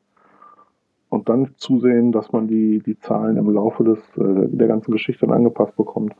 und 1.14 1.28
dann 1.28 1.54
zusehen, 1.58 2.10
dass 2.10 2.32
man 2.32 2.48
die, 2.48 2.80
die 2.80 2.98
Zahlen 2.98 3.36
im 3.36 3.48
Laufe 3.48 3.84
des, 3.84 3.98
äh, 4.16 4.48
der 4.48 4.66
ganzen 4.66 4.90
Geschichte 4.90 5.26
dann 5.26 5.36
angepasst 5.36 5.76
bekommt. 5.76 6.12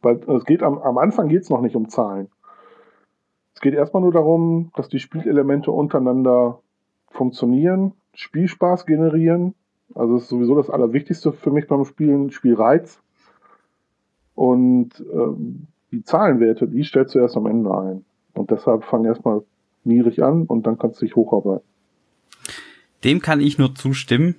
Weil 0.00 0.20
es 0.26 0.46
geht 0.46 0.62
am, 0.62 0.78
am 0.78 0.96
Anfang 0.96 1.28
geht 1.28 1.42
es 1.42 1.50
noch 1.50 1.60
nicht 1.60 1.76
um 1.76 1.90
Zahlen. 1.90 2.28
Es 3.54 3.60
geht 3.60 3.74
erstmal 3.74 4.02
nur 4.02 4.12
darum, 4.12 4.70
dass 4.74 4.88
die 4.88 5.00
Spielelemente 5.00 5.70
untereinander 5.70 6.60
funktionieren, 7.10 7.92
Spielspaß 8.14 8.86
generieren. 8.86 9.54
Also 9.94 10.16
ist 10.16 10.28
sowieso 10.28 10.54
das 10.54 10.70
Allerwichtigste 10.70 11.32
für 11.32 11.50
mich 11.50 11.68
beim 11.68 11.84
Spielen, 11.84 12.30
Spielreiz. 12.30 13.02
Und 14.34 15.04
ähm, 15.12 15.66
die 15.90 16.02
Zahlenwerte, 16.02 16.68
die 16.68 16.84
stellst 16.84 17.14
du 17.14 17.18
erst 17.18 17.36
am 17.36 17.44
Ende 17.44 17.70
ein. 17.76 18.06
Und 18.32 18.50
deshalb 18.50 18.84
fang 18.84 19.04
erstmal 19.04 19.42
niedrig 19.84 20.22
an 20.22 20.44
und 20.46 20.66
dann 20.66 20.78
kannst 20.78 21.02
du 21.02 21.04
dich 21.04 21.16
hocharbeiten. 21.16 21.71
Dem 23.04 23.20
kann 23.20 23.40
ich 23.40 23.58
nur 23.58 23.74
zustimmen. 23.74 24.36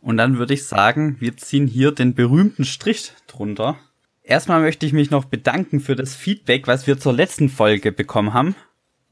Und 0.00 0.16
dann 0.16 0.38
würde 0.38 0.54
ich 0.54 0.64
sagen, 0.64 1.16
wir 1.20 1.36
ziehen 1.36 1.66
hier 1.66 1.92
den 1.92 2.14
berühmten 2.14 2.64
Strich 2.64 3.12
drunter. 3.26 3.78
Erstmal 4.22 4.60
möchte 4.60 4.86
ich 4.86 4.92
mich 4.92 5.10
noch 5.10 5.24
bedanken 5.24 5.80
für 5.80 5.96
das 5.96 6.14
Feedback, 6.14 6.66
was 6.66 6.86
wir 6.86 6.98
zur 6.98 7.12
letzten 7.12 7.48
Folge 7.48 7.92
bekommen 7.92 8.32
haben. 8.32 8.54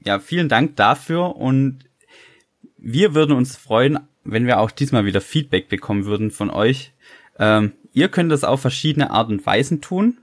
Ja, 0.04 0.18
vielen 0.18 0.48
Dank 0.48 0.76
dafür 0.76 1.36
und 1.36 1.80
wir 2.76 3.14
würden 3.14 3.36
uns 3.36 3.56
freuen, 3.56 3.98
wenn 4.24 4.46
wir 4.46 4.60
auch 4.60 4.70
diesmal 4.70 5.04
wieder 5.04 5.20
Feedback 5.20 5.68
bekommen 5.68 6.04
würden 6.04 6.30
von 6.30 6.50
euch. 6.50 6.92
Ähm, 7.38 7.72
ihr 7.92 8.08
könnt 8.08 8.30
das 8.30 8.44
auf 8.44 8.60
verschiedene 8.60 9.10
Art 9.10 9.28
und 9.28 9.44
Weisen 9.44 9.80
tun. 9.80 10.18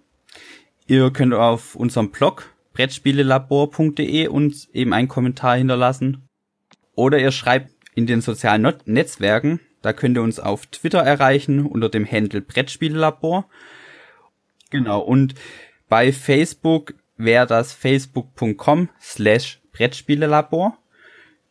Ihr 0.87 1.11
könnt 1.11 1.33
auf 1.33 1.75
unserem 1.75 2.11
Blog 2.11 2.49
brettspielelabor.de 2.73 4.27
uns 4.27 4.69
eben 4.73 4.93
einen 4.93 5.07
Kommentar 5.07 5.57
hinterlassen. 5.57 6.27
Oder 6.93 7.19
ihr 7.19 7.31
schreibt 7.31 7.74
in 7.95 8.05
den 8.05 8.21
sozialen 8.21 8.75
Netzwerken. 8.85 9.59
Da 9.81 9.93
könnt 9.93 10.17
ihr 10.17 10.23
uns 10.23 10.39
auf 10.39 10.67
Twitter 10.67 10.99
erreichen 10.99 11.65
unter 11.65 11.89
dem 11.89 12.09
Handle 12.09 12.41
Brettspielelabor. 12.41 13.49
Genau, 14.69 14.99
und 14.99 15.33
bei 15.89 16.11
Facebook 16.11 16.93
wäre 17.17 17.47
das 17.47 17.73
facebook.com 17.73 18.89
slash 19.01 19.59
Brettspielelabor. 19.71 20.77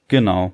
Genau. 0.08 0.52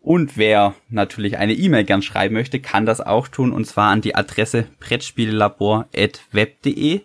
Und 0.00 0.38
wer 0.38 0.74
natürlich 0.88 1.36
eine 1.36 1.52
E-Mail 1.52 1.84
gern 1.84 2.02
schreiben 2.02 2.34
möchte, 2.34 2.58
kann 2.58 2.86
das 2.86 3.02
auch 3.02 3.28
tun 3.28 3.52
und 3.52 3.66
zwar 3.66 3.90
an 3.90 4.00
die 4.00 4.14
Adresse 4.14 4.66
brettspielelabor.web.de. 4.80 7.02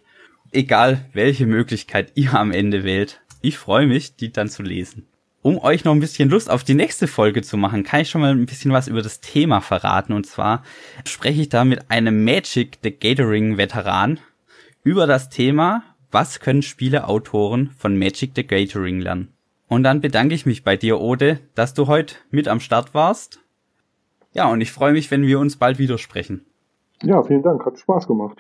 Egal 0.52 1.06
welche 1.12 1.46
Möglichkeit 1.46 2.14
ihr 2.16 2.34
am 2.34 2.52
Ende 2.52 2.86
wählt. 2.86 3.20
Ich 3.42 3.58
freue 3.58 3.86
mich, 3.86 4.16
die 4.16 4.32
dann 4.32 4.48
zu 4.48 4.64
lesen. 4.64 5.06
Um 5.46 5.60
euch 5.60 5.86
noch 5.86 5.92
ein 5.92 6.00
bisschen 6.00 6.32
Lust 6.32 6.50
auf 6.50 6.64
die 6.64 6.74
nächste 6.74 7.06
Folge 7.06 7.44
zu 7.44 7.56
machen, 7.56 7.84
kann 7.84 8.02
ich 8.02 8.10
schon 8.10 8.22
mal 8.22 8.32
ein 8.32 8.48
bisschen 8.48 8.72
was 8.72 8.88
über 8.88 9.04
das 9.04 9.22
Thema 9.22 9.62
verraten. 9.62 10.12
Und 10.12 10.26
zwar 10.26 10.64
spreche 11.06 11.40
ich 11.40 11.50
da 11.50 11.64
mit 11.64 11.92
einem 11.92 12.24
Magic 12.24 12.80
the 12.82 12.90
Gathering 12.90 13.56
Veteran 13.56 14.20
über 14.84 15.06
das 15.06 15.30
Thema, 15.30 15.84
was 16.10 16.40
können 16.40 16.64
Spieleautoren 16.64 17.70
von 17.78 17.96
Magic 17.96 18.32
the 18.36 18.48
Gathering 18.48 19.02
lernen. 19.02 19.36
Und 19.68 19.84
dann 19.84 20.02
bedanke 20.02 20.34
ich 20.34 20.48
mich 20.48 20.64
bei 20.64 20.78
dir, 20.78 21.00
Ode, 21.00 21.42
dass 21.54 21.76
du 21.76 21.86
heute 21.86 22.16
mit 22.32 22.48
am 22.48 22.60
Start 22.60 22.96
warst. 22.96 23.40
Ja, 24.34 24.50
und 24.50 24.62
ich 24.62 24.72
freue 24.72 24.94
mich, 24.94 25.12
wenn 25.12 25.28
wir 25.28 25.38
uns 25.38 25.58
bald 25.58 25.78
widersprechen. 25.78 26.44
Ja, 27.04 27.22
vielen 27.22 27.44
Dank, 27.44 27.64
hat 27.68 27.78
Spaß 27.78 28.08
gemacht. 28.08 28.40